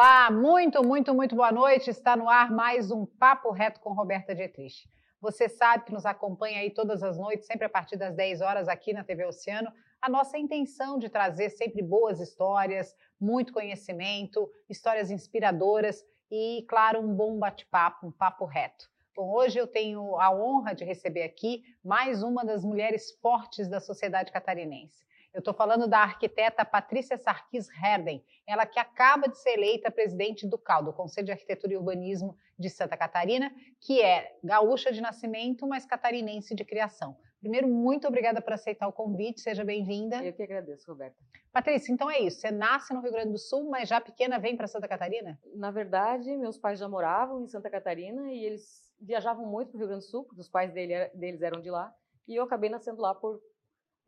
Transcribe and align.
Olá, 0.00 0.30
muito, 0.30 0.80
muito, 0.86 1.12
muito 1.12 1.34
boa 1.34 1.50
noite. 1.50 1.90
Está 1.90 2.16
no 2.16 2.28
ar 2.28 2.52
mais 2.52 2.92
um 2.92 3.04
Papo 3.04 3.50
Reto 3.50 3.80
com 3.80 3.92
Roberta 3.92 4.32
Dietrich. 4.32 4.88
Você 5.20 5.48
sabe 5.48 5.86
que 5.86 5.92
nos 5.92 6.06
acompanha 6.06 6.60
aí 6.60 6.70
todas 6.70 7.02
as 7.02 7.18
noites, 7.18 7.48
sempre 7.48 7.66
a 7.66 7.68
partir 7.68 7.96
das 7.96 8.14
10 8.14 8.40
horas 8.40 8.68
aqui 8.68 8.92
na 8.92 9.02
TV 9.02 9.26
Oceano. 9.26 9.72
A 10.00 10.08
nossa 10.08 10.38
intenção 10.38 11.00
de 11.00 11.08
trazer 11.08 11.50
sempre 11.50 11.82
boas 11.82 12.20
histórias, 12.20 12.94
muito 13.20 13.52
conhecimento, 13.52 14.48
histórias 14.70 15.10
inspiradoras 15.10 16.06
e, 16.30 16.64
claro, 16.68 17.00
um 17.00 17.12
bom 17.12 17.36
bate-papo, 17.36 18.06
um 18.06 18.12
papo 18.12 18.44
reto. 18.44 18.88
Bom, 19.16 19.28
hoje 19.32 19.58
eu 19.58 19.66
tenho 19.66 20.14
a 20.20 20.32
honra 20.32 20.76
de 20.76 20.84
receber 20.84 21.24
aqui 21.24 21.64
mais 21.84 22.22
uma 22.22 22.44
das 22.44 22.64
mulheres 22.64 23.18
fortes 23.20 23.68
da 23.68 23.80
sociedade 23.80 24.30
catarinense. 24.30 25.07
Eu 25.32 25.40
estou 25.40 25.52
falando 25.52 25.86
da 25.86 25.98
arquiteta 25.98 26.64
Patrícia 26.64 27.18
Sarkis 27.18 27.68
Herden, 27.68 28.24
ela 28.46 28.64
que 28.64 28.78
acaba 28.78 29.28
de 29.28 29.38
ser 29.38 29.50
eleita 29.50 29.90
presidente 29.90 30.46
do 30.46 30.56
CAL, 30.56 30.82
do 30.82 30.92
Conselho 30.92 31.26
de 31.26 31.32
Arquitetura 31.32 31.74
e 31.74 31.76
Urbanismo 31.76 32.36
de 32.58 32.70
Santa 32.70 32.96
Catarina, 32.96 33.54
que 33.80 34.00
é 34.02 34.36
gaúcha 34.42 34.90
de 34.90 35.00
nascimento, 35.00 35.66
mas 35.66 35.84
catarinense 35.84 36.54
de 36.54 36.64
criação. 36.64 37.16
Primeiro, 37.40 37.68
muito 37.68 38.08
obrigada 38.08 38.40
por 38.40 38.52
aceitar 38.52 38.88
o 38.88 38.92
convite, 38.92 39.40
seja 39.40 39.64
bem-vinda. 39.64 40.24
Eu 40.24 40.32
que 40.32 40.42
agradeço, 40.42 40.90
Roberta. 40.90 41.16
Patrícia, 41.52 41.92
então 41.92 42.10
é 42.10 42.18
isso, 42.18 42.40
você 42.40 42.50
nasce 42.50 42.92
no 42.92 43.00
Rio 43.00 43.12
Grande 43.12 43.32
do 43.32 43.38
Sul, 43.38 43.68
mas 43.70 43.88
já 43.88 44.00
pequena 44.00 44.38
vem 44.38 44.56
para 44.56 44.66
Santa 44.66 44.88
Catarina? 44.88 45.38
Na 45.54 45.70
verdade, 45.70 46.36
meus 46.36 46.58
pais 46.58 46.80
já 46.80 46.88
moravam 46.88 47.42
em 47.42 47.46
Santa 47.46 47.70
Catarina 47.70 48.32
e 48.32 48.44
eles 48.44 48.92
viajavam 49.00 49.46
muito 49.46 49.68
para 49.68 49.76
o 49.76 49.78
Rio 49.78 49.88
Grande 49.88 50.04
do 50.04 50.10
Sul, 50.10 50.24
porque 50.24 50.40
os 50.40 50.48
pais 50.48 50.72
dele, 50.72 51.08
deles 51.14 51.42
eram 51.42 51.60
de 51.60 51.70
lá, 51.70 51.94
e 52.26 52.34
eu 52.34 52.42
acabei 52.42 52.68
nascendo 52.70 53.00
lá 53.00 53.14
por 53.14 53.40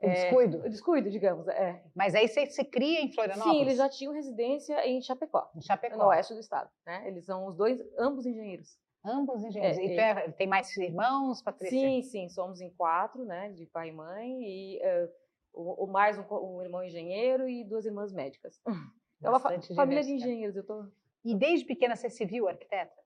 o 0.02 0.06
é, 0.06 0.14
descuido? 0.14 0.58
O 0.58 0.68
descuido, 0.68 1.10
digamos, 1.10 1.46
é. 1.48 1.82
Mas 1.94 2.14
aí 2.14 2.26
você 2.26 2.46
se 2.46 2.64
cria 2.64 3.00
em 3.02 3.12
Florianópolis? 3.12 3.56
Sim, 3.56 3.62
eles 3.62 3.76
já 3.76 3.88
tinham 3.88 4.12
residência 4.12 4.86
em 4.86 5.00
Chapecó. 5.02 5.50
Em 5.54 5.60
Chapecó. 5.60 5.96
No 5.96 6.06
oeste 6.06 6.32
do 6.32 6.40
estado. 6.40 6.70
Né? 6.86 7.06
Eles 7.06 7.26
são 7.26 7.46
os 7.46 7.54
dois, 7.54 7.78
ambos 7.98 8.24
engenheiros. 8.24 8.78
Ambos 9.04 9.42
engenheiros. 9.44 9.78
É, 9.78 9.84
e 9.84 9.94
tu 9.94 10.00
é, 10.00 10.32
tem 10.32 10.46
mais 10.46 10.74
irmãos, 10.76 11.42
Patrícia? 11.42 11.78
Sim, 11.78 12.02
sim. 12.02 12.28
Somos 12.28 12.60
em 12.60 12.70
quatro, 12.70 13.24
né? 13.24 13.50
De 13.50 13.66
pai 13.66 13.88
e 13.88 13.92
mãe. 13.92 14.42
E 14.42 14.78
uh, 14.78 15.10
o, 15.52 15.84
o, 15.84 15.86
mais 15.86 16.18
um, 16.18 16.22
um, 16.22 16.62
irmão 16.62 16.82
engenheiro 16.82 17.48
e 17.48 17.64
duas 17.64 17.84
irmãs 17.84 18.12
médicas. 18.12 18.60
É 19.22 19.28
uma 19.28 19.38
fa 19.38 19.50
família 19.76 20.02
de 20.02 20.12
engenheiros. 20.12 20.56
Eu 20.56 20.64
tô... 20.64 20.86
E 21.22 21.34
desde 21.34 21.66
pequena 21.66 21.94
você 21.94 22.08
se 22.08 22.24
viu 22.24 22.48
arquiteta? 22.48 22.98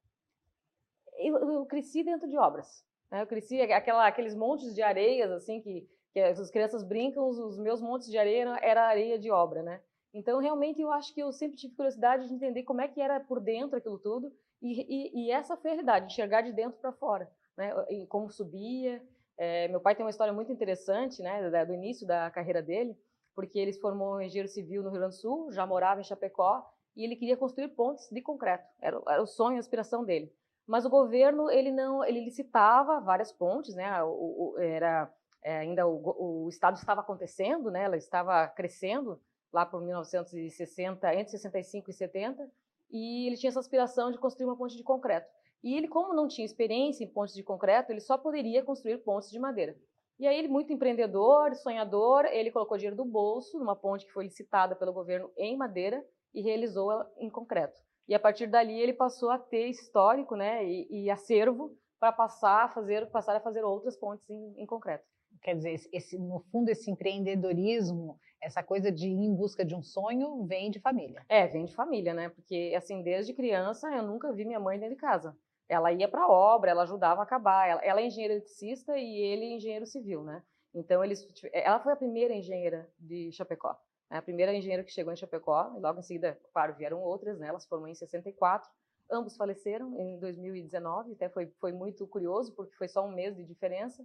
Eu, 1.16 1.36
eu 1.38 1.66
cresci 1.66 2.04
dentro 2.04 2.28
de 2.28 2.38
obras. 2.38 2.86
Né? 3.10 3.20
Eu 3.20 3.26
cresci 3.26 3.60
aquela, 3.60 4.06
aqueles 4.06 4.32
montes 4.32 4.72
de 4.76 4.80
areias, 4.80 5.28
assim, 5.32 5.60
que 5.60 5.88
que 6.14 6.20
as 6.20 6.50
crianças 6.50 6.84
brincam, 6.84 7.28
os 7.28 7.58
meus 7.58 7.82
montes 7.82 8.08
de 8.08 8.16
areia 8.16 8.56
era 8.62 8.86
areia 8.86 9.18
de 9.18 9.32
obra, 9.32 9.64
né? 9.64 9.80
Então, 10.14 10.38
realmente, 10.38 10.80
eu 10.80 10.92
acho 10.92 11.12
que 11.12 11.20
eu 11.20 11.32
sempre 11.32 11.56
tive 11.56 11.74
curiosidade 11.74 12.28
de 12.28 12.32
entender 12.32 12.62
como 12.62 12.80
é 12.80 12.86
que 12.86 13.00
era 13.00 13.18
por 13.18 13.40
dentro 13.40 13.76
aquilo 13.76 13.98
tudo, 13.98 14.32
e, 14.62 14.86
e, 14.88 15.26
e 15.26 15.30
essa 15.32 15.56
foi 15.56 15.72
a 15.72 15.74
realidade, 15.74 16.06
enxergar 16.06 16.42
de 16.42 16.52
dentro 16.52 16.78
para 16.78 16.92
fora, 16.92 17.28
né? 17.56 17.74
E 17.90 18.06
como 18.06 18.30
subia. 18.30 19.02
É, 19.36 19.66
meu 19.66 19.80
pai 19.80 19.96
tem 19.96 20.04
uma 20.04 20.10
história 20.10 20.32
muito 20.32 20.52
interessante, 20.52 21.20
né, 21.20 21.64
do 21.66 21.74
início 21.74 22.06
da 22.06 22.30
carreira 22.30 22.62
dele, 22.62 22.96
porque 23.34 23.58
ele 23.58 23.72
se 23.72 23.80
formou 23.80 24.22
engenheiro 24.22 24.48
civil 24.48 24.84
no 24.84 24.90
Rio 24.90 25.00
Grande 25.00 25.16
do 25.16 25.20
Sul, 25.20 25.50
já 25.50 25.66
morava 25.66 26.00
em 26.00 26.04
Chapecó, 26.04 26.64
e 26.96 27.02
ele 27.02 27.16
queria 27.16 27.36
construir 27.36 27.66
pontes 27.70 28.08
de 28.08 28.22
concreto, 28.22 28.64
era, 28.80 29.02
era 29.08 29.20
o 29.20 29.26
sonho, 29.26 29.56
a 29.56 29.58
aspiração 29.58 30.04
dele. 30.04 30.32
Mas 30.64 30.86
o 30.86 30.90
governo, 30.90 31.50
ele 31.50 31.72
não, 31.72 32.04
ele 32.04 32.20
licitava 32.20 33.00
várias 33.00 33.32
pontes, 33.32 33.74
né, 33.74 34.00
o, 34.04 34.54
o, 34.54 34.58
era 34.60 35.12
é, 35.44 35.58
ainda 35.58 35.86
o, 35.86 36.46
o, 36.46 36.48
Estado 36.48 36.76
estava 36.76 37.02
acontecendo, 37.02 37.70
né, 37.70 37.84
ela 37.84 37.98
estava 37.98 38.48
crescendo 38.48 39.20
lá 39.52 39.66
por 39.66 39.82
1960, 39.82 41.14
entre 41.14 41.30
65 41.30 41.90
e 41.90 41.92
70, 41.92 42.50
e 42.90 43.26
ele 43.26 43.36
tinha 43.36 43.50
essa 43.50 43.60
aspiração 43.60 44.10
de 44.10 44.18
construir 44.18 44.46
uma 44.46 44.56
ponte 44.56 44.76
de 44.76 44.82
concreto. 44.82 45.30
E 45.62 45.76
ele, 45.76 45.86
como 45.86 46.14
não 46.14 46.26
tinha 46.26 46.44
experiência 46.44 47.04
em 47.04 47.08
pontes 47.08 47.34
de 47.34 47.42
concreto, 47.42 47.92
ele 47.92 48.00
só 48.00 48.16
poderia 48.18 48.64
construir 48.64 48.98
pontes 48.98 49.30
de 49.30 49.38
madeira. 49.38 49.76
E 50.18 50.26
aí 50.26 50.38
ele, 50.38 50.48
muito 50.48 50.72
empreendedor, 50.72 51.54
sonhador, 51.56 52.24
ele 52.26 52.50
colocou 52.50 52.76
dinheiro 52.76 52.96
do 52.96 53.04
bolso 53.04 53.58
numa 53.58 53.76
ponte 53.76 54.06
que 54.06 54.12
foi 54.12 54.24
licitada 54.24 54.74
pelo 54.74 54.92
governo 54.92 55.30
em 55.36 55.56
madeira 55.56 56.04
e 56.32 56.40
realizou 56.40 56.90
ela 56.90 57.10
em 57.18 57.28
concreto. 57.30 57.80
E 58.08 58.14
a 58.14 58.20
partir 58.20 58.46
dali 58.46 58.78
ele 58.78 58.92
passou 58.92 59.30
a 59.30 59.38
ter 59.38 59.68
histórico, 59.68 60.36
né, 60.36 60.64
e, 60.64 61.04
e 61.04 61.10
acervo 61.10 61.76
para 61.98 62.12
passar 62.12 62.64
a 62.64 62.68
fazer, 62.68 63.10
passar 63.10 63.36
a 63.36 63.40
fazer 63.40 63.64
outras 63.64 63.96
pontes 63.96 64.28
em, 64.28 64.54
em 64.58 64.66
concreto 64.66 65.13
quer 65.44 65.54
dizer, 65.54 65.78
esse, 65.92 66.18
no 66.18 66.40
fundo, 66.50 66.70
esse 66.70 66.90
empreendedorismo, 66.90 68.18
essa 68.40 68.62
coisa 68.62 68.90
de 68.90 69.06
ir 69.06 69.26
em 69.26 69.34
busca 69.34 69.62
de 69.62 69.74
um 69.74 69.82
sonho, 69.82 70.42
vem 70.46 70.70
de 70.70 70.80
família. 70.80 71.22
É, 71.28 71.46
vem 71.46 71.66
de 71.66 71.74
família, 71.74 72.14
né? 72.14 72.30
Porque, 72.30 72.72
assim, 72.74 73.02
desde 73.02 73.34
criança, 73.34 73.88
eu 73.90 74.02
nunca 74.02 74.32
vi 74.32 74.46
minha 74.46 74.58
mãe 74.58 74.78
dentro 74.78 74.94
de 74.94 75.00
casa. 75.00 75.36
Ela 75.68 75.92
ia 75.92 76.08
para 76.08 76.22
a 76.22 76.28
obra, 76.28 76.70
ela 76.70 76.84
ajudava 76.84 77.20
a 77.20 77.24
acabar. 77.24 77.68
Ela, 77.68 77.84
ela 77.84 78.00
é 78.00 78.06
engenheira 78.06 78.34
eletricista 78.34 78.96
e 78.96 79.18
ele 79.18 79.44
é 79.44 79.56
engenheiro 79.56 79.86
civil, 79.86 80.24
né? 80.24 80.42
Então, 80.74 81.04
eles, 81.04 81.28
ela 81.52 81.78
foi 81.78 81.92
a 81.92 81.96
primeira 81.96 82.34
engenheira 82.34 82.90
de 82.98 83.30
Chapecó. 83.32 83.78
Né? 84.10 84.16
A 84.16 84.22
primeira 84.22 84.52
engenheira 84.54 84.82
que 84.82 84.92
chegou 84.92 85.12
em 85.12 85.16
Chapecó, 85.16 85.74
e 85.76 85.80
logo 85.80 86.00
em 86.00 86.02
seguida, 86.02 86.40
claro, 86.54 86.74
vieram 86.74 87.02
outras, 87.02 87.38
né? 87.38 87.48
Ela 87.48 87.60
se 87.60 87.68
em 87.86 87.94
64. 87.94 88.68
Ambos 89.10 89.36
faleceram 89.36 90.00
em 90.00 90.18
2019, 90.18 91.12
até 91.12 91.28
foi, 91.28 91.52
foi 91.60 91.72
muito 91.72 92.06
curioso, 92.06 92.54
porque 92.54 92.74
foi 92.76 92.88
só 92.88 93.06
um 93.06 93.12
mês 93.12 93.36
de 93.36 93.44
diferença 93.44 94.02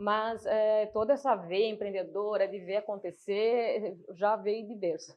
mas 0.00 0.46
é, 0.46 0.86
toda 0.86 1.12
essa 1.12 1.36
veia 1.36 1.70
empreendedora 1.70 2.48
de 2.48 2.58
ver 2.58 2.76
acontecer 2.76 3.98
já 4.14 4.34
veio 4.34 4.66
de 4.66 4.74
berço. 4.74 5.14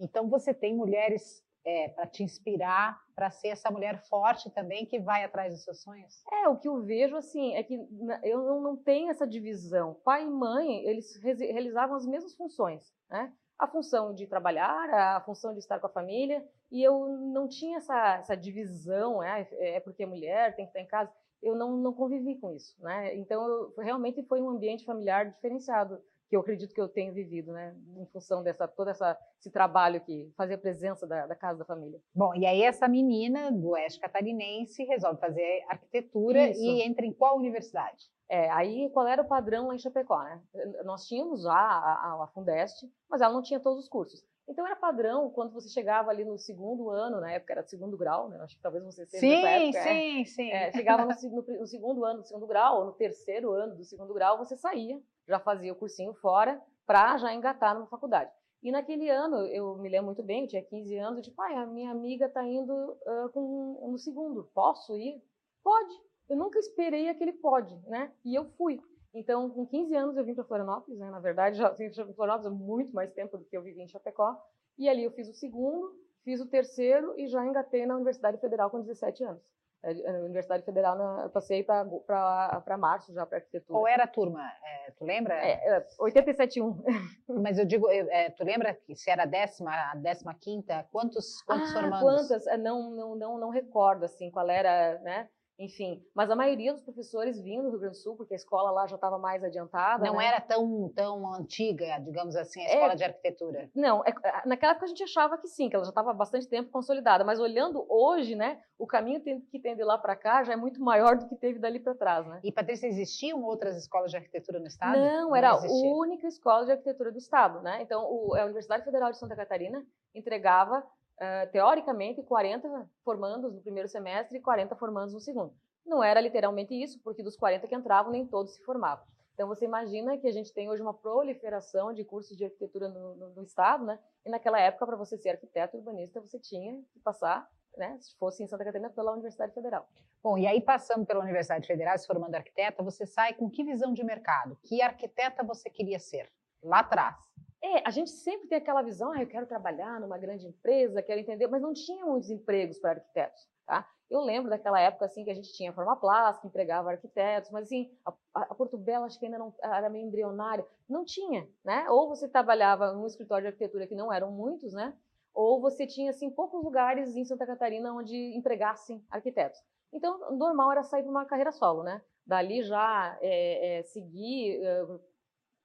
Então 0.00 0.28
você 0.28 0.52
tem 0.52 0.74
mulheres 0.74 1.40
é, 1.64 1.88
para 1.90 2.04
te 2.08 2.24
inspirar, 2.24 3.00
para 3.14 3.30
ser 3.30 3.48
essa 3.48 3.70
mulher 3.70 4.02
forte 4.08 4.50
também 4.50 4.84
que 4.86 4.98
vai 4.98 5.22
atrás 5.22 5.54
dos 5.54 5.62
seus 5.62 5.80
sonhos? 5.82 6.20
É, 6.32 6.48
o 6.48 6.56
que 6.58 6.68
eu 6.68 6.82
vejo 6.82 7.16
assim 7.16 7.54
é 7.54 7.62
que 7.62 7.78
eu 8.24 8.60
não 8.60 8.76
tenho 8.76 9.08
essa 9.08 9.24
divisão. 9.24 9.94
Pai 10.04 10.24
e 10.24 10.28
mãe, 10.28 10.84
eles 10.84 11.14
realizavam 11.22 11.94
as 11.94 12.04
mesmas 12.04 12.34
funções, 12.34 12.92
né? 13.08 13.32
A 13.56 13.68
função 13.68 14.12
de 14.12 14.26
trabalhar, 14.26 14.90
a 14.90 15.20
função 15.20 15.52
de 15.52 15.60
estar 15.60 15.78
com 15.78 15.86
a 15.86 15.90
família, 15.90 16.44
e 16.72 16.82
eu 16.82 17.06
não 17.06 17.46
tinha 17.46 17.76
essa, 17.76 18.16
essa 18.16 18.36
divisão, 18.36 19.22
é, 19.22 19.48
é 19.52 19.78
porque 19.78 20.02
é 20.02 20.06
mulher, 20.06 20.56
tem 20.56 20.64
que 20.64 20.70
estar 20.70 20.80
em 20.80 20.88
casa 20.88 21.12
eu 21.44 21.54
não, 21.54 21.76
não 21.76 21.92
convivi 21.92 22.36
com 22.36 22.50
isso, 22.50 22.74
né? 22.80 23.14
Então, 23.16 23.46
eu, 23.46 23.74
realmente 23.78 24.22
foi 24.24 24.40
um 24.40 24.50
ambiente 24.50 24.84
familiar 24.84 25.30
diferenciado 25.30 26.00
que 26.28 26.34
eu 26.34 26.40
acredito 26.40 26.74
que 26.74 26.80
eu 26.80 26.88
tenho 26.88 27.12
vivido, 27.12 27.52
né? 27.52 27.76
Em 27.96 28.06
função 28.06 28.42
dessa 28.42 28.66
todo 28.66 28.88
essa, 28.88 29.16
esse 29.38 29.50
trabalho 29.50 30.00
que 30.00 30.32
fazia 30.36 30.56
presença 30.56 31.06
da, 31.06 31.26
da, 31.26 31.36
casa 31.36 31.58
da 31.58 31.64
família. 31.64 32.00
Bom, 32.14 32.34
e 32.34 32.46
aí 32.46 32.62
essa 32.62 32.88
menina 32.88 33.52
do 33.52 33.70
oeste 33.70 34.00
catarinense 34.00 34.84
resolve 34.84 35.20
fazer 35.20 35.64
arquitetura 35.68 36.50
Isso. 36.50 36.62
e 36.62 36.82
entra 36.82 37.04
em 37.04 37.12
qual 37.12 37.36
universidade? 37.36 38.10
É, 38.28 38.50
aí 38.50 38.90
qual 38.90 39.06
era 39.06 39.20
o 39.22 39.28
padrão 39.28 39.68
lá 39.68 39.74
em 39.74 39.78
Chapecó, 39.78 40.22
né? 40.22 40.42
Nós 40.84 41.06
tínhamos 41.06 41.42
já 41.42 41.52
a, 41.52 42.14
a, 42.14 42.24
a 42.24 42.26
Fundeste, 42.28 42.90
mas 43.08 43.20
ela 43.20 43.34
não 43.34 43.42
tinha 43.42 43.60
todos 43.60 43.84
os 43.84 43.88
cursos. 43.88 44.24
Então 44.46 44.66
era 44.66 44.76
padrão 44.76 45.30
quando 45.30 45.52
você 45.52 45.68
chegava 45.68 46.10
ali 46.10 46.24
no 46.24 46.38
segundo 46.38 46.90
ano, 46.90 47.20
na 47.20 47.32
época 47.32 47.54
era 47.54 47.62
segundo 47.62 47.96
grau, 47.96 48.28
né? 48.28 48.38
Acho 48.40 48.56
que 48.56 48.62
talvez 48.62 48.84
você 48.84 49.06
seja 49.06 49.20
sim, 49.20 49.44
época. 49.46 49.82
Sim, 49.82 50.20
é, 50.20 50.24
sim, 50.24 50.50
é, 50.50 50.72
chegava 50.72 51.04
no, 51.04 51.30
no, 51.30 51.60
no, 51.60 51.66
segundo 51.66 52.04
ano 52.04 52.20
do 52.20 52.26
segundo 52.26 52.46
grau, 52.46 52.80
ou 52.80 52.84
no 52.86 52.92
terceiro 52.92 53.52
ano 53.52 53.74
do 53.74 53.84
segundo 53.84 54.12
grau, 54.12 54.38
você 54.38 54.56
saía, 54.56 55.00
já 55.26 55.40
fazia 55.40 55.72
o 55.72 55.76
cursinho 55.76 56.12
fora, 56.14 56.60
para 56.86 57.16
já 57.16 57.32
engatar 57.32 57.74
numa 57.74 57.86
faculdade. 57.86 58.30
E 58.62 58.70
naquele 58.70 59.10
ano, 59.10 59.46
eu 59.48 59.76
me 59.76 59.88
lembro 59.88 60.06
muito 60.06 60.22
bem, 60.22 60.42
eu 60.42 60.48
tinha 60.48 60.62
15 60.62 60.96
anos, 60.96 61.16
eu 61.16 61.22
disse, 61.22 61.34
pai, 61.34 61.54
a 61.54 61.66
minha 61.66 61.90
amiga 61.90 62.26
está 62.26 62.42
indo 62.42 62.72
uh, 62.72 63.28
com, 63.32 63.90
no 63.90 63.98
segundo, 63.98 64.50
posso 64.54 64.96
ir? 64.96 65.22
Pode. 65.62 65.94
Eu 66.28 66.36
nunca 66.36 66.58
esperei 66.58 67.08
aquele 67.08 67.32
pode, 67.32 67.76
né? 67.86 68.10
E 68.24 68.34
eu 68.34 68.46
fui. 68.56 68.80
Então, 69.14 69.48
com 69.48 69.64
15 69.64 69.94
anos 69.94 70.16
eu 70.16 70.24
vim 70.24 70.34
para 70.34 70.44
Florianópolis, 70.44 70.98
né? 70.98 71.08
Na 71.08 71.20
verdade, 71.20 71.56
já 71.56 71.70
vim 71.70 71.88
para 71.90 72.12
Florianópolis 72.12 72.46
há 72.46 72.50
muito 72.50 72.92
mais 72.92 73.12
tempo 73.12 73.38
do 73.38 73.44
que 73.44 73.56
eu 73.56 73.62
vivi 73.62 73.80
em 73.80 73.88
Chapecó. 73.88 74.36
E 74.76 74.88
ali 74.88 75.04
eu 75.04 75.12
fiz 75.12 75.28
o 75.28 75.34
segundo, 75.34 75.94
fiz 76.24 76.40
o 76.40 76.48
terceiro 76.48 77.14
e 77.16 77.28
já 77.28 77.46
engatei 77.46 77.86
na 77.86 77.94
Universidade 77.94 78.38
Federal 78.38 78.70
com 78.70 78.80
17 78.80 79.22
anos. 79.22 79.42
É, 79.84 80.12
na 80.12 80.18
Universidade 80.20 80.64
Federal, 80.64 80.98
eu 81.20 81.28
passei 81.28 81.62
para 81.62 82.76
março 82.78 83.12
já 83.12 83.26
para 83.26 83.36
arquitetura. 83.36 83.78
Qual 83.78 83.86
era 83.86 84.04
a 84.04 84.08
turma? 84.08 84.40
É, 84.64 84.90
tu 84.92 85.04
lembra? 85.04 85.34
É, 85.34 85.86
87.1. 86.00 86.74
Mas 87.42 87.58
eu 87.58 87.66
digo, 87.66 87.88
é, 87.90 88.30
tu 88.30 88.42
lembra 88.42 88.74
que 88.74 88.96
se 88.96 89.10
era 89.10 89.24
a 89.24 89.26
décima, 89.26 89.70
a 89.92 89.94
décima 89.94 90.34
quinta? 90.34 90.88
Quantos, 90.90 91.42
quantos 91.42 91.70
ah, 91.70 91.74
formandos? 91.74 92.00
Quantas? 92.00 92.46
É, 92.46 92.56
não, 92.56 92.90
não, 92.90 93.14
não, 93.14 93.38
não 93.38 93.50
recordo, 93.50 94.06
assim, 94.06 94.30
qual 94.30 94.48
era, 94.48 94.98
né? 95.00 95.28
Enfim. 95.58 96.04
Mas 96.14 96.30
a 96.30 96.36
maioria 96.36 96.72
dos 96.72 96.82
professores 96.82 97.40
vinham 97.40 97.62
do 97.62 97.70
Rio 97.70 97.78
Grande 97.78 97.96
do 97.96 98.02
Sul, 98.02 98.16
porque 98.16 98.34
a 98.34 98.36
escola 98.36 98.70
lá 98.70 98.86
já 98.86 98.96
estava 98.96 99.18
mais 99.18 99.42
adiantada. 99.44 100.04
Não 100.04 100.16
né? 100.16 100.26
era 100.26 100.40
tão, 100.40 100.88
tão 100.94 101.32
antiga, 101.32 101.98
digamos 101.98 102.34
assim, 102.36 102.60
a 102.62 102.66
escola 102.66 102.92
é, 102.92 102.96
de 102.96 103.04
arquitetura. 103.04 103.70
Não, 103.74 104.04
é, 104.04 104.12
naquela 104.46 104.72
época 104.72 104.86
a 104.86 104.88
gente 104.88 105.02
achava 105.02 105.38
que 105.38 105.46
sim, 105.46 105.68
que 105.68 105.76
ela 105.76 105.84
já 105.84 105.90
estava 105.90 106.10
há 106.10 106.14
bastante 106.14 106.48
tempo 106.48 106.70
consolidada. 106.70 107.24
Mas 107.24 107.38
olhando 107.38 107.86
hoje, 107.88 108.34
né, 108.34 108.60
o 108.78 108.86
caminho 108.86 109.20
que 109.20 109.60
tem 109.60 109.76
de 109.76 109.84
lá 109.84 109.96
para 109.96 110.16
cá 110.16 110.42
já 110.42 110.52
é 110.52 110.56
muito 110.56 110.82
maior 110.82 111.16
do 111.16 111.28
que 111.28 111.36
teve 111.36 111.58
dali 111.58 111.78
para 111.78 111.94
trás. 111.94 112.26
Né? 112.26 112.40
E, 112.42 112.50
Patrícia, 112.50 112.86
existiam 112.86 113.42
outras 113.44 113.76
escolas 113.76 114.10
de 114.10 114.16
arquitetura 114.16 114.58
no 114.58 114.66
estado? 114.66 114.98
Não, 114.98 115.28
Não 115.28 115.36
era 115.36 115.50
a 115.50 115.60
única 115.66 116.26
escola 116.26 116.64
de 116.64 116.72
arquitetura 116.72 117.12
do 117.12 117.18
estado. 117.18 117.62
Né? 117.62 117.80
Então, 117.82 118.04
o, 118.10 118.34
a 118.34 118.44
Universidade 118.44 118.84
Federal 118.84 119.10
de 119.10 119.18
Santa 119.18 119.36
Catarina 119.36 119.84
entregava 120.14 120.84
uh, 121.16 121.50
teoricamente, 121.50 122.22
40 122.22 122.88
formandos 123.04 123.52
no 123.52 123.60
primeiro 123.60 123.88
semestre 123.88 124.38
e 124.38 124.40
40 124.40 124.74
formandos 124.76 125.14
no 125.14 125.20
segundo. 125.20 125.54
Não 125.84 126.02
era 126.02 126.20
literalmente 126.20 126.74
isso, 126.74 126.98
porque 127.02 127.22
dos 127.22 127.36
40 127.36 127.66
que 127.66 127.74
entravam, 127.74 128.10
nem 128.10 128.26
todos 128.26 128.54
se 128.54 128.62
formavam. 128.62 129.04
Então, 129.34 129.48
você 129.48 129.64
imagina 129.64 130.16
que 130.16 130.28
a 130.28 130.32
gente 130.32 130.52
tem 130.52 130.70
hoje 130.70 130.80
uma 130.80 130.94
proliferação 130.94 131.92
de 131.92 132.04
cursos 132.04 132.36
de 132.36 132.44
arquitetura 132.44 132.88
no, 132.88 133.16
no, 133.16 133.30
no 133.30 133.42
Estado, 133.42 133.84
né? 133.84 133.98
E 134.24 134.30
naquela 134.30 134.60
época, 134.60 134.86
para 134.86 134.96
você 134.96 135.18
ser 135.18 135.30
arquiteto 135.30 135.76
urbanista, 135.76 136.20
você 136.20 136.38
tinha 136.38 136.80
que 136.92 137.00
passar, 137.00 137.50
né? 137.76 137.98
Se 138.00 138.16
fosse 138.16 138.44
em 138.44 138.46
Santa 138.46 138.64
Catarina, 138.64 138.90
pela 138.90 139.12
Universidade 139.12 139.52
Federal. 139.52 139.88
Bom, 140.22 140.38
e 140.38 140.46
aí 140.46 140.60
passando 140.60 141.04
pela 141.04 141.22
Universidade 141.22 141.66
Federal, 141.66 141.98
se 141.98 142.06
formando 142.06 142.34
arquiteta, 142.34 142.82
você 142.82 143.04
sai 143.04 143.34
com 143.34 143.50
que 143.50 143.64
visão 143.64 143.92
de 143.92 144.04
mercado? 144.04 144.56
Que 144.62 144.80
arquiteta 144.80 145.42
você 145.42 145.68
queria 145.68 145.98
ser 145.98 146.30
lá 146.62 146.78
atrás? 146.78 147.16
É, 147.64 147.82
a 147.82 147.90
gente 147.90 148.10
sempre 148.10 148.46
tem 148.46 148.58
aquela 148.58 148.82
visão, 148.82 149.10
ah, 149.10 149.22
eu 149.22 149.26
quero 149.26 149.46
trabalhar 149.46 149.98
numa 149.98 150.18
grande 150.18 150.46
empresa, 150.46 151.02
quero 151.02 151.18
entender, 151.18 151.46
mas 151.46 151.62
não 151.62 151.72
tinha 151.72 152.04
muitos 152.04 152.28
empregos 152.28 152.78
para 152.78 152.90
arquitetos, 152.90 153.48
tá? 153.64 153.88
Eu 154.10 154.20
lembro 154.20 154.50
daquela 154.50 154.78
época 154.78 155.06
assim 155.06 155.24
que 155.24 155.30
a 155.30 155.34
gente 155.34 155.50
tinha 155.54 155.72
forma 155.72 155.96
plástica, 155.96 156.46
empregava 156.46 156.90
arquitetos, 156.90 157.50
mas 157.50 157.64
assim, 157.64 157.90
a, 158.04 158.12
a 158.34 158.54
Porto 158.54 158.76
Belo 158.76 159.06
acho 159.06 159.18
que 159.18 159.24
ainda 159.24 159.38
não 159.38 159.54
era 159.62 159.88
meio 159.88 160.06
embrionário, 160.06 160.66
não 160.86 161.06
tinha, 161.06 161.48
né? 161.64 161.88
Ou 161.88 162.06
você 162.06 162.28
trabalhava 162.28 162.92
num 162.92 163.06
escritório 163.06 163.44
de 163.44 163.48
arquitetura 163.48 163.86
que 163.86 163.94
não 163.94 164.12
eram 164.12 164.30
muitos, 164.30 164.74
né? 164.74 164.94
Ou 165.32 165.58
você 165.58 165.86
tinha 165.86 166.10
assim 166.10 166.30
poucos 166.30 166.62
lugares 166.62 167.16
em 167.16 167.24
Santa 167.24 167.46
Catarina 167.46 167.94
onde 167.94 168.14
empregassem 168.36 169.02
arquitetos. 169.10 169.58
Então, 169.90 170.36
normal 170.36 170.70
era 170.70 170.82
sair 170.82 171.02
para 171.02 171.10
uma 171.10 171.24
carreira 171.24 171.50
solo, 171.50 171.82
né? 171.82 172.02
Dali 172.26 172.62
já 172.62 173.18
é, 173.22 173.78
é, 173.78 173.82
seguir 173.84 174.62
é, 174.62 174.86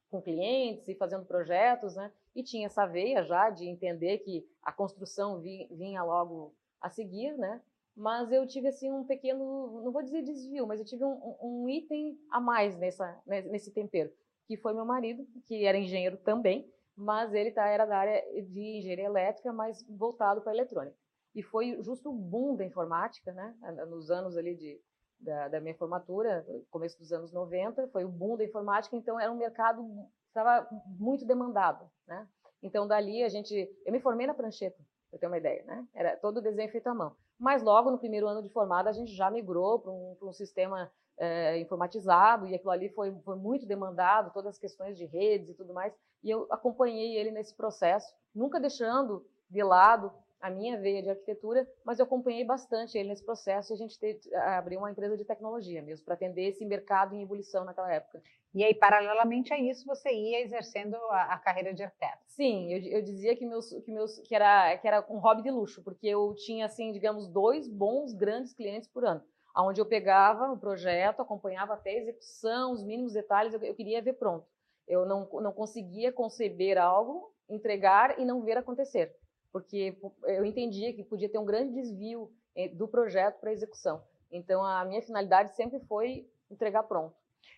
com 0.10 0.22
clientes 0.22 0.88
e 0.88 0.96
fazendo 0.96 1.26
projetos, 1.26 1.96
né? 1.96 2.12
E 2.36 2.44
tinha 2.44 2.68
essa 2.68 2.86
veia 2.86 3.24
já 3.24 3.50
de 3.50 3.68
entender 3.68 4.20
que 4.20 4.46
a 4.64 4.72
construção 4.72 5.40
vinha 5.40 6.04
logo 6.04 6.54
a 6.82 6.90
seguir, 6.90 7.38
né? 7.38 7.62
Mas 7.96 8.32
eu 8.32 8.48
tive 8.48 8.68
assim 8.68 8.92
um 8.92 9.04
pequeno, 9.04 9.82
não 9.84 9.92
vou 9.92 10.02
dizer 10.02 10.22
desvio, 10.24 10.66
mas 10.66 10.80
eu 10.80 10.86
tive 10.86 11.04
um, 11.04 11.36
um 11.42 11.70
item 11.70 12.18
a 12.32 12.40
mais 12.40 12.78
nessa, 12.78 13.22
nesse 13.26 13.72
tempero, 13.72 14.10
que 14.48 14.56
foi 14.56 14.74
meu 14.74 14.86
marido, 14.86 15.28
que 15.46 15.66
era 15.66 15.78
engenheiro 15.78 16.18
também, 16.18 16.72
mas 16.96 17.34
ele 17.34 17.52
tá, 17.52 17.68
era 17.68 17.86
da 17.86 17.98
área 17.98 18.22
de 18.44 18.78
engenharia 18.78 19.06
elétrica, 19.06 19.52
mas 19.52 19.86
voltado 19.90 20.42
para 20.42 20.54
eletrônica. 20.54 20.98
E 21.36 21.44
foi 21.44 21.82
justo 21.84 22.10
o 22.10 22.14
boom 22.14 22.56
da 22.56 22.66
informática, 22.66 23.32
né? 23.34 23.56
Nos 23.88 24.10
anos 24.10 24.36
ali 24.36 24.56
de 24.56 24.82
da, 25.20 25.48
da, 25.48 25.60
minha 25.60 25.76
formatura, 25.76 26.46
começo 26.72 26.98
dos 26.98 27.12
anos 27.12 27.32
90, 27.32 27.88
foi 27.90 28.06
o 28.06 28.10
boom 28.10 28.38
da 28.38 28.44
informática, 28.44 28.96
então 28.96 29.20
era 29.20 29.32
um 29.32 29.38
mercado 29.38 29.86
estava 30.28 30.68
muito 30.86 31.26
demandado, 31.26 31.90
né? 32.08 32.28
Então 32.62 32.88
dali 32.88 33.24
a 33.24 33.30
gente, 33.30 33.70
eu 33.86 33.92
me 33.92 34.00
formei 34.00 34.28
na 34.28 34.34
prancheta, 34.34 34.78
para 35.10 35.20
ter 35.20 35.28
uma 35.28 35.38
ideia, 35.38 35.64
né? 35.64 35.88
Era 35.94 36.16
todo 36.18 36.38
o 36.38 36.42
desenho 36.42 36.70
feito 36.70 36.88
à 36.88 36.94
mão. 36.94 37.16
Mas 37.38 37.64
logo 37.64 37.90
no 37.90 37.98
primeiro 37.98 38.28
ano 38.28 38.44
de 38.44 38.50
formada 38.50 38.90
a 38.90 38.94
gente 38.94 39.14
já 39.14 39.30
migrou 39.32 39.80
para 39.80 39.92
um, 39.92 40.16
um, 40.22 40.34
sistema 40.34 40.92
é, 41.18 41.58
informatizado 41.60 42.48
e 42.48 42.56
aquilo 42.56 42.72
ali 42.72 42.90
foi, 42.90 43.12
foi 43.22 43.36
muito 43.36 43.66
demandado, 43.66 44.32
todas 44.34 44.56
as 44.56 44.60
questões 44.60 44.98
de 44.98 45.06
redes 45.06 45.50
e 45.50 45.54
tudo 45.54 45.74
mais. 45.74 45.94
E 46.24 46.30
eu 46.30 46.46
acompanhei 46.50 47.18
ele 47.18 47.32
nesse 47.32 47.56
processo, 47.56 48.14
nunca 48.36 48.60
deixando 48.60 49.26
de 49.50 49.64
lado 49.64 50.12
a 50.40 50.50
minha 50.50 50.80
veia 50.80 51.02
de 51.02 51.10
arquitetura, 51.10 51.68
mas 51.84 52.00
eu 52.00 52.06
acompanhei 52.06 52.44
bastante 52.46 52.98
ele 52.98 53.10
nesse 53.10 53.24
processo 53.24 53.74
e 53.74 53.76
a 53.76 53.78
gente 53.78 54.00
teve, 54.00 54.34
abriu 54.36 54.80
uma 54.80 54.92
empresa 54.92 55.18
de 55.18 55.26
tecnologia 55.26 55.82
mesmo, 55.82 56.06
para 56.06 56.14
atender 56.14 56.44
esse 56.50 56.66
mercado 56.66 57.14
em 57.14 57.22
ebulição 57.22 57.66
naquela 57.66 57.92
época. 57.92 58.22
E 58.54 58.64
aí, 58.64 58.74
paralelamente 58.74 59.54
a 59.54 59.60
isso, 59.60 59.86
você 59.86 60.10
ia 60.12 60.42
exercendo 60.42 60.96
a, 60.96 61.34
a 61.34 61.38
carreira 61.38 61.74
de 61.74 61.84
arquiteto? 61.84 62.20
Sim, 62.26 62.74
eu, 62.74 63.00
eu, 63.00 63.02
dizia 63.02 63.36
que, 63.36 63.46
meus, 63.46 63.70
que, 63.70 63.92
meus, 63.92 64.18
que, 64.20 64.34
era, 64.34 64.78
que 64.78 64.88
era 64.88 65.06
um 65.10 65.20
hobby 65.20 65.44
de 65.44 65.52
luxo, 65.52 65.84
porque 65.84 66.08
eu 66.08 66.34
tinha, 66.36 66.66
assim, 66.66 66.92
digamos, 66.92 67.28
dois 67.28 67.68
bons, 67.68 68.14
grandes 68.14 68.54
clientes 68.54 68.88
por 68.88 69.06
ano, 69.06 69.22
onde 69.58 69.82
eu 69.82 69.86
pegava 69.86 70.52
o 70.52 70.58
projeto, 70.58 71.22
acompanhava 71.22 71.74
até 71.74 71.92
a 71.92 71.98
execução, 71.98 72.72
os 72.72 72.84
mínimos 72.84 73.14
detalhes, 73.14 73.54
eu, 73.54 73.62
eu 73.62 73.76
queria 73.76 74.02
ver 74.02 74.14
pronto. 74.14 74.48
Eu 74.88 75.06
não, 75.06 75.30
não 75.34 75.52
conseguia 75.52 76.12
conceber 76.12 76.78
algo, 76.78 77.32
entregar 77.48 78.20
e 78.20 78.26
não 78.26 78.42
ver 78.42 78.58
acontecer 78.58 79.19
porque 79.52 79.98
eu 80.24 80.46
entendia 80.46 80.94
que 80.94 81.04
podia 81.04 81.30
ter 81.30 81.38
um 81.38 81.46
grande 81.46 81.74
desvio 81.74 82.32
eh, 82.56 82.70
do 82.70 82.88
projeto 82.88 83.40
para 83.40 83.50
a 83.50 83.54
execução. 83.54 84.02
Então, 84.32 84.64
a 84.64 84.86
minha 84.86 85.02
finalidade 85.02 85.56
sempre 85.56 85.80
foi 85.82 86.30
entregar 86.50 86.84
pronto. 86.84 87.16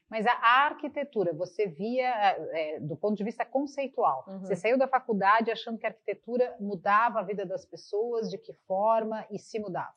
Mas 0.09 0.27
a 0.27 0.65
arquitetura, 0.65 1.31
você 1.33 1.67
via 1.67 2.09
é, 2.51 2.79
do 2.81 2.97
ponto 2.97 3.15
de 3.15 3.23
vista 3.23 3.45
conceitual. 3.45 4.25
Uhum. 4.27 4.39
Você 4.39 4.57
saiu 4.57 4.77
da 4.77 4.85
faculdade 4.85 5.49
achando 5.49 5.77
que 5.77 5.85
a 5.85 5.89
arquitetura 5.89 6.53
mudava 6.59 7.19
a 7.19 7.23
vida 7.23 7.45
das 7.45 7.65
pessoas, 7.65 8.29
de 8.29 8.37
que 8.37 8.51
forma 8.67 9.25
e 9.31 9.39
se 9.39 9.57
mudava? 9.57 9.93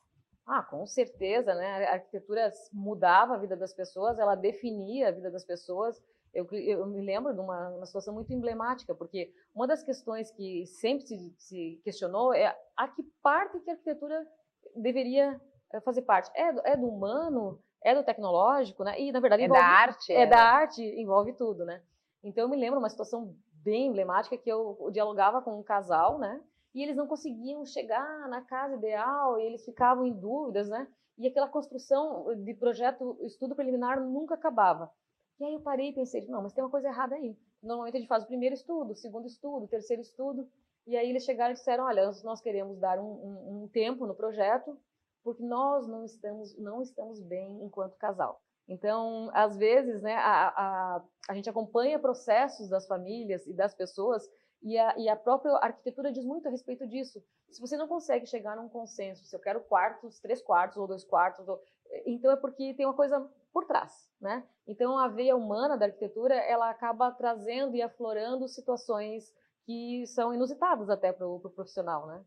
Ah, 0.46 0.62
com 0.62 0.86
certeza, 0.86 1.54
né? 1.54 1.86
A 1.86 1.92
arquitetura 1.94 2.50
mudava 2.72 3.34
a 3.34 3.38
vida 3.38 3.56
das 3.56 3.72
pessoas, 3.72 4.18
ela 4.18 4.34
definia 4.34 5.08
a 5.08 5.12
vida 5.12 5.30
das 5.30 5.44
pessoas, 5.44 6.02
eu, 6.34 6.46
eu 6.52 6.86
me 6.86 7.00
lembro 7.00 7.32
de 7.32 7.40
uma, 7.40 7.68
uma, 7.70 7.86
situação 7.86 8.12
muito 8.12 8.32
emblemática, 8.32 8.94
porque 8.94 9.32
uma 9.54 9.66
das 9.66 9.82
questões 9.82 10.30
que 10.32 10.66
sempre 10.66 11.06
se, 11.06 11.34
se, 11.38 11.80
questionou 11.84 12.34
é 12.34 12.54
a 12.76 12.88
que 12.88 13.02
parte 13.22 13.60
que 13.60 13.70
a 13.70 13.74
arquitetura 13.74 14.26
deveria 14.74 15.40
eh, 15.72 15.80
fazer 15.80 16.02
parte. 16.02 16.30
É 16.34 16.52
do, 16.52 16.60
é 16.66 16.76
do 16.76 16.88
humano? 16.88 17.62
É 17.82 17.94
do 17.94 18.02
tecnológico? 18.02 18.82
Né? 18.82 19.00
E, 19.00 19.12
na 19.12 19.20
verdade, 19.20 19.42
é 19.42 19.46
envolve, 19.46 19.62
da 19.62 19.68
arte? 19.68 20.12
É, 20.12 20.22
é 20.22 20.26
da 20.26 20.40
arte, 20.40 20.82
envolve 20.82 21.32
tudo, 21.34 21.64
né? 21.64 21.80
Então, 22.22 22.44
eu 22.44 22.48
me 22.48 22.56
lembro 22.56 22.80
uma 22.80 22.90
situação 22.90 23.36
bem 23.52 23.86
emblemática 23.86 24.36
que 24.36 24.50
eu 24.50 24.90
dialogava 24.92 25.40
com 25.40 25.58
um 25.58 25.62
casal, 25.62 26.18
né? 26.18 26.40
E 26.74 26.82
eles 26.82 26.96
não 26.96 27.06
conseguiam 27.06 27.64
chegar 27.64 28.28
na 28.28 28.42
casa 28.42 28.74
ideal, 28.74 29.38
e 29.38 29.44
eles 29.44 29.64
ficavam 29.64 30.04
em 30.04 30.12
dúvidas, 30.12 30.68
né? 30.68 30.88
E 31.16 31.26
aquela 31.28 31.48
construção 31.48 32.34
de 32.42 32.54
projeto, 32.54 33.16
estudo 33.22 33.54
preliminar 33.54 34.00
nunca 34.00 34.34
acabava. 34.34 34.90
E 35.38 35.44
aí 35.44 35.54
eu 35.54 35.60
parei 35.60 35.90
e 35.90 35.94
pensei, 35.94 36.26
não, 36.26 36.42
mas 36.42 36.52
tem 36.52 36.62
uma 36.62 36.70
coisa 36.70 36.88
errada 36.88 37.14
aí. 37.14 37.36
Normalmente 37.62 37.96
a 37.96 38.00
gente 38.00 38.08
faz 38.08 38.24
o 38.24 38.26
primeiro 38.26 38.54
estudo, 38.54 38.92
o 38.92 38.96
segundo 38.96 39.26
estudo, 39.26 39.64
o 39.64 39.68
terceiro 39.68 40.02
estudo, 40.02 40.48
e 40.86 40.96
aí 40.96 41.08
eles 41.08 41.24
chegaram 41.24 41.52
e 41.52 41.54
disseram, 41.54 41.84
olha, 41.84 42.10
nós 42.24 42.40
queremos 42.40 42.78
dar 42.78 42.98
um, 42.98 43.04
um, 43.04 43.62
um 43.62 43.68
tempo 43.68 44.06
no 44.06 44.14
projeto, 44.14 44.76
porque 45.22 45.42
nós 45.42 45.86
não 45.86 46.04
estamos, 46.04 46.56
não 46.58 46.82
estamos 46.82 47.20
bem 47.20 47.64
enquanto 47.64 47.96
casal. 47.96 48.42
Então, 48.68 49.30
às 49.32 49.56
vezes, 49.56 50.02
né, 50.02 50.14
a, 50.14 50.48
a, 50.48 51.04
a 51.28 51.34
gente 51.34 51.48
acompanha 51.48 51.98
processos 51.98 52.68
das 52.68 52.86
famílias 52.86 53.46
e 53.46 53.52
das 53.52 53.74
pessoas 53.74 54.28
e 54.64 54.78
a, 54.78 54.98
e 54.98 55.08
a, 55.10 55.14
própria 55.14 55.52
arquitetura 55.58 56.10
diz 56.10 56.24
muito 56.24 56.48
a 56.48 56.50
respeito 56.50 56.86
disso. 56.86 57.22
Se 57.50 57.60
você 57.60 57.76
não 57.76 57.86
consegue 57.86 58.26
chegar 58.26 58.56
num 58.56 58.68
consenso, 58.68 59.26
se 59.26 59.36
eu 59.36 59.38
quero 59.38 59.60
quartos, 59.60 60.18
três 60.18 60.40
quartos 60.40 60.78
ou 60.78 60.86
dois 60.86 61.04
quartos, 61.04 61.46
ou, 61.46 61.62
então 62.06 62.32
é 62.32 62.36
porque 62.36 62.72
tem 62.72 62.86
uma 62.86 62.94
coisa 62.94 63.30
por 63.52 63.66
trás, 63.66 64.10
né? 64.18 64.42
Então 64.66 64.98
a 64.98 65.06
veia 65.06 65.36
humana 65.36 65.76
da 65.76 65.84
arquitetura 65.84 66.34
ela 66.34 66.70
acaba 66.70 67.12
trazendo 67.12 67.76
e 67.76 67.82
aflorando 67.82 68.48
situações 68.48 69.34
que 69.66 70.06
são 70.06 70.32
inusitadas 70.32 70.88
até 70.88 71.12
para 71.12 71.28
o 71.28 71.38
pro 71.38 71.50
profissional, 71.50 72.06
né? 72.06 72.24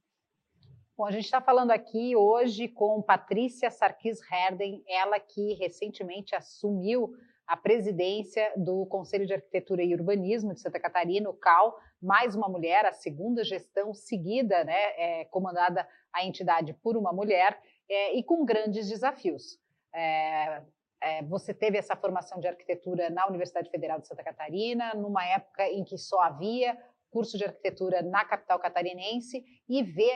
Bom, 0.96 1.06
a 1.06 1.12
gente 1.12 1.26
está 1.26 1.42
falando 1.42 1.72
aqui 1.72 2.16
hoje 2.16 2.68
com 2.68 3.02
Patrícia 3.02 3.72
Sarkis 3.72 4.20
Herden, 4.32 4.84
ela 4.88 5.20
que 5.20 5.54
recentemente 5.54 6.36
assumiu 6.36 7.16
a 7.48 7.56
presidência 7.56 8.52
do 8.58 8.86
Conselho 8.88 9.26
de 9.26 9.34
Arquitetura 9.34 9.82
e 9.82 9.94
Urbanismo 9.94 10.54
de 10.54 10.60
Santa 10.60 10.80
Catarina, 10.80 11.30
o 11.30 11.34
CAL, 11.34 11.80
mais 12.02 12.36
uma 12.36 12.48
mulher, 12.48 12.86
a 12.86 12.94
segunda 12.94 13.44
gestão 13.44 13.94
seguida, 13.94 14.64
né, 14.64 14.94
é, 14.98 15.26
comandada 15.26 15.88
a 16.14 16.26
entidade 16.26 16.74
por 16.74 16.96
uma 16.96 17.12
mulher, 17.12 17.60
é, 17.90 18.14
e 18.14 18.24
com 18.24 18.46
grandes 18.46 18.88
desafios. 18.88 19.60
É, 19.94 20.62
é, 21.02 21.24
você 21.24 21.54
teve 21.54 21.78
essa 21.78 21.96
formação 21.96 22.40
de 22.40 22.48
arquitetura 22.48 23.10
na 23.10 23.28
Universidade 23.28 23.70
Federal 23.70 24.00
de 24.00 24.08
Santa 24.08 24.24
Catarina, 24.24 24.94
numa 24.94 25.26
época 25.26 25.68
em 25.70 25.84
que 25.84 25.98
só 25.98 26.20
havia 26.22 26.78
curso 27.10 27.38
de 27.38 27.46
arquitetura 27.46 28.02
na 28.02 28.26
capital 28.26 28.60
catarinense 28.60 29.44
e 29.68 29.82
vê 29.82 30.12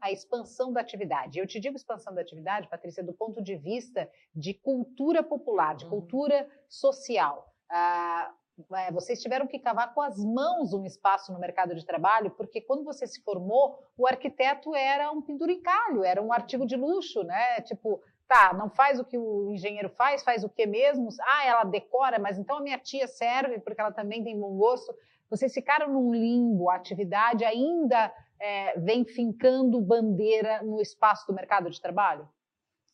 a, 0.00 0.10
expansão 0.12 0.72
da 0.72 0.80
atividade. 0.80 1.38
Eu 1.38 1.46
te 1.46 1.58
digo 1.58 1.76
expansão 1.76 2.14
da 2.14 2.20
atividade, 2.20 2.68
Patrícia, 2.68 3.02
do 3.02 3.12
ponto 3.12 3.42
de 3.42 3.56
vista 3.56 4.10
de 4.34 4.54
cultura 4.54 5.22
popular, 5.22 5.74
de 5.74 5.84
uhum. 5.84 5.90
cultura 5.90 6.48
social. 6.68 7.52
Ah, 7.68 8.32
é, 8.74 8.90
vocês 8.92 9.20
tiveram 9.20 9.46
que 9.46 9.58
cavar 9.58 9.94
com 9.94 10.00
as 10.00 10.18
mãos 10.24 10.72
um 10.72 10.84
espaço 10.84 11.32
no 11.32 11.38
mercado 11.38 11.74
de 11.74 11.84
trabalho, 11.84 12.30
porque 12.30 12.60
quando 12.60 12.84
você 12.84 13.06
se 13.06 13.22
formou, 13.22 13.78
o 13.96 14.06
arquiteto 14.06 14.74
era 14.74 15.10
um 15.10 15.22
penduricalho, 15.22 16.04
era 16.04 16.22
um 16.22 16.32
artigo 16.32 16.66
de 16.66 16.76
luxo, 16.76 17.22
né? 17.22 17.60
Tipo, 17.62 18.00
Tá, 18.30 18.54
não 18.54 18.70
faz 18.70 19.00
o 19.00 19.04
que 19.04 19.18
o 19.18 19.50
engenheiro 19.50 19.88
faz, 19.88 20.22
faz 20.22 20.44
o 20.44 20.48
que 20.48 20.64
mesmo? 20.64 21.08
Ah, 21.20 21.46
ela 21.46 21.64
decora, 21.64 22.16
mas 22.16 22.38
então 22.38 22.58
a 22.58 22.60
minha 22.60 22.78
tia 22.78 23.08
serve 23.08 23.58
porque 23.58 23.80
ela 23.80 23.90
também 23.90 24.22
tem 24.22 24.38
bom 24.38 24.56
gosto. 24.56 24.94
Vocês 25.28 25.52
ficaram 25.52 25.92
num 25.92 26.14
limbo, 26.14 26.70
a 26.70 26.76
atividade 26.76 27.44
ainda 27.44 28.14
é, 28.38 28.78
vem 28.78 29.04
fincando 29.04 29.80
bandeira 29.80 30.62
no 30.62 30.80
espaço 30.80 31.26
do 31.26 31.34
mercado 31.34 31.68
de 31.70 31.80
trabalho? 31.80 32.28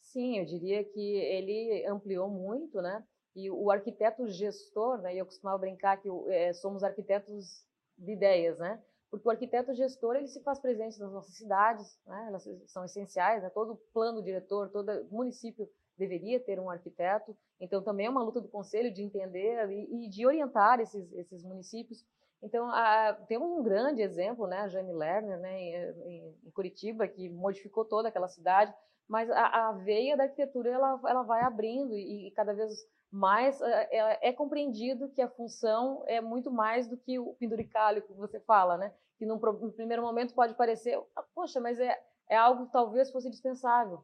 Sim, 0.00 0.38
eu 0.38 0.46
diria 0.46 0.82
que 0.82 1.16
ele 1.16 1.84
ampliou 1.86 2.30
muito, 2.30 2.80
né? 2.80 3.04
E 3.36 3.48
o 3.50 3.70
arquiteto 3.70 4.26
gestor, 4.26 4.98
né? 5.02 5.14
Eu 5.14 5.26
costumava 5.26 5.58
brincar 5.58 5.98
que 5.98 6.08
é, 6.28 6.52
somos 6.54 6.82
arquitetos 6.82 7.64
de 7.96 8.12
ideias, 8.12 8.58
né? 8.58 8.82
porque 9.10 9.28
o 9.28 9.30
arquiteto 9.30 9.74
gestor 9.74 10.16
ele 10.16 10.28
se 10.28 10.42
faz 10.42 10.58
presente 10.58 10.98
nas 10.98 11.12
nossas 11.12 11.34
cidades, 11.34 11.98
né? 12.06 12.26
elas 12.28 12.48
são 12.66 12.84
essenciais, 12.84 13.42
né? 13.42 13.50
todo 13.50 13.80
plano 13.92 14.22
diretor, 14.22 14.68
todo 14.70 15.06
município 15.10 15.68
deveria 15.96 16.38
ter 16.40 16.60
um 16.60 16.68
arquiteto, 16.68 17.36
então 17.58 17.82
também 17.82 18.06
é 18.06 18.10
uma 18.10 18.22
luta 18.22 18.40
do 18.40 18.48
conselho 18.48 18.92
de 18.92 19.02
entender 19.02 19.70
e, 19.70 20.04
e 20.04 20.08
de 20.08 20.26
orientar 20.26 20.80
esses, 20.80 21.10
esses 21.14 21.42
municípios. 21.42 22.04
Então, 22.42 22.66
a, 22.66 23.14
temos 23.26 23.50
um 23.50 23.62
grande 23.62 24.02
exemplo, 24.02 24.46
né, 24.46 24.58
a 24.58 24.68
Jane 24.68 24.92
Lerner, 24.92 25.38
né, 25.38 25.58
em, 25.58 26.36
em, 26.44 26.50
Curitiba, 26.50 27.08
que 27.08 27.30
modificou 27.30 27.84
toda 27.84 28.08
aquela 28.08 28.28
cidade, 28.28 28.74
mas 29.08 29.30
a, 29.30 29.68
a 29.68 29.72
veia 29.72 30.16
da 30.16 30.24
arquitetura 30.24 30.68
ela, 30.70 31.00
ela 31.06 31.22
vai 31.22 31.42
abrindo 31.42 31.94
e, 31.94 32.28
e 32.28 32.30
cada 32.32 32.52
vez 32.52 32.86
mais 33.10 33.60
é, 33.60 34.28
é, 34.28 34.32
compreendido 34.32 35.08
que 35.10 35.22
a 35.22 35.28
função 35.28 36.02
é 36.06 36.20
muito 36.20 36.50
mais 36.50 36.88
do 36.88 36.96
que 36.96 37.18
o 37.18 37.34
penduricalho 37.34 38.02
que 38.02 38.12
você 38.12 38.40
fala, 38.40 38.76
né? 38.76 38.92
Que 39.18 39.24
num, 39.24 39.38
primeiro 39.72 40.02
momento 40.02 40.34
pode 40.34 40.54
parecer, 40.54 41.00
ah, 41.14 41.24
poxa, 41.34 41.60
mas 41.60 41.78
é, 41.80 41.98
é 42.28 42.36
algo 42.36 42.66
que 42.66 42.72
talvez 42.72 43.10
fosse 43.10 43.30
dispensável, 43.30 44.02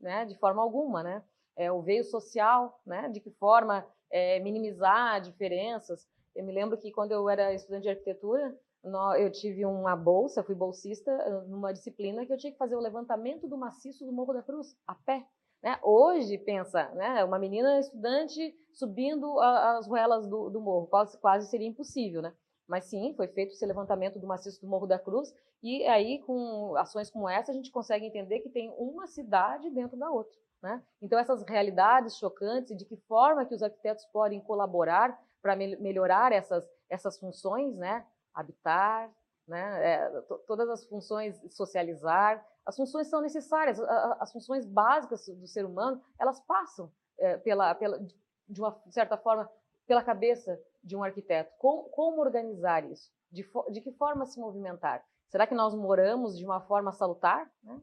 né? 0.00 0.24
De 0.24 0.36
forma 0.36 0.62
alguma, 0.62 1.02
né? 1.02 1.22
É 1.56 1.70
o 1.70 1.82
veio 1.82 2.04
social, 2.04 2.80
né? 2.86 3.08
De 3.08 3.20
que 3.20 3.30
forma 3.30 3.86
é, 4.10 4.38
minimizar 4.40 5.20
diferenças. 5.20 6.08
Eu 6.34 6.44
me 6.44 6.52
lembro 6.52 6.78
que 6.78 6.92
quando 6.92 7.12
eu 7.12 7.28
era 7.28 7.52
estudante 7.52 7.82
de 7.82 7.90
arquitetura, 7.90 8.56
eu 9.18 9.30
tive 9.30 9.66
uma 9.66 9.96
bolsa, 9.96 10.42
fui 10.42 10.54
bolsista 10.54 11.12
numa 11.46 11.72
disciplina 11.72 12.24
que 12.24 12.32
eu 12.32 12.38
tinha 12.38 12.52
que 12.52 12.58
fazer 12.58 12.76
o 12.76 12.80
levantamento 12.80 13.48
do 13.48 13.58
maciço 13.58 14.06
do 14.06 14.12
Morro 14.12 14.32
da 14.32 14.42
Cruz, 14.42 14.76
a 14.86 14.94
pé. 14.94 15.26
Né? 15.62 15.78
Hoje, 15.82 16.38
pensa, 16.38 16.88
né? 16.94 17.24
uma 17.24 17.38
menina 17.38 17.78
estudante 17.80 18.54
subindo 18.72 19.38
a, 19.40 19.78
as 19.78 19.86
ruelas 19.86 20.26
do, 20.26 20.50
do 20.50 20.60
morro, 20.60 20.86
quase, 20.86 21.18
quase, 21.18 21.50
seria 21.50 21.66
impossível. 21.66 22.22
Né? 22.22 22.32
Mas 22.66 22.84
sim, 22.84 23.14
foi 23.16 23.28
feito 23.28 23.52
esse 23.52 23.66
levantamento 23.66 24.18
do 24.18 24.26
maciço 24.26 24.60
do 24.60 24.68
Morro 24.68 24.86
da 24.86 24.98
Cruz, 24.98 25.34
e 25.62 25.84
aí, 25.86 26.20
com 26.20 26.76
ações 26.76 27.10
como 27.10 27.28
essa, 27.28 27.50
a 27.50 27.54
gente 27.54 27.72
consegue 27.72 28.06
entender 28.06 28.40
que 28.40 28.48
tem 28.48 28.72
uma 28.78 29.08
cidade 29.08 29.68
dentro 29.70 29.96
da 29.96 30.08
outra. 30.08 30.38
Né? 30.62 30.82
Então, 31.02 31.18
essas 31.18 31.42
realidades 31.42 32.16
chocantes 32.16 32.70
e 32.70 32.76
de 32.76 32.84
que 32.84 32.96
forma 33.08 33.44
que 33.44 33.54
os 33.54 33.62
arquitetos 33.62 34.04
podem 34.06 34.40
colaborar 34.40 35.20
para 35.42 35.56
me 35.56 35.76
melhorar 35.76 36.32
essas, 36.32 36.64
essas 36.88 37.18
funções, 37.18 37.76
né? 37.76 38.06
habitar, 38.34 39.10
né? 39.46 39.92
É, 39.92 40.20
todas 40.46 40.68
as 40.68 40.84
funções 40.86 41.40
socializar, 41.50 42.44
as 42.68 42.76
funções 42.76 43.06
são 43.06 43.22
necessárias, 43.22 43.80
as 44.20 44.30
funções 44.30 44.66
básicas 44.66 45.26
do 45.26 45.46
ser 45.46 45.64
humano, 45.64 46.02
elas 46.20 46.38
passam 46.40 46.92
é, 47.18 47.38
pela, 47.38 47.74
pela, 47.74 47.98
de 48.46 48.60
uma 48.60 48.78
certa 48.90 49.16
forma 49.16 49.50
pela 49.86 50.04
cabeça 50.04 50.60
de 50.84 50.94
um 50.94 51.02
arquiteto. 51.02 51.50
Como, 51.56 51.84
como 51.84 52.20
organizar 52.20 52.84
isso? 52.84 53.10
De, 53.32 53.42
de, 53.70 53.80
que 53.80 53.90
forma 53.92 54.26
se 54.26 54.38
movimentar? 54.38 55.02
Será 55.28 55.46
que 55.46 55.54
nós 55.54 55.74
moramos 55.74 56.36
de 56.36 56.44
uma 56.44 56.60
forma 56.60 56.92
salutar? 56.92 57.50
Né? 57.62 57.80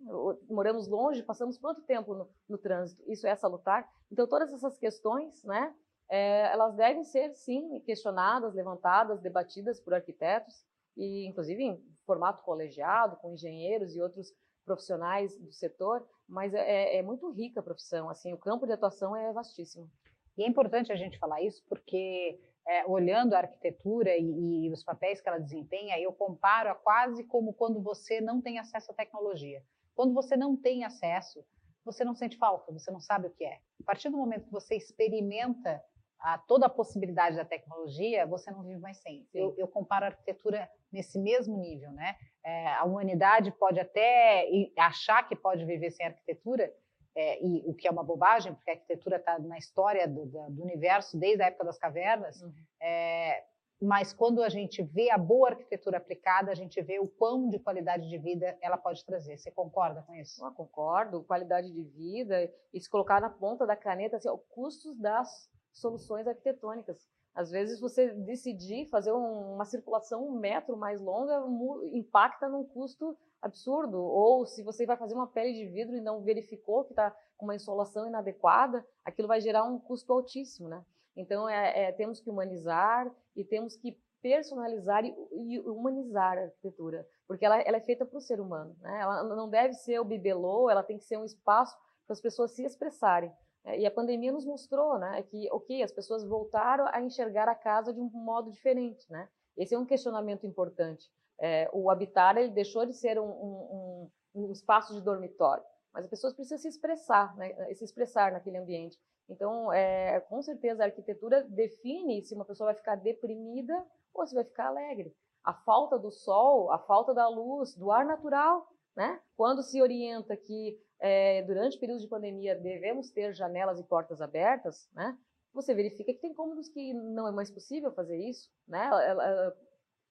Moramos 0.47 0.87
longe, 0.87 1.23
passamos 1.23 1.57
quanto 1.57 1.81
tempo 1.81 2.13
no, 2.13 2.29
no, 2.47 2.57
trânsito? 2.59 3.01
Isso 3.07 3.25
é 3.25 3.35
salutar? 3.35 3.89
Então, 4.11 4.27
todas 4.27 4.53
essas 4.53 4.77
questões, 4.77 5.43
né, 5.43 5.73
é, 6.07 6.53
elas 6.53 6.75
devem 6.75 7.03
ser, 7.03 7.33
sim, 7.33 7.79
questionadas, 7.79 8.53
levantadas, 8.53 9.19
debatidas 9.19 9.79
por 9.79 9.95
arquitetos, 9.95 10.63
e 10.95 11.27
inclusive 11.27 11.63
em 11.63 11.83
formato 12.05 12.43
colegiado, 12.43 13.17
com 13.17 13.33
engenheiros 13.33 13.95
e 13.95 14.01
outros 14.01 14.31
profissionais 14.65 15.37
do 15.37 15.51
setor, 15.53 16.05
mas 16.27 16.53
é, 16.53 16.59
é, 16.59 16.97
é 16.97 17.01
muito 17.03 17.29
rica 17.31 17.59
a 17.59 17.63
profissão, 17.63 18.09
assim, 18.09 18.33
o 18.33 18.37
campo 18.37 18.65
de 18.65 18.73
atuação 18.73 19.15
é 19.15 19.31
vastíssimo. 19.31 19.89
E 20.37 20.43
é 20.43 20.47
importante 20.47 20.91
a 20.91 20.95
gente 20.95 21.17
falar 21.17 21.41
isso 21.41 21.63
porque, 21.69 22.39
é, 22.67 22.85
olhando 22.85 23.33
a 23.33 23.39
arquitetura 23.39 24.17
e, 24.17 24.65
e, 24.65 24.71
os 24.71 24.83
papéis 24.83 25.21
que 25.21 25.29
ela 25.29 25.39
desempenha, 25.39 25.99
eu 25.99 26.11
comparo 26.11 26.69
a 26.69 26.75
quase 26.75 27.23
como 27.23 27.53
quando 27.53 27.81
você 27.81 28.19
não 28.19 28.41
tem 28.41 28.59
acesso 28.59 28.91
à 28.91 28.93
tecnologia. 28.93 29.63
Quando 29.95 30.13
você 30.13 30.35
não 30.35 30.57
tem 30.57 30.83
acesso, 30.83 31.45
você 31.85 32.03
não 32.03 32.15
sente 32.15 32.37
falta, 32.37 32.73
você 32.73 32.91
não 32.91 32.99
sabe 32.99 33.27
o 33.27 33.31
que 33.31 33.45
é. 33.45 33.59
A 33.79 33.85
partir 33.85 34.09
do 34.09 34.17
momento 34.17 34.45
que 34.45 34.51
você 34.51 34.75
experimenta 34.75 35.81
a 36.19 36.37
toda 36.37 36.65
a 36.65 36.69
possibilidade 36.69 37.35
da 37.35 37.45
tecnologia, 37.45 38.25
você 38.25 38.49
não 38.51 38.63
vive 38.63 38.79
mais 38.79 38.97
sem. 38.97 39.27
Eu, 39.33 39.53
eu, 39.57 39.67
comparo 39.67 40.05
a 40.05 40.07
arquitetura 40.07 40.69
nesse 40.91 41.19
mesmo 41.19 41.57
nível, 41.57 41.91
né? 41.91 42.15
É, 42.43 42.67
a 42.73 42.83
humanidade 42.83 43.51
pode 43.51 43.79
até 43.79 44.47
achar 44.77 45.27
que 45.27 45.35
pode 45.35 45.65
viver 45.65 45.91
sem 45.91 46.05
arquitetura, 46.05 46.73
é, 47.15 47.41
e 47.45 47.63
o 47.65 47.73
que 47.73 47.87
é 47.87 47.91
uma 47.91 48.03
bobagem, 48.03 48.53
porque 48.53 48.71
a 48.71 48.73
arquitetura 48.73 49.17
está 49.17 49.39
na 49.39 49.57
história 49.57 50.07
do, 50.07 50.25
do, 50.25 50.61
universo 50.61 51.17
desde 51.17 51.41
a 51.43 51.47
época 51.47 51.63
das 51.63 51.77
cavernas. 51.77 52.41
Uhum. 52.41 52.53
É, 52.81 53.43
mas 53.81 54.13
quando 54.13 54.43
a 54.43 54.49
gente 54.49 54.81
vê 54.83 55.09
a 55.09 55.17
boa 55.17 55.49
arquitetura 55.49 55.97
aplicada, 55.97 56.51
a 56.51 56.55
gente 56.55 56.81
vê 56.81 56.99
o 56.99 57.07
quão 57.07 57.49
de 57.49 57.59
qualidade 57.59 58.09
de 58.09 58.17
vida 58.17 58.57
ela 58.61 58.77
pode 58.77 59.05
trazer. 59.05 59.37
Você 59.37 59.51
concorda 59.51 60.01
com 60.01 60.13
isso? 60.13 60.45
Eu 60.45 60.51
concordo. 60.51 61.23
Qualidade 61.23 61.71
de 61.71 61.83
vida 61.83 62.51
e 62.73 62.79
se 62.79 62.89
colocar 62.89 63.21
na 63.21 63.29
ponta 63.29 63.65
da 63.65 63.75
caneta, 63.75 64.17
assim, 64.17 64.29
custos 64.49 64.97
das 64.99 65.49
soluções 65.75 66.27
arquitetônicas. 66.27 67.07
Às 67.33 67.51
vezes, 67.51 67.81
você 67.81 68.13
decidir 68.13 68.87
fazer 68.89 69.11
um, 69.11 69.55
uma 69.55 69.65
circulação 69.65 70.25
um 70.25 70.39
metro 70.39 70.77
mais 70.77 71.01
longa 71.01 71.43
impacta 71.91 72.47
num 72.47 72.63
custo 72.63 73.17
absurdo. 73.41 74.01
Ou 74.01 74.45
se 74.45 74.63
você 74.63 74.85
vai 74.85 74.95
fazer 74.95 75.13
uma 75.13 75.27
pele 75.27 75.53
de 75.53 75.67
vidro 75.67 75.95
e 75.95 76.01
não 76.01 76.21
verificou 76.21 76.85
que 76.85 76.93
está 76.93 77.15
com 77.37 77.45
uma 77.45 77.55
insolação 77.55 78.07
inadequada, 78.07 78.85
aquilo 79.03 79.27
vai 79.27 79.41
gerar 79.41 79.65
um 79.65 79.77
custo 79.77 80.13
altíssimo, 80.13 80.69
né? 80.69 80.83
Então, 81.15 81.47
é, 81.47 81.87
é, 81.87 81.91
temos 81.91 82.19
que 82.21 82.29
humanizar 82.29 83.13
e 83.35 83.43
temos 83.43 83.75
que 83.75 83.97
personalizar 84.21 85.05
e, 85.05 85.13
e 85.33 85.59
humanizar 85.59 86.37
a 86.37 86.41
arquitetura, 86.43 87.07
porque 87.27 87.45
ela, 87.45 87.59
ela 87.61 87.77
é 87.77 87.81
feita 87.81 88.05
para 88.05 88.17
o 88.17 88.21
ser 88.21 88.39
humano. 88.41 88.75
Né? 88.81 88.99
Ela 88.99 89.23
não 89.35 89.49
deve 89.49 89.73
ser 89.73 89.99
o 89.99 90.05
bibelô, 90.05 90.69
ela 90.69 90.81
tem 90.81 90.97
que 90.97 91.03
ser 91.03 91.17
um 91.17 91.23
espaço 91.23 91.77
para 92.07 92.13
as 92.13 92.21
pessoas 92.21 92.51
se 92.51 92.63
expressarem. 92.63 93.31
É, 93.65 93.79
e 93.79 93.85
a 93.85 93.91
pandemia 93.91 94.31
nos 94.31 94.45
mostrou 94.45 94.99
né, 94.99 95.23
que, 95.23 95.49
ok, 95.51 95.81
as 95.81 95.91
pessoas 95.91 96.23
voltaram 96.23 96.85
a 96.91 97.01
enxergar 97.01 97.49
a 97.49 97.55
casa 97.55 97.91
de 97.91 97.99
um 97.99 98.09
modo 98.13 98.51
diferente. 98.51 99.11
Né? 99.11 99.27
Esse 99.57 99.73
é 99.73 99.79
um 99.79 99.85
questionamento 99.85 100.45
importante. 100.45 101.09
É, 101.39 101.69
o 101.73 101.89
habitar 101.89 102.37
ele 102.37 102.49
deixou 102.49 102.85
de 102.85 102.93
ser 102.93 103.19
um, 103.19 103.25
um, 103.25 104.11
um, 104.35 104.51
espaço 104.51 104.93
de 104.93 105.01
dormitório, 105.01 105.63
mas 105.93 106.05
as 106.05 106.09
pessoas 106.09 106.33
precisam 106.33 106.57
se 106.57 106.69
expressar, 106.69 107.35
né, 107.35 107.73
se 107.73 107.83
expressar 107.83 108.31
naquele 108.31 108.57
ambiente. 108.57 108.97
Então, 109.27 109.73
é, 109.73 110.21
com 110.21 110.41
certeza, 110.41 110.83
a 110.83 110.85
arquitetura 110.85 111.43
define 111.43 112.21
se 112.21 112.33
uma 112.33 112.45
pessoa 112.45 112.67
vai 112.67 112.75
ficar 112.75 112.95
deprimida 112.95 113.85
ou 114.13 114.25
se 114.25 114.35
vai 114.35 114.43
ficar 114.43 114.67
alegre. 114.67 115.13
A 115.43 115.53
falta 115.53 115.97
do 115.97 116.11
sol, 116.11 116.71
a 116.71 116.79
falta 116.79 117.13
da 117.13 117.27
luz, 117.27 117.75
do 117.75 117.91
ar 117.91 118.05
natural, 118.05 118.67
né? 118.95 119.19
Quando 119.35 119.61
se 119.61 119.81
orienta 119.81 120.37
que 120.37 120.79
é, 120.99 121.41
durante 121.43 121.77
períodos 121.77 122.03
de 122.03 122.09
pandemia 122.09 122.55
devemos 122.55 123.09
ter 123.09 123.33
janelas 123.33 123.79
e 123.79 123.83
portas 123.83 124.21
abertas, 124.21 124.89
né? 124.93 125.17
Você 125.53 125.73
verifica 125.73 126.13
que 126.13 126.19
tem 126.19 126.33
cômodos 126.33 126.67
que 126.67 126.93
não 126.93 127.27
é 127.27 127.31
mais 127.31 127.49
possível 127.49 127.91
fazer 127.93 128.17
isso, 128.17 128.49
né? 128.67 128.89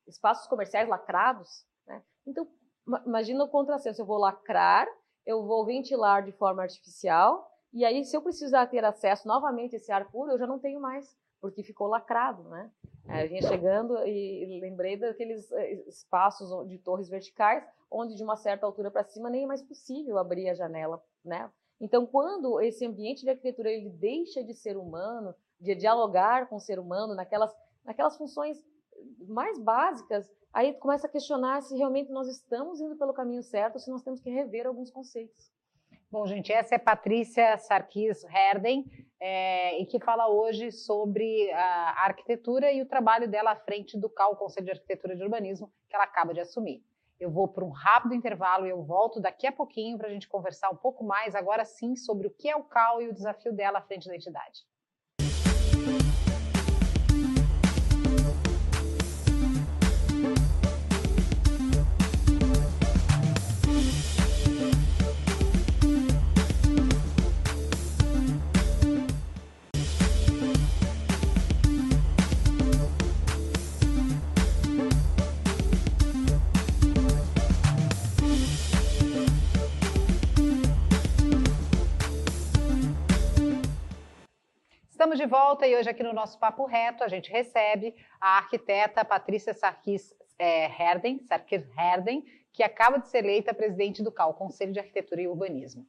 Espaços 0.07 0.47
comerciais 0.47 0.89
lacrados, 0.89 1.67
né? 1.87 2.03
Então, 2.27 2.49
imagina 3.07 3.45
o 3.45 3.49
contrassenso, 3.49 4.01
eu 4.01 4.07
vou 4.07 4.19
lacrar, 4.19 4.87
eu 5.27 5.45
vou 5.45 5.65
ventilar 5.65 6.23
de 6.23 6.33
forma 6.33 6.63
artificial, 6.63 7.51
e 7.73 7.85
aí 7.85 8.05
se 8.05 8.17
eu 8.17 8.23
precisar 8.23 8.67
ter 8.69 8.85
acesso 8.85 9.27
novamente 9.27 9.75
a 9.75 9.79
esse 9.79 9.91
ar 9.91 10.11
puro, 10.11 10.33
eu 10.33 10.39
já 10.39 10.47
não 10.47 10.59
tenho 10.59 10.81
mais, 10.81 11.17
porque 11.45 11.63
ficou 11.63 11.89
lacrado, 11.89 12.43
né? 12.45 12.71
É, 13.07 13.27
vinha 13.27 13.43
chegando 13.43 13.99
e 14.07 14.59
lembrei 14.63 14.97
daqueles 14.97 15.53
eh, 15.53 15.75
espaços 15.87 16.67
de 16.67 16.79
torres 16.79 17.07
verticais, 17.07 17.63
onde 17.91 18.15
de 18.15 18.25
uma 18.25 18.35
certa 18.35 18.65
altura 18.65 18.91
para 18.91 19.05
cima 19.05 19.29
nem 19.29 19.45
é 19.45 19.47
mais 19.47 19.61
possível 19.61 20.17
abrir 20.17 20.49
a 20.49 20.55
janela, 20.55 21.05
né? 21.23 21.53
Então, 21.79 22.07
quando 22.07 22.63
esse 22.63 22.87
ambiente 22.87 23.25
de 23.25 23.29
arquitetura 23.29 23.71
ele 23.71 23.91
deixa 23.91 24.43
de 24.43 24.55
ser 24.55 24.79
humano, 24.79 25.35
de 25.61 25.75
dialogar 25.75 26.49
com 26.49 26.57
o 26.57 26.61
ser 26.61 26.79
humano 26.79 27.15
naquelas, 27.15 27.55
naquelas 27.85 28.17
funções 28.17 28.57
mais 29.29 29.59
básicas, 29.59 30.27
aí 30.51 30.73
começa 30.73 31.07
a 31.07 31.11
questionar 31.11 31.61
se 31.61 31.77
realmente 31.77 32.11
nós 32.11 32.27
estamos 32.27 32.81
indo 32.81 32.97
pelo 32.97 33.13
caminho 33.13 33.43
certo, 33.43 33.79
se 33.79 33.91
nós 33.91 34.03
temos 34.03 34.19
que 34.19 34.31
rever 34.31 34.67
alguns 34.67 34.91
conceitos. 34.91 35.53
Bom, 36.11 36.27
gente, 36.27 36.53
essa 36.53 36.77
é 36.77 36.79
Patrícia 36.79 37.59
Sarkis 37.59 38.25
Herden, 38.25 38.87
é, 39.27 39.81
e 39.81 39.87
que 39.87 39.99
fala 39.99 40.29
hoje 40.29 40.71
sobre 40.71 41.51
a 41.53 42.05
arquitetura 42.05 42.71
e 42.71 42.83
o 42.83 42.87
trabalho 42.87 43.27
dela 43.27 43.53
à 43.53 43.57
frente 43.57 43.99
do 43.99 44.07
CAL, 44.07 44.37
Conselho 44.37 44.67
de 44.67 44.73
Arquitetura 44.73 45.15
e 45.15 45.17
de 45.17 45.23
Urbanismo, 45.23 45.73
que 45.89 45.97
ela 45.97 46.05
acaba 46.05 46.35
de 46.35 46.41
assumir. 46.41 46.85
Eu 47.19 47.31
vou 47.31 47.49
para 47.49 47.65
um 47.65 47.71
rápido 47.71 48.15
intervalo 48.15 48.67
e 48.67 48.69
eu 48.69 48.83
volto 48.83 49.23
daqui 49.23 49.47
a 49.47 49.53
pouquinho 49.53 49.97
para 49.97 50.09
a 50.09 50.11
gente 50.11 50.29
conversar 50.29 50.69
um 50.69 50.77
pouco 50.77 51.03
mais, 51.03 51.35
agora 51.35 51.65
sim, 51.65 51.97
sobre 51.97 52.27
o 52.27 52.31
que 52.31 52.51
é 52.51 52.55
o 52.55 52.65
CAL 52.65 53.01
e 53.01 53.09
o 53.09 53.15
desafio 53.15 53.55
dela 53.55 53.79
à 53.79 53.83
frente 53.83 54.07
da 54.07 54.15
entidade. 54.15 54.61
Estamos 85.05 85.19
de 85.19 85.27
volta 85.27 85.67
e 85.67 85.77
hoje 85.77 85.91
aqui 85.91 86.03
no 86.03 86.15
nosso 86.15 86.39
Papo 86.39 86.65
Reto 86.65 87.05
a 87.05 87.09
gente 87.09 87.31
recebe 87.31 87.95
a 88.19 88.39
arquiteta 88.39 89.05
Patrícia 89.05 89.53
Sarkis 89.53 90.17
é, 90.39 90.65
Herden, 90.65 91.21
Sarkis 91.29 91.63
Herden, 91.77 92.25
que 92.51 92.63
acaba 92.63 92.97
de 92.99 93.11
ser 93.11 93.19
eleita 93.19 93.53
presidente 93.53 94.03
do 94.03 94.11
CAL, 94.11 94.33
Conselho 94.33 94.73
de 94.73 94.79
Arquitetura 94.79 95.21
e 95.21 95.29
Urbanismo. 95.29 95.87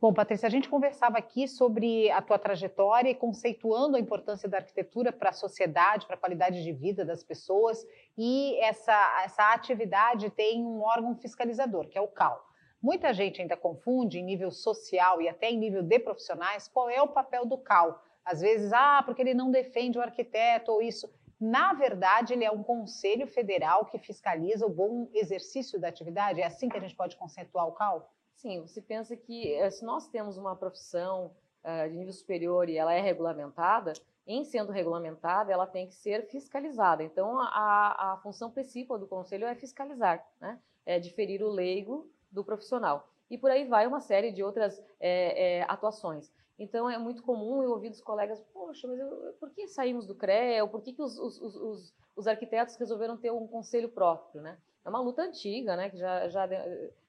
Bom, 0.00 0.14
Patrícia, 0.14 0.46
a 0.46 0.50
gente 0.50 0.66
conversava 0.66 1.18
aqui 1.18 1.46
sobre 1.46 2.10
a 2.10 2.22
tua 2.22 2.38
trajetória 2.38 3.10
e 3.10 3.14
conceituando 3.14 3.98
a 3.98 4.00
importância 4.00 4.48
da 4.48 4.56
arquitetura 4.56 5.12
para 5.12 5.28
a 5.28 5.34
sociedade, 5.34 6.06
para 6.06 6.16
a 6.16 6.18
qualidade 6.18 6.64
de 6.64 6.72
vida 6.72 7.04
das 7.04 7.22
pessoas, 7.22 7.86
e 8.16 8.58
essa, 8.60 9.24
essa 9.26 9.52
atividade 9.52 10.30
tem 10.30 10.64
um 10.64 10.80
órgão 10.80 11.14
fiscalizador, 11.16 11.86
que 11.86 11.98
é 11.98 12.00
o 12.00 12.08
CAL. 12.08 12.42
Muita 12.82 13.12
gente 13.12 13.42
ainda 13.42 13.56
confunde 13.56 14.18
em 14.18 14.24
nível 14.24 14.50
social 14.50 15.20
e 15.20 15.28
até 15.28 15.50
em 15.50 15.58
nível 15.58 15.82
de 15.82 15.98
profissionais 15.98 16.68
qual 16.68 16.88
é 16.88 17.02
o 17.02 17.08
papel 17.08 17.44
do 17.44 17.58
CAL. 17.58 18.05
Às 18.26 18.40
vezes, 18.40 18.72
ah, 18.72 19.02
porque 19.06 19.22
ele 19.22 19.34
não 19.34 19.52
defende 19.52 19.98
o 19.98 20.02
arquiteto 20.02 20.72
ou 20.72 20.82
isso. 20.82 21.08
Na 21.40 21.72
verdade, 21.72 22.32
ele 22.32 22.44
é 22.44 22.50
um 22.50 22.62
conselho 22.62 23.26
federal 23.28 23.86
que 23.86 23.98
fiscaliza 23.98 24.66
o 24.66 24.70
bom 24.70 25.08
exercício 25.14 25.78
da 25.78 25.86
atividade. 25.86 26.40
É 26.40 26.46
assim 26.46 26.68
que 26.68 26.76
a 26.76 26.80
gente 26.80 26.96
pode 26.96 27.16
conceituar 27.16 27.68
o 27.68 27.72
CAL? 27.72 28.10
Sim, 28.34 28.62
você 28.62 28.82
pensa 28.82 29.16
que 29.16 29.54
eh, 29.54 29.70
se 29.70 29.84
nós 29.84 30.08
temos 30.08 30.36
uma 30.36 30.56
profissão 30.56 31.30
uh, 31.62 31.88
de 31.88 31.96
nível 31.96 32.12
superior 32.12 32.68
e 32.68 32.76
ela 32.76 32.92
é 32.92 33.00
regulamentada, 33.00 33.92
em 34.26 34.44
sendo 34.44 34.72
regulamentada, 34.72 35.52
ela 35.52 35.66
tem 35.66 35.86
que 35.86 35.94
ser 35.94 36.26
fiscalizada. 36.26 37.04
Então, 37.04 37.38
a, 37.38 38.12
a 38.12 38.16
função 38.22 38.50
principal 38.50 38.98
do 38.98 39.06
conselho 39.06 39.46
é 39.46 39.54
fiscalizar, 39.54 40.26
né? 40.40 40.58
é 40.84 40.98
diferir 40.98 41.42
o 41.42 41.48
leigo 41.48 42.10
do 42.30 42.44
profissional. 42.44 43.08
E 43.30 43.38
por 43.38 43.50
aí 43.50 43.64
vai 43.64 43.86
uma 43.86 44.00
série 44.00 44.32
de 44.32 44.42
outras 44.42 44.82
é, 45.00 45.60
é, 45.60 45.62
atuações. 45.68 46.32
Então, 46.58 46.88
é 46.88 46.96
muito 46.96 47.22
comum 47.22 47.62
eu 47.62 47.70
ouvir 47.70 47.90
dos 47.90 48.00
colegas, 48.00 48.40
poxa, 48.52 48.88
mas 48.88 48.98
eu, 48.98 49.34
por 49.38 49.50
que 49.50 49.68
saímos 49.68 50.06
do 50.06 50.14
CREA? 50.14 50.66
Por 50.66 50.80
que, 50.80 50.92
que 50.92 51.02
os, 51.02 51.18
os, 51.18 51.40
os, 51.40 51.94
os, 52.16 52.26
arquitetos 52.26 52.76
resolveram 52.76 53.16
ter 53.16 53.30
um 53.30 53.46
conselho 53.46 53.90
próprio? 53.90 54.40
Né? 54.40 54.56
É 54.84 54.88
uma 54.88 55.00
luta 55.00 55.22
antiga, 55.22 55.76
né, 55.76 55.90
que 55.90 55.98
já, 55.98 56.28
já 56.28 56.48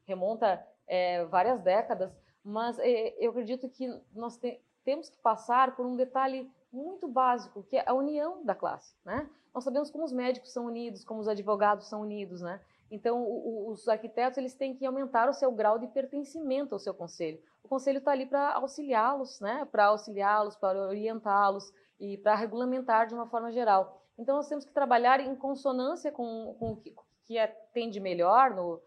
remonta 0.06 0.66
é, 0.86 1.24
várias 1.25 1.62
décadas, 1.62 2.12
mas 2.44 2.77
é, 2.80 3.16
eu 3.20 3.32
acredito 3.32 3.70
que 3.70 3.88
nós 4.13 4.38
te, 4.38 4.60
temos 4.84 5.10
que 5.10 5.18
passar 5.18 5.75
por 5.75 5.86
um 5.86 5.96
detalhe 5.96 6.51
muito 6.72 7.08
básico, 7.08 7.63
que 7.63 7.77
é 7.77 7.84
a 7.86 7.94
união 7.94 8.44
da 8.44 8.54
classe. 8.54 8.96
Né? 9.06 9.30
Nós 9.54 9.63
sabemos 9.63 9.89
como 9.89 10.04
os 10.04 10.12
médicos 10.12 10.51
são 10.51 10.66
unidos, 10.66 11.04
como 11.04 11.20
os 11.20 11.27
advogados 11.27 11.88
são 11.88 12.01
unidos, 12.01 12.42
né? 12.42 12.62
Então, 12.89 13.22
o, 13.22 13.72
os 13.72 13.88
arquitetos 13.88 14.38
eles 14.38 14.53
têm 14.53 14.75
que 14.75 14.86
aumentar 14.86 15.29
o 15.29 15.34
seu 15.34 15.51
grau 15.51 15.77
de 15.77 15.88
pertencimento 15.88 16.74
ao 16.74 16.79
seu 16.79 16.94
conselho. 16.94 17.39
O 17.63 17.67
conselho 17.67 17.98
está 17.98 18.12
ali 18.12 18.25
para 18.25 18.53
auxiliá-los, 18.53 19.39
né? 19.39 19.67
para 19.72 19.86
auxiliá-los, 19.88 20.56
para 20.56 20.79
orientá-los 20.88 21.72
e 22.00 22.17
para 22.17 22.36
regulamentar 22.36 23.08
de 23.08 23.13
uma 23.13 23.27
forma 23.27 23.51
geral. 23.51 24.01
Então, 24.17 24.38
nós 24.38 24.48
temos 24.48 24.65
que 24.65 24.72
trabalhar 24.72 25.20
em 25.20 25.36
consonância 25.36 26.12
com, 26.12 26.56
com 26.60 26.72
o 26.72 26.77
que, 26.77 26.96
que 27.25 27.36
tem 27.74 27.89
de 27.89 28.00
melhor 28.00 28.56
no, 28.56 28.82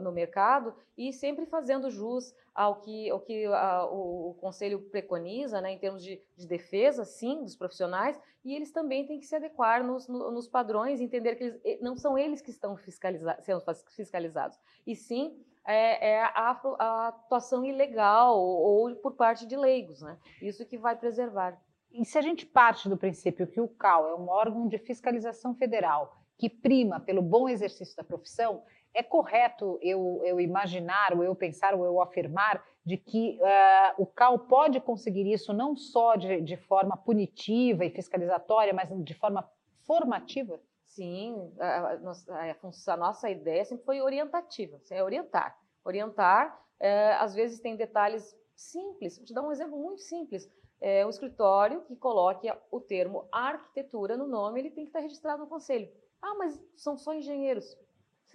no 0.00 0.12
mercado 0.12 0.74
e 0.96 1.12
sempre 1.12 1.46
fazendo 1.46 1.90
jus 1.90 2.34
ao 2.54 2.80
que, 2.80 3.10
ao 3.10 3.20
que 3.20 3.46
uh, 3.46 3.86
o, 3.92 4.30
o, 4.30 4.34
Conselho 4.34 4.80
preconiza, 4.90 5.60
né, 5.60 5.72
em 5.72 5.78
termos 5.78 6.02
de, 6.02 6.20
de, 6.36 6.46
defesa, 6.46 7.04
sim, 7.04 7.42
dos 7.42 7.54
profissionais, 7.54 8.18
e 8.44 8.54
eles 8.54 8.72
também 8.72 9.06
têm 9.06 9.18
que 9.18 9.26
se 9.26 9.36
adequar 9.36 9.84
nos, 9.84 10.08
no, 10.08 10.30
nos 10.30 10.48
padrões, 10.48 11.00
entender 11.00 11.36
que 11.36 11.44
eles, 11.44 11.80
não 11.80 11.96
são 11.96 12.16
eles 12.16 12.40
que 12.40 12.50
estão 12.50 12.76
fiscaliza 12.76 13.36
sendo 13.42 13.62
fiscalizados, 13.94 14.58
e 14.86 14.96
sim 14.96 15.38
é, 15.66 16.12
é 16.12 16.22
a, 16.22 16.60
a, 16.78 17.08
atuação 17.08 17.64
ilegal 17.64 18.38
ou, 18.38 18.88
ou 18.88 18.96
por 18.96 19.12
parte 19.12 19.44
de 19.46 19.56
leigos, 19.56 20.00
né? 20.00 20.16
Isso 20.40 20.64
que 20.64 20.78
vai 20.78 20.96
preservar. 20.96 21.60
E 21.92 22.04
se 22.04 22.16
a 22.16 22.22
gente 22.22 22.46
parte 22.46 22.88
do 22.88 22.96
princípio 22.96 23.46
que 23.46 23.60
o 23.60 23.68
CAL 23.68 24.08
é 24.08 24.14
um 24.14 24.28
órgão 24.28 24.68
de 24.68 24.78
fiscalização 24.78 25.54
federal 25.54 26.16
que 26.38 26.50
prima 26.50 27.00
pelo 27.00 27.22
bom 27.22 27.48
exercício 27.48 27.96
da 27.96 28.04
profissão, 28.04 28.62
é 28.96 29.02
correto 29.02 29.78
eu, 29.82 30.22
eu 30.24 30.40
imaginar, 30.40 31.12
ou 31.14 31.22
eu 31.22 31.34
pensar, 31.34 31.74
ou 31.74 31.84
eu 31.84 32.00
afirmar 32.00 32.64
de 32.84 32.96
que 32.96 33.38
uh, 33.40 34.02
o 34.02 34.06
CAL 34.06 34.38
pode 34.38 34.80
conseguir 34.80 35.30
isso 35.30 35.52
não 35.52 35.76
só 35.76 36.16
de, 36.16 36.40
de 36.40 36.56
forma 36.56 36.96
punitiva 36.96 37.84
e 37.84 37.90
fiscalizatória, 37.90 38.72
mas 38.72 38.88
de 39.04 39.14
forma 39.14 39.46
formativa? 39.86 40.58
Sim, 40.82 41.52
a, 41.60 41.98
a, 42.32 42.94
a 42.94 42.96
nossa 42.96 43.28
ideia 43.28 43.64
sempre 43.66 43.84
foi 43.84 44.00
orientativa, 44.00 44.80
é 44.90 45.02
orientar. 45.02 45.58
Orientar, 45.84 46.58
é, 46.80 47.12
às 47.14 47.34
vezes 47.34 47.60
tem 47.60 47.76
detalhes 47.76 48.34
simples, 48.54 49.18
vou 49.18 49.26
te 49.26 49.34
dar 49.34 49.42
um 49.42 49.52
exemplo 49.52 49.78
muito 49.78 50.00
simples. 50.00 50.50
É, 50.80 51.04
o 51.04 51.10
escritório 51.10 51.82
que 51.82 51.96
coloque 51.96 52.50
o 52.70 52.80
termo 52.80 53.28
arquitetura 53.30 54.16
no 54.16 54.26
nome, 54.26 54.60
ele 54.60 54.70
tem 54.70 54.84
que 54.84 54.90
estar 54.90 55.00
registrado 55.00 55.42
no 55.42 55.48
conselho. 55.48 55.90
Ah, 56.22 56.34
mas 56.34 56.58
são 56.76 56.96
só 56.96 57.12
engenheiros 57.12 57.76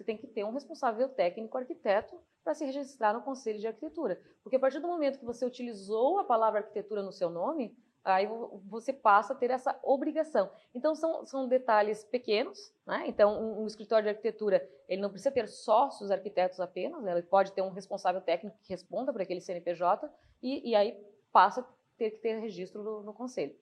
você 0.02 0.04
tem 0.04 0.18
que 0.18 0.26
ter 0.26 0.44
um 0.44 0.52
responsável 0.52 1.08
técnico 1.08 1.56
arquiteto 1.56 2.20
para 2.42 2.54
se 2.54 2.64
registrar 2.64 3.14
no 3.14 3.22
Conselho 3.22 3.60
de 3.60 3.68
Arquitetura. 3.68 4.20
Porque 4.42 4.56
a 4.56 4.60
partir 4.60 4.80
do 4.80 4.88
momento 4.88 5.18
que 5.18 5.24
você 5.24 5.46
utilizou 5.46 6.18
a 6.18 6.24
palavra 6.24 6.60
arquitetura 6.60 7.02
no 7.02 7.12
seu 7.12 7.30
nome, 7.30 7.76
aí 8.04 8.28
você 8.68 8.92
passa 8.92 9.32
a 9.32 9.36
ter 9.36 9.52
essa 9.52 9.78
obrigação. 9.80 10.50
Então, 10.74 10.94
são, 10.96 11.24
são 11.24 11.46
detalhes 11.46 12.02
pequenos, 12.04 12.74
né? 12.84 13.04
Então, 13.06 13.40
um, 13.40 13.62
um, 13.62 13.66
escritório 13.66 14.02
de 14.02 14.10
arquitetura, 14.10 14.68
ele 14.88 15.00
não 15.00 15.08
precisa 15.08 15.30
ter 15.30 15.46
sócios 15.46 16.10
arquitetos 16.10 16.58
apenas, 16.58 17.00
né? 17.00 17.12
ele 17.12 17.22
pode 17.22 17.52
ter 17.52 17.62
um 17.62 17.70
responsável 17.70 18.20
técnico 18.20 18.58
que 18.60 18.70
responda 18.70 19.12
para 19.12 19.22
aquele 19.22 19.40
CNPJ, 19.40 20.10
e, 20.42 20.70
e 20.70 20.74
aí 20.74 21.00
passa 21.30 21.60
a 21.60 21.64
ter 21.96 22.10
que 22.10 22.18
ter 22.18 22.40
registro 22.40 22.82
no, 22.82 23.04
no 23.04 23.14
Conselho. 23.14 23.54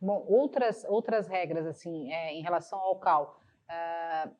Bom, 0.00 0.24
outras, 0.28 0.84
outras 0.84 1.26
regras, 1.26 1.66
assim, 1.66 2.12
é, 2.12 2.32
em 2.32 2.40
relação 2.40 2.78
ao 2.78 3.00
CAL, 3.00 3.40
uh, 3.68 4.32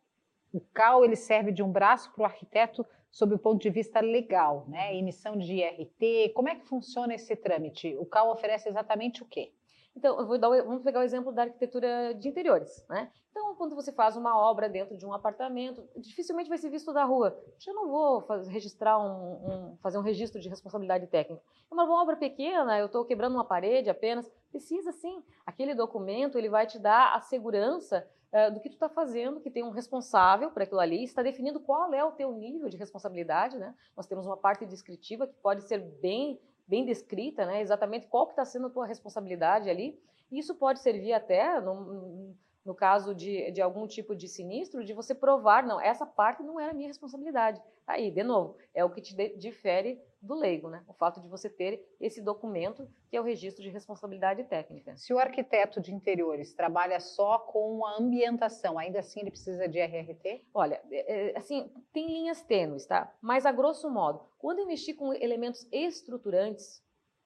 o 0.52 0.60
CAL 0.60 1.04
ele 1.04 1.16
serve 1.16 1.52
de 1.52 1.62
um 1.62 1.70
braço 1.70 2.12
para 2.12 2.22
o 2.22 2.24
arquiteto 2.24 2.84
sob 3.10 3.34
o 3.34 3.38
ponto 3.38 3.60
de 3.60 3.70
vista 3.70 4.00
legal, 4.00 4.64
né? 4.68 4.96
Emissão 4.96 5.36
de 5.36 5.54
IRT, 5.54 6.32
como 6.34 6.48
é 6.48 6.54
que 6.54 6.66
funciona 6.66 7.14
esse 7.14 7.34
trâmite? 7.36 7.96
O 7.98 8.06
CAL 8.06 8.30
oferece 8.30 8.68
exatamente 8.68 9.22
o 9.22 9.26
quê? 9.26 9.52
Então, 9.96 10.38
dar, 10.38 10.48
vamos 10.62 10.82
pegar 10.82 11.00
o 11.00 11.02
exemplo 11.02 11.32
da 11.32 11.42
arquitetura 11.42 12.14
de 12.14 12.28
interiores, 12.28 12.84
né? 12.88 13.10
Então, 13.30 13.54
quando 13.56 13.74
você 13.74 13.92
faz 13.92 14.16
uma 14.16 14.38
obra 14.38 14.68
dentro 14.68 14.96
de 14.96 15.04
um 15.04 15.12
apartamento, 15.12 15.88
dificilmente 15.96 16.48
vai 16.48 16.58
ser 16.58 16.70
visto 16.70 16.92
da 16.92 17.04
rua. 17.04 17.36
Eu 17.66 17.74
não 17.74 17.88
vou 17.88 18.20
fazer, 18.20 18.50
registrar 18.50 18.98
um, 18.98 19.72
um, 19.72 19.76
fazer 19.82 19.98
um 19.98 20.02
registro 20.02 20.40
de 20.40 20.48
responsabilidade 20.48 21.06
técnica. 21.08 21.42
É 21.70 21.74
uma 21.74 22.00
obra 22.00 22.16
pequena, 22.16 22.78
eu 22.78 22.86
estou 22.86 23.04
quebrando 23.04 23.34
uma 23.34 23.44
parede 23.44 23.90
apenas. 23.90 24.30
Precisa 24.50 24.92
sim. 24.92 25.22
Aquele 25.44 25.74
documento 25.74 26.38
ele 26.38 26.48
vai 26.48 26.66
te 26.66 26.78
dar 26.78 27.14
a 27.14 27.20
segurança 27.20 28.08
uh, 28.32 28.52
do 28.52 28.60
que 28.60 28.68
tu 28.68 28.74
está 28.74 28.88
fazendo, 28.88 29.40
que 29.40 29.50
tem 29.50 29.62
um 29.62 29.70
responsável 29.70 30.50
para 30.50 30.64
aquilo 30.64 30.80
ali, 30.80 31.04
está 31.04 31.22
definindo 31.22 31.60
qual 31.60 31.92
é 31.92 32.04
o 32.04 32.12
teu 32.12 32.32
nível 32.32 32.68
de 32.68 32.76
responsabilidade, 32.76 33.58
né? 33.58 33.74
Nós 33.96 34.06
temos 34.06 34.26
uma 34.26 34.36
parte 34.36 34.66
descritiva 34.66 35.26
que 35.26 35.34
pode 35.34 35.62
ser 35.62 35.78
bem, 35.78 36.40
bem 36.66 36.84
descrita, 36.84 37.46
né? 37.46 37.60
Exatamente 37.60 38.06
qual 38.06 38.26
que 38.26 38.32
está 38.32 38.44
sendo 38.44 38.66
a 38.66 38.70
tua 38.70 38.86
responsabilidade 38.86 39.68
ali. 39.68 40.00
Isso 40.30 40.54
pode 40.54 40.80
servir 40.80 41.12
até, 41.12 41.60
no, 41.60 42.34
no 42.64 42.74
caso 42.74 43.14
de, 43.14 43.50
de 43.50 43.62
algum 43.62 43.86
tipo 43.86 44.14
de 44.14 44.28
sinistro, 44.28 44.84
de 44.84 44.92
você 44.92 45.14
provar, 45.14 45.62
não, 45.66 45.80
essa 45.80 46.04
parte 46.04 46.42
não 46.42 46.60
era 46.60 46.74
minha 46.74 46.88
responsabilidade. 46.88 47.62
Aí, 47.86 48.10
de 48.10 48.22
novo, 48.22 48.56
é 48.74 48.84
o 48.84 48.90
que 48.90 49.00
te 49.00 49.14
difere 49.38 49.98
do 50.20 50.34
leigo, 50.34 50.68
né? 50.68 50.82
O 50.88 50.92
fato 50.92 51.20
de 51.20 51.28
você 51.28 51.48
ter 51.48 51.96
esse 52.00 52.20
documento 52.20 52.88
que 53.08 53.16
é 53.16 53.20
o 53.20 53.24
registro 53.24 53.62
de 53.62 53.70
responsabilidade 53.70 54.44
técnica. 54.44 54.96
Se 54.96 55.12
o 55.14 55.18
arquiteto 55.18 55.80
de 55.80 55.94
interiores 55.94 56.52
trabalha 56.52 56.98
só 56.98 57.38
com 57.38 57.86
a 57.86 57.98
ambientação, 57.98 58.78
ainda 58.78 58.98
assim 58.98 59.20
ele 59.20 59.30
precisa 59.30 59.68
de 59.68 59.78
RRT? 59.78 60.44
Olha, 60.52 60.82
é, 60.90 61.30
é, 61.30 61.38
assim, 61.38 61.70
tem 61.92 62.08
linhas 62.08 62.42
tênues, 62.42 62.84
tá? 62.84 63.14
Mas 63.20 63.46
a 63.46 63.52
grosso 63.52 63.88
modo, 63.88 64.20
quando 64.38 64.58
eu 64.58 64.66
mexi 64.66 64.92
com 64.92 65.12
elementos 65.12 65.66
estruturantes, 65.70 66.82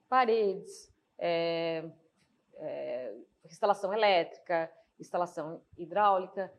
paredes, 0.09 0.93
é, 1.19 1.85
é, 2.57 3.15
instalação 3.47 3.93
elétrica, 3.93 4.71
instalação 5.01 5.63
hidráulica, 5.79 6.53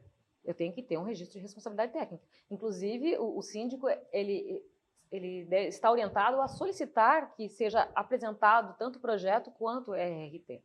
eu 0.44 0.54
tenho 0.54 0.74
que 0.74 0.82
ter 0.82 0.98
um 0.98 1.04
registro 1.04 1.38
de 1.38 1.44
responsabilidade 1.44 1.94
técnica. 1.94 2.24
Inclusive, 2.50 3.18
o, 3.18 3.38
o 3.38 3.42
síndico, 3.42 3.88
ele 4.12 4.62
ele 5.14 5.48
está 5.68 5.92
orientado 5.92 6.42
a 6.42 6.48
solicitar 6.48 7.32
que 7.36 7.48
seja 7.48 7.88
apresentado 7.94 8.76
tanto 8.80 8.96
o 8.98 9.00
projeto 9.00 9.52
quanto 9.52 9.92
o 9.92 9.94
RRT. 9.94 10.64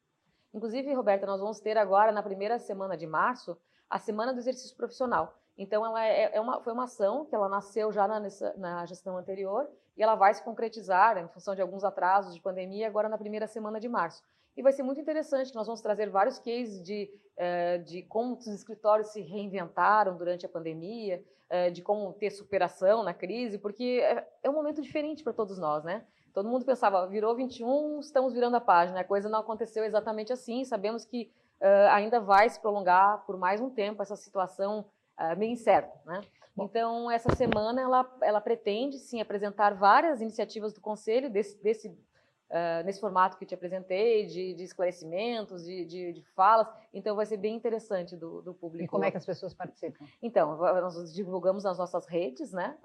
Inclusive, 0.54 0.94
Roberta, 0.94 1.26
nós 1.26 1.38
vamos 1.38 1.60
ter 1.60 1.76
agora, 1.76 2.10
na 2.10 2.22
primeira 2.22 2.58
semana 2.58 2.96
de 2.96 3.06
março, 3.06 3.58
a 3.90 3.98
Semana 3.98 4.32
do 4.32 4.38
Exercício 4.38 4.74
Profissional. 4.74 5.38
Então, 5.56 5.84
ela 5.84 6.02
é, 6.02 6.34
é 6.34 6.40
uma, 6.40 6.62
foi 6.62 6.72
uma 6.72 6.84
ação 6.84 7.26
que 7.26 7.34
ela 7.34 7.46
nasceu 7.46 7.92
já 7.92 8.08
na, 8.08 8.22
na, 8.56 8.86
gestão 8.86 9.18
anterior 9.18 9.68
e 9.94 10.02
ela 10.02 10.14
vai 10.14 10.32
se 10.32 10.42
concretizar, 10.42 11.18
em 11.18 11.28
função 11.28 11.54
de 11.54 11.60
alguns 11.60 11.84
atrasos 11.84 12.34
de 12.34 12.40
pandemia, 12.40 12.86
agora 12.86 13.08
na 13.08 13.18
primeira 13.18 13.46
semana 13.46 13.78
de 13.78 13.88
março. 13.88 14.22
E 14.56 14.62
vai 14.62 14.72
ser 14.72 14.82
muito 14.82 15.00
interessante, 15.00 15.54
nós 15.54 15.66
vamos 15.66 15.82
trazer 15.82 16.08
vários 16.08 16.38
cases 16.38 16.82
de 16.82 17.12
de 17.84 18.02
como 18.02 18.34
os 18.34 18.46
escritórios 18.48 19.08
se 19.08 19.20
reinventaram 19.20 20.16
durante 20.16 20.44
a 20.44 20.48
pandemia, 20.48 21.22
é, 21.48 21.70
de 21.70 21.82
como 21.82 22.12
ter 22.12 22.30
superação 22.30 23.02
na 23.02 23.14
crise, 23.14 23.58
porque 23.58 24.00
é, 24.02 24.26
é 24.42 24.50
um 24.50 24.54
momento 24.54 24.82
diferente 24.82 25.22
para 25.22 25.32
todos 25.32 25.58
nós, 25.58 25.84
né? 25.84 26.04
Todo 26.34 26.48
mundo 26.48 26.64
pensava, 26.64 27.06
virou 27.06 27.34
21, 27.34 28.00
estamos 28.00 28.34
virando 28.34 28.56
a 28.56 28.60
página. 28.60 29.00
A 29.00 29.04
coisa 29.04 29.28
não 29.28 29.40
aconteceu 29.40 29.82
exatamente 29.82 30.32
assim. 30.32 30.64
Sabemos 30.64 31.04
que 31.04 31.32
uh, 31.60 31.88
ainda 31.90 32.20
vai 32.20 32.48
se 32.48 32.60
prolongar 32.60 33.24
por 33.24 33.36
mais 33.36 33.60
um 33.60 33.70
tempo 33.70 34.02
essa 34.02 34.14
situação 34.14 34.84
meio 35.36 35.50
incerta, 35.50 35.92
né? 36.06 36.20
Então, 36.56 37.10
essa 37.10 37.34
semana 37.34 37.80
ela, 37.80 38.18
ela 38.22 38.40
pretende 38.40 38.98
sim 38.98 39.20
apresentar 39.20 39.74
várias 39.74 40.20
iniciativas 40.20 40.72
do 40.72 40.80
Conselho 40.80 41.28
desse, 41.28 41.60
desse 41.60 41.96
uh, 42.50 42.84
nesse 42.84 43.00
formato 43.00 43.36
que 43.36 43.44
eu 43.44 43.48
te 43.48 43.54
apresentei, 43.54 44.26
de, 44.26 44.54
de 44.54 44.64
esclarecimentos, 44.64 45.64
de, 45.64 45.84
de, 45.84 46.12
de, 46.12 46.22
falas. 46.34 46.68
Então, 46.92 47.16
vai 47.16 47.26
ser 47.26 47.36
bem 47.36 47.54
interessante 47.54 48.16
do, 48.16 48.42
do, 48.42 48.54
público. 48.54 48.84
E 48.84 48.88
como 48.88 49.04
é 49.04 49.10
que 49.10 49.16
as 49.16 49.26
pessoas 49.26 49.54
participam? 49.54 50.04
Então, 50.22 50.56
nós 50.56 51.14
divulgamos 51.14 51.64
nas 51.64 51.78
nossas 51.78 52.06
redes, 52.06 52.52
né, 52.52 52.76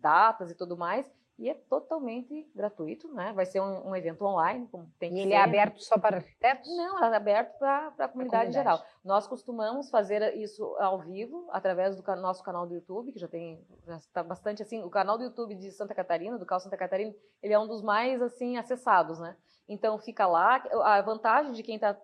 datas 0.00 0.50
e 0.50 0.54
tudo 0.54 0.76
mais, 0.76 1.10
e 1.38 1.50
é 1.50 1.54
totalmente 1.54 2.50
gratuito, 2.54 3.12
né? 3.12 3.32
Vai 3.34 3.44
ser 3.44 3.60
um, 3.60 3.88
um 3.88 3.96
evento 3.96 4.24
online, 4.24 4.66
como 4.68 4.90
tem 4.98 5.10
que 5.10 5.16
e 5.16 5.18
ser. 5.18 5.26
ele 5.26 5.34
é 5.34 5.42
aberto 5.42 5.82
só 5.82 5.98
para 5.98 6.16
arquitetos? 6.16 6.74
Não, 6.76 6.98
é 7.04 7.14
aberto 7.14 7.58
para 7.58 7.92
a 7.98 8.08
comunidade, 8.08 8.52
geral. 8.52 8.82
Nós 9.04 9.26
costumamos 9.26 9.90
fazer 9.90 10.36
isso 10.36 10.64
ao 10.78 10.98
vivo, 11.00 11.46
através 11.50 11.94
do 11.94 12.16
nosso 12.16 12.42
canal 12.42 12.66
do 12.66 12.74
YouTube, 12.74 13.12
que 13.12 13.18
já 13.18 13.28
tem, 13.28 13.62
já 13.86 13.96
está 13.96 14.22
bastante 14.22 14.62
assim, 14.62 14.82
o 14.82 14.88
canal 14.88 15.18
do 15.18 15.24
YouTube 15.24 15.54
de 15.54 15.70
Santa 15.70 15.94
Catarina, 15.94 16.38
do 16.38 16.46
Cal 16.46 16.58
Santa 16.58 16.76
Catarina, 16.76 17.14
ele 17.42 17.52
é 17.52 17.58
um 17.58 17.66
dos 17.66 17.82
mais, 17.82 18.22
assim, 18.22 18.56
acessados, 18.56 19.18
né? 19.18 19.36
Então, 19.68 19.98
fica 19.98 20.26
lá. 20.26 20.62
A 20.84 21.02
vantagem 21.02 21.52
de 21.52 21.62
quem 21.62 21.74
está 21.74 21.94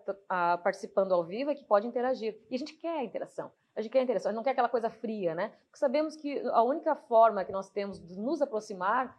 participando 0.63 1.13
ao 1.13 1.23
vivo 1.23 1.49
é 1.49 1.55
que 1.55 1.63
pode 1.63 1.87
interagir. 1.87 2.37
E 2.49 2.55
a 2.55 2.59
gente 2.59 2.73
quer 2.73 2.99
a 2.99 3.03
interação. 3.03 3.51
A 3.75 3.81
gente 3.81 3.91
quer 3.91 3.99
a 3.99 4.03
interação, 4.03 4.29
a 4.29 4.31
gente 4.31 4.37
não 4.37 4.43
quer 4.43 4.51
aquela 4.51 4.69
coisa 4.69 4.89
fria, 4.89 5.33
né? 5.33 5.49
Porque 5.65 5.79
sabemos 5.79 6.15
que 6.15 6.39
a 6.49 6.61
única 6.61 6.95
forma 6.95 7.43
que 7.43 7.51
nós 7.51 7.69
temos 7.69 7.99
de 8.05 8.19
nos 8.19 8.41
aproximar 8.41 9.17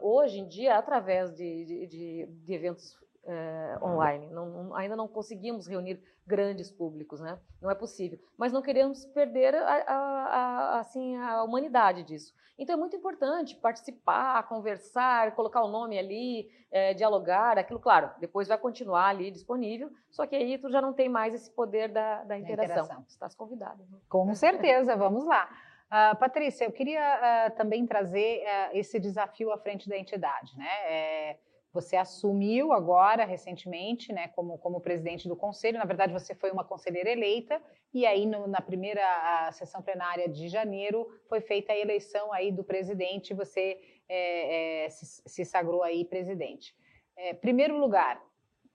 hoje 0.00 0.40
em 0.40 0.48
dia, 0.48 0.76
através 0.76 1.34
de, 1.34 1.64
de, 1.64 1.86
de, 1.86 2.26
de 2.26 2.54
eventos 2.54 2.98
é, 3.24 3.78
online. 3.82 4.26
Não, 4.28 4.46
não, 4.46 4.74
ainda 4.74 4.96
não 4.96 5.06
conseguimos 5.06 5.66
reunir 5.66 6.02
grandes 6.26 6.70
públicos, 6.70 7.20
né? 7.20 7.38
Não 7.60 7.70
é 7.70 7.74
possível. 7.74 8.18
Mas 8.36 8.52
não 8.52 8.62
queremos 8.62 9.04
perder 9.06 9.54
a, 9.54 9.60
a, 9.60 9.96
a, 9.96 10.80
assim, 10.80 11.16
a 11.16 11.42
humanidade 11.42 12.02
disso. 12.02 12.34
Então 12.58 12.74
é 12.74 12.76
muito 12.76 12.96
importante 12.96 13.54
participar, 13.54 14.42
conversar, 14.48 15.34
colocar 15.34 15.62
o 15.62 15.68
nome 15.68 15.96
ali, 15.96 16.50
é, 16.72 16.92
dialogar, 16.92 17.56
aquilo, 17.56 17.78
claro, 17.78 18.10
depois 18.18 18.48
vai 18.48 18.58
continuar 18.58 19.06
ali 19.06 19.30
disponível, 19.30 19.90
só 20.10 20.26
que 20.26 20.34
aí 20.34 20.58
tu 20.58 20.68
já 20.68 20.82
não 20.82 20.92
tem 20.92 21.08
mais 21.08 21.32
esse 21.34 21.50
poder 21.50 21.88
da, 21.88 22.24
da 22.24 22.36
interação. 22.36 22.82
interação. 22.82 23.04
Estás 23.06 23.34
convidado. 23.34 23.84
Né? 23.88 23.98
Com 24.08 24.34
certeza, 24.34 24.96
vamos 24.96 25.24
lá. 25.24 25.48
Uh, 25.88 26.16
Patrícia, 26.18 26.64
eu 26.66 26.72
queria 26.72 27.00
uh, 27.48 27.56
também 27.56 27.86
trazer 27.86 28.42
uh, 28.42 28.76
esse 28.76 29.00
desafio 29.00 29.50
à 29.50 29.58
frente 29.58 29.88
da 29.88 29.96
entidade. 29.96 30.56
Né? 30.56 30.68
É, 30.84 31.38
você 31.72 31.96
assumiu 31.96 32.72
agora, 32.72 33.24
recentemente, 33.24 34.12
né, 34.12 34.28
como, 34.28 34.58
como 34.58 34.80
presidente 34.80 35.26
do 35.26 35.36
conselho. 35.36 35.78
Na 35.78 35.86
verdade, 35.86 36.12
você 36.12 36.34
foi 36.34 36.50
uma 36.50 36.64
conselheira 36.64 37.10
eleita, 37.10 37.62
e 37.92 38.04
aí 38.04 38.26
no, 38.26 38.46
na 38.46 38.60
primeira 38.60 39.50
sessão 39.52 39.80
plenária 39.80 40.28
de 40.28 40.48
janeiro 40.48 41.06
foi 41.28 41.40
feita 41.40 41.72
a 41.72 41.78
eleição 41.78 42.32
aí 42.32 42.52
do 42.52 42.64
presidente, 42.64 43.32
você 43.32 43.80
é, 44.08 44.84
é, 44.84 44.90
se, 44.90 45.22
se 45.26 45.44
sagrou 45.44 45.82
aí 45.82 46.04
presidente. 46.04 46.74
É, 47.16 47.32
primeiro 47.32 47.78
lugar, 47.78 48.22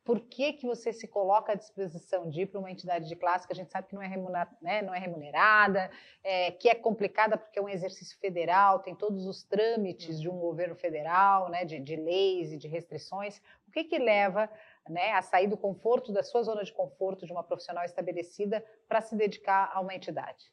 por 0.03 0.19
que, 0.19 0.53
que 0.53 0.65
você 0.65 0.91
se 0.91 1.07
coloca 1.07 1.53
à 1.53 1.55
disposição 1.55 2.29
de 2.29 2.41
ir 2.41 2.47
para 2.47 2.59
uma 2.59 2.69
entidade 2.69 3.07
de 3.07 3.15
classe 3.15 3.47
que 3.47 3.53
a 3.53 3.55
gente 3.55 3.71
sabe 3.71 3.87
que 3.87 3.95
não 3.95 4.01
é 4.01 4.07
remunerada, 4.07 4.57
né, 4.61 4.81
não 4.81 4.93
é 4.93 4.99
remunerada 4.99 5.89
é, 6.21 6.51
que 6.51 6.67
é 6.67 6.75
complicada 6.75 7.37
porque 7.37 7.57
é 7.57 7.61
um 7.61 7.69
exercício 7.69 8.17
federal, 8.19 8.79
tem 8.79 8.93
todos 8.93 9.25
os 9.25 9.43
trâmites 9.43 10.19
de 10.19 10.29
um 10.29 10.37
governo 10.37 10.75
federal, 10.75 11.49
né, 11.49 11.63
de, 11.63 11.79
de 11.79 11.95
leis 11.95 12.51
e 12.51 12.57
de 12.57 12.67
restrições. 12.67 13.41
O 13.67 13.71
que, 13.71 13.85
que 13.85 13.97
leva 13.97 14.49
né, 14.89 15.11
a 15.13 15.21
sair 15.21 15.47
do 15.47 15.57
conforto, 15.57 16.11
da 16.11 16.21
sua 16.21 16.43
zona 16.43 16.63
de 16.63 16.73
conforto 16.73 17.25
de 17.25 17.31
uma 17.31 17.43
profissional 17.43 17.85
estabelecida 17.85 18.63
para 18.87 18.99
se 18.99 19.15
dedicar 19.15 19.71
a 19.73 19.79
uma 19.79 19.95
entidade? 19.95 20.51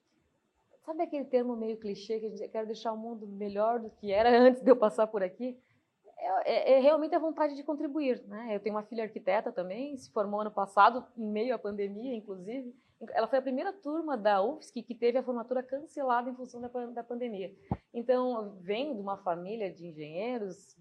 Sabe 0.84 1.02
aquele 1.02 1.24
termo 1.24 1.56
meio 1.56 1.76
clichê 1.76 2.18
que 2.18 2.26
a 2.26 2.28
gente 2.30 2.48
quer 2.48 2.64
deixar 2.64 2.92
o 2.92 2.96
mundo 2.96 3.26
melhor 3.26 3.80
do 3.80 3.90
que 3.90 4.12
era 4.12 4.30
antes 4.30 4.62
de 4.62 4.70
eu 4.70 4.76
passar 4.76 5.06
por 5.08 5.22
aqui? 5.22 5.58
É, 6.44 6.72
é, 6.72 6.80
realmente 6.80 7.14
a 7.14 7.18
vontade 7.18 7.54
de 7.54 7.62
contribuir. 7.62 8.22
Né? 8.26 8.54
Eu 8.54 8.60
tenho 8.60 8.74
uma 8.74 8.82
filha 8.82 9.04
arquiteta 9.04 9.50
também, 9.52 9.96
se 9.96 10.10
formou 10.12 10.40
ano 10.40 10.50
passado, 10.50 11.04
em 11.16 11.26
meio 11.26 11.54
à 11.54 11.58
pandemia, 11.58 12.14
inclusive. 12.14 12.74
Ela 13.12 13.26
foi 13.26 13.38
a 13.38 13.42
primeira 13.42 13.72
turma 13.72 14.16
da 14.16 14.42
UFSC 14.42 14.82
que 14.82 14.94
teve 14.94 15.16
a 15.16 15.22
formatura 15.22 15.62
cancelada 15.62 16.28
em 16.28 16.34
função 16.34 16.60
da, 16.60 16.68
da 16.68 17.02
pandemia. 17.02 17.54
Então, 17.94 18.56
venho 18.60 18.94
de 18.94 19.00
uma 19.00 19.16
família 19.16 19.72
de 19.72 19.86
engenheiros, 19.86 20.76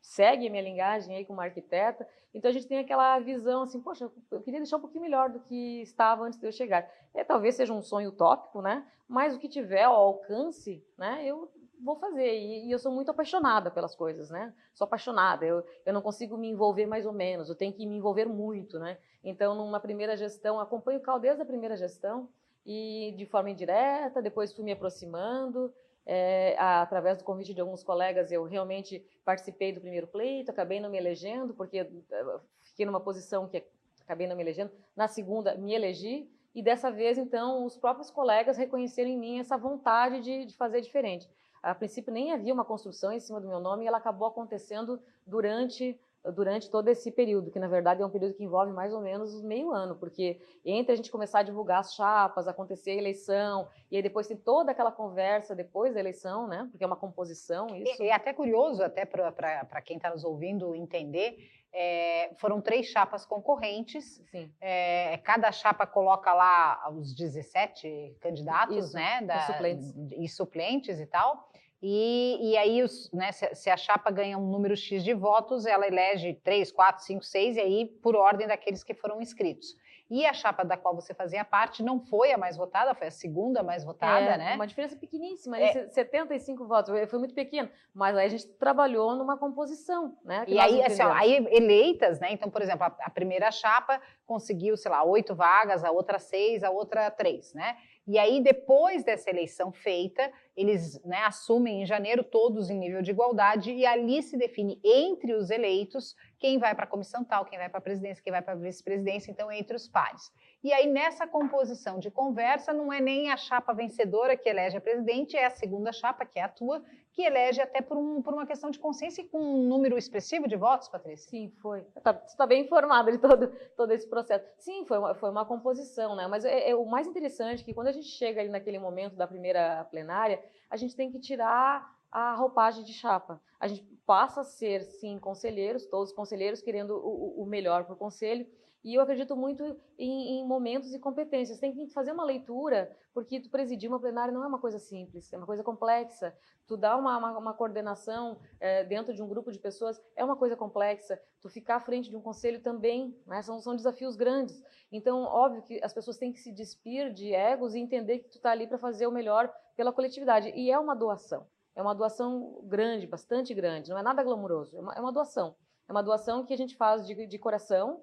segue 0.00 0.46
a 0.46 0.50
minha 0.50 0.62
linguagem 0.62 1.16
aí 1.16 1.24
como 1.24 1.40
arquiteta, 1.40 2.06
então 2.34 2.50
a 2.50 2.52
gente 2.52 2.66
tem 2.66 2.78
aquela 2.78 3.18
visão 3.20 3.62
assim, 3.62 3.80
poxa, 3.80 4.10
eu 4.30 4.42
queria 4.42 4.60
deixar 4.60 4.76
um 4.76 4.80
pouquinho 4.80 5.02
melhor 5.02 5.30
do 5.30 5.40
que 5.40 5.82
estava 5.82 6.24
antes 6.24 6.38
de 6.38 6.46
eu 6.46 6.52
chegar. 6.52 6.88
É, 7.14 7.22
talvez 7.22 7.54
seja 7.54 7.72
um 7.72 7.82
sonho 7.82 8.08
utópico, 8.08 8.60
né? 8.60 8.86
Mas 9.08 9.34
o 9.34 9.38
que 9.38 9.48
tiver 9.48 9.84
ao 9.84 9.94
alcance, 9.94 10.84
né? 10.98 11.24
Eu 11.24 11.50
vou 11.84 11.96
fazer. 11.96 12.34
E, 12.34 12.66
e, 12.66 12.70
eu 12.70 12.78
sou 12.78 12.90
muito 12.90 13.10
apaixonada 13.10 13.70
pelas 13.70 13.94
coisas, 13.94 14.30
né? 14.30 14.52
Sou 14.72 14.86
apaixonada. 14.86 15.44
Eu, 15.44 15.62
eu 15.84 15.92
não 15.92 16.00
consigo 16.00 16.36
me 16.36 16.48
envolver 16.48 16.86
mais 16.86 17.04
ou 17.04 17.12
menos. 17.12 17.48
Eu 17.48 17.54
tenho 17.54 17.72
que 17.72 17.86
me 17.86 17.96
envolver 17.96 18.24
muito, 18.24 18.78
né? 18.78 18.98
Então, 19.22 19.54
numa 19.54 19.78
primeira 19.78 20.16
gestão, 20.16 20.58
acompanho 20.58 20.98
o 20.98 21.02
CAL 21.02 21.20
desde 21.20 21.42
a 21.42 21.46
primeira 21.46 21.76
gestão 21.76 22.28
e 22.64 23.14
de 23.16 23.26
forma 23.26 23.50
indireta. 23.50 24.22
Depois 24.22 24.52
fui 24.52 24.64
me 24.64 24.72
aproximando. 24.72 25.72
É, 26.06 26.54
através 26.58 27.16
do 27.16 27.24
convite 27.24 27.54
de 27.54 27.60
alguns 27.62 27.82
colegas, 27.82 28.30
eu 28.30 28.44
realmente 28.44 29.02
participei 29.24 29.72
do 29.72 29.80
primeiro 29.80 30.06
pleito. 30.06 30.50
Acabei 30.50 30.80
não 30.80 30.90
me 30.90 30.98
elegendo 30.98 31.54
porque 31.54 31.78
eh, 31.78 32.38
fiquei 32.62 32.84
numa 32.84 33.00
posição 33.00 33.48
que 33.48 33.64
acabei 34.02 34.26
não 34.26 34.36
me 34.36 34.42
elegendo. 34.42 34.70
Na 34.96 35.08
segunda, 35.08 35.54
me 35.54 35.74
elegi. 35.74 36.28
E 36.54 36.62
dessa 36.62 36.90
vez, 36.90 37.18
então, 37.18 37.64
os 37.64 37.76
próprios 37.76 38.10
colegas 38.10 38.56
reconheceram 38.56 39.10
em 39.10 39.18
mim 39.18 39.40
essa 39.40 39.56
vontade 39.56 40.20
de, 40.20 40.44
de 40.44 40.54
fazer 40.56 40.80
diferente 40.82 41.28
a 41.64 41.74
princípio 41.74 42.12
nem 42.12 42.32
havia 42.32 42.52
uma 42.52 42.64
construção 42.64 43.12
em 43.12 43.20
cima 43.20 43.40
do 43.40 43.48
meu 43.48 43.58
nome 43.58 43.84
e 43.84 43.88
ela 43.88 43.98
acabou 43.98 44.28
acontecendo 44.28 45.00
durante 45.26 45.98
durante 46.32 46.70
todo 46.70 46.88
esse 46.88 47.10
período, 47.10 47.50
que 47.50 47.58
na 47.58 47.68
verdade 47.68 48.00
é 48.00 48.06
um 48.06 48.10
período 48.10 48.34
que 48.34 48.42
envolve 48.42 48.72
mais 48.72 48.94
ou 48.94 49.00
menos 49.02 49.42
meio 49.42 49.72
ano, 49.72 49.94
porque 49.94 50.40
entre 50.64 50.92
a 50.94 50.96
gente 50.96 51.10
começar 51.10 51.40
a 51.40 51.42
divulgar 51.42 51.80
as 51.80 51.94
chapas, 51.94 52.48
acontecer 52.48 52.92
a 52.92 52.94
eleição, 52.94 53.68
e 53.90 53.96
aí 53.96 54.02
depois 54.02 54.26
tem 54.26 54.36
toda 54.36 54.72
aquela 54.72 54.90
conversa 54.90 55.54
depois 55.54 55.92
da 55.92 56.00
eleição, 56.00 56.46
né? 56.46 56.66
Porque 56.70 56.82
é 56.82 56.86
uma 56.86 56.96
composição 56.96 57.66
isso. 57.76 58.02
E, 58.02 58.08
é 58.08 58.14
até 58.14 58.32
curioso, 58.32 58.82
até 58.82 59.04
para 59.04 59.82
quem 59.82 59.98
está 59.98 60.10
nos 60.10 60.24
ouvindo 60.24 60.74
entender, 60.74 61.36
é, 61.70 62.30
foram 62.38 62.60
três 62.60 62.86
chapas 62.86 63.26
concorrentes. 63.26 64.22
É, 64.60 65.18
cada 65.18 65.50
chapa 65.52 65.86
coloca 65.86 66.32
lá 66.32 66.88
os 66.90 67.12
17 67.14 68.16
candidatos, 68.20 68.76
Isso, 68.76 68.94
né? 68.94 69.20
Da, 69.22 69.36
e 69.36 69.40
suplentes. 69.42 69.94
E 70.12 70.28
suplentes 70.28 71.00
e 71.00 71.06
tal. 71.06 71.50
E, 71.86 72.38
e 72.40 72.56
aí, 72.56 72.82
os, 72.82 73.12
né, 73.12 73.30
se, 73.30 73.54
se, 73.54 73.68
a 73.68 73.76
chapa 73.76 74.10
ganha 74.10 74.38
um 74.38 74.50
número 74.50 74.74
X 74.74 75.04
de 75.04 75.12
votos, 75.12 75.66
ela 75.66 75.86
elege 75.86 76.32
3, 76.42 76.72
4, 76.72 77.04
5, 77.04 77.22
6, 77.22 77.56
e 77.58 77.60
aí 77.60 77.86
por 78.02 78.16
ordem 78.16 78.46
daqueles 78.46 78.82
que 78.82 78.94
foram 78.94 79.20
inscritos. 79.20 79.76
E 80.10 80.24
a 80.24 80.32
chapa 80.32 80.64
da 80.64 80.78
qual 80.78 80.94
você 80.94 81.12
fazia 81.12 81.44
parte 81.44 81.82
não 81.82 82.00
foi 82.00 82.32
a 82.32 82.38
mais 82.38 82.56
votada, 82.56 82.94
foi 82.94 83.08
a 83.08 83.10
segunda 83.10 83.62
mais 83.62 83.84
votada, 83.84 84.32
é, 84.32 84.38
né? 84.38 84.54
Uma 84.54 84.66
diferença 84.66 84.96
pequeníssima, 84.96 85.58
é. 85.58 85.88
75 85.88 86.66
votos, 86.66 86.94
foi 87.10 87.18
muito 87.18 87.34
pequeno. 87.34 87.68
Mas 87.92 88.16
aí 88.16 88.26
a 88.26 88.30
gente 88.30 88.46
trabalhou 88.46 89.14
numa 89.14 89.36
composição, 89.36 90.16
né? 90.24 90.44
E 90.48 90.58
aí, 90.58 90.82
assim, 90.82 91.02
ó, 91.02 91.12
aí, 91.12 91.46
eleitas, 91.50 92.18
né? 92.18 92.32
Então, 92.32 92.50
por 92.50 92.62
exemplo, 92.62 92.84
a, 92.84 92.94
a 93.00 93.10
primeira 93.10 93.50
chapa 93.50 94.00
conseguiu, 94.26 94.74
sei 94.76 94.90
lá, 94.90 95.04
oito 95.04 95.34
vagas, 95.34 95.84
a 95.84 95.90
outra 95.90 96.18
seis, 96.18 96.64
a 96.64 96.70
outra 96.70 97.10
três, 97.10 97.52
né? 97.52 97.76
E 98.06 98.18
aí, 98.18 98.42
depois 98.42 99.02
dessa 99.02 99.30
eleição 99.30 99.72
feita, 99.72 100.30
eles 100.54 101.02
né, 101.04 101.18
assumem 101.24 101.82
em 101.82 101.86
janeiro 101.86 102.22
todos 102.22 102.68
em 102.68 102.78
nível 102.78 103.00
de 103.00 103.10
igualdade 103.10 103.72
e 103.72 103.86
ali 103.86 104.22
se 104.22 104.36
define 104.36 104.78
entre 104.84 105.32
os 105.32 105.48
eleitos 105.48 106.14
quem 106.38 106.58
vai 106.58 106.74
para 106.74 106.84
a 106.84 106.88
comissão 106.88 107.24
tal, 107.24 107.46
quem 107.46 107.58
vai 107.58 107.70
para 107.70 107.78
a 107.78 107.82
presidência, 107.82 108.22
quem 108.22 108.30
vai 108.30 108.42
para 108.42 108.52
a 108.52 108.56
vice-presidência, 108.56 109.30
então 109.30 109.50
entre 109.50 109.74
os 109.74 109.88
pares. 109.88 110.30
E 110.64 110.72
aí, 110.72 110.90
nessa 110.90 111.26
composição 111.26 111.98
de 111.98 112.10
conversa, 112.10 112.72
não 112.72 112.90
é 112.90 112.98
nem 112.98 113.30
a 113.30 113.36
chapa 113.36 113.74
vencedora 113.74 114.34
que 114.34 114.48
elege 114.48 114.78
a 114.78 114.80
presidente, 114.80 115.36
é 115.36 115.44
a 115.44 115.50
segunda 115.50 115.92
chapa, 115.92 116.24
que 116.24 116.38
é 116.38 116.42
a 116.42 116.48
tua, 116.48 116.82
que 117.12 117.20
elege 117.20 117.60
até 117.60 117.82
por, 117.82 117.98
um, 117.98 118.22
por 118.22 118.32
uma 118.32 118.46
questão 118.46 118.70
de 118.70 118.78
consciência 118.78 119.20
e 119.20 119.28
com 119.28 119.38
um 119.38 119.68
número 119.68 119.98
expressivo 119.98 120.48
de 120.48 120.56
votos, 120.56 120.88
Patrícia? 120.88 121.28
Sim, 121.28 121.52
foi. 121.60 121.82
Tá, 122.02 122.14
você 122.14 122.28
está 122.28 122.46
bem 122.46 122.64
informada 122.64 123.12
de 123.12 123.18
todo, 123.18 123.48
todo 123.76 123.92
esse 123.92 124.08
processo. 124.08 124.42
Sim, 124.56 124.86
foi 124.86 124.96
uma, 124.96 125.14
foi 125.14 125.28
uma 125.28 125.44
composição, 125.44 126.16
né? 126.16 126.26
Mas 126.26 126.46
é, 126.46 126.70
é, 126.70 126.74
o 126.74 126.86
mais 126.86 127.06
interessante 127.06 127.60
é 127.60 127.64
que 127.66 127.74
quando 127.74 127.88
a 127.88 127.92
gente 127.92 128.08
chega 128.08 128.40
ali 128.40 128.48
naquele 128.48 128.78
momento 128.78 129.16
da 129.16 129.26
primeira 129.26 129.84
plenária, 129.90 130.42
a 130.70 130.78
gente 130.78 130.96
tem 130.96 131.10
que 131.10 131.20
tirar 131.20 131.94
a 132.10 132.34
roupagem 132.36 132.84
de 132.84 132.94
chapa. 132.94 133.38
A 133.60 133.68
gente 133.68 133.82
passa 134.06 134.40
a 134.40 134.44
ser, 134.44 134.82
sim, 134.82 135.18
conselheiros, 135.18 135.84
todos 135.84 136.10
conselheiros 136.10 136.62
querendo 136.62 136.96
o, 136.96 137.42
o 137.42 137.44
melhor 137.44 137.84
para 137.84 137.92
o 137.92 137.98
conselho, 137.98 138.46
E 138.84 138.94
eu 138.94 139.00
acredito 139.00 139.34
muito 139.34 139.64
em, 139.98 140.40
em, 140.40 140.46
momentos 140.46 140.92
e 140.92 140.98
competências. 140.98 141.58
Tem 141.58 141.72
que 141.72 141.88
fazer 141.88 142.12
uma 142.12 142.22
leitura, 142.22 142.94
porque 143.14 143.40
tu 143.40 143.48
presidir 143.48 143.88
uma 143.88 143.98
plenária 143.98 144.32
não 144.32 144.44
é 144.44 144.46
uma 144.46 144.58
coisa 144.58 144.78
simples, 144.78 145.32
é 145.32 145.38
uma 145.38 145.46
coisa 145.46 145.64
complexa. 145.64 146.36
Tu 146.66 146.76
dar 146.76 146.98
uma, 146.98 147.16
uma, 147.16 147.38
uma 147.38 147.54
coordenação 147.54 148.38
é, 148.60 148.84
dentro 148.84 149.14
de 149.14 149.22
um 149.22 149.28
grupo 149.28 149.50
de 149.50 149.58
pessoas 149.58 149.98
é 150.14 150.22
uma 150.22 150.36
coisa 150.36 150.54
complexa. 150.54 151.18
Tu 151.40 151.48
ficar 151.48 151.76
à 151.76 151.80
frente 151.80 152.10
de 152.10 152.16
um 152.16 152.20
conselho 152.20 152.60
também, 152.60 153.16
né? 153.26 153.40
são, 153.40 153.58
são 153.58 153.74
desafios 153.74 154.16
grandes. 154.16 154.62
Então, 154.92 155.22
óbvio 155.22 155.62
que 155.62 155.82
as 155.82 155.94
pessoas 155.94 156.18
têm 156.18 156.30
que 156.30 156.40
se 156.40 156.52
despir 156.52 157.10
de 157.10 157.32
egos 157.32 157.74
e 157.74 157.78
entender 157.78 158.18
que 158.18 158.28
tu 158.28 158.36
está 158.36 158.50
ali 158.50 158.66
para 158.66 158.76
fazer 158.76 159.06
o 159.06 159.10
melhor 159.10 159.50
pela 159.74 159.94
coletividade. 159.94 160.52
E 160.54 160.70
é 160.70 160.78
uma 160.78 160.94
doação. 160.94 161.46
É 161.74 161.80
uma 161.80 161.94
doação 161.94 162.60
grande, 162.64 163.06
bastante 163.06 163.52
grande, 163.52 163.90
não 163.90 163.98
é 163.98 164.02
nada 164.02 164.22
glamouroso, 164.22 164.76
é 164.76 164.80
uma, 164.80 164.94
é 164.94 165.00
uma 165.00 165.12
doação. 165.12 165.56
É 165.88 165.92
uma 165.92 166.02
doação 166.02 166.44
que 166.44 166.54
a 166.54 166.56
gente 166.56 166.76
faz 166.76 167.06
de, 167.06 167.26
de 167.26 167.38
coração? 167.38 168.02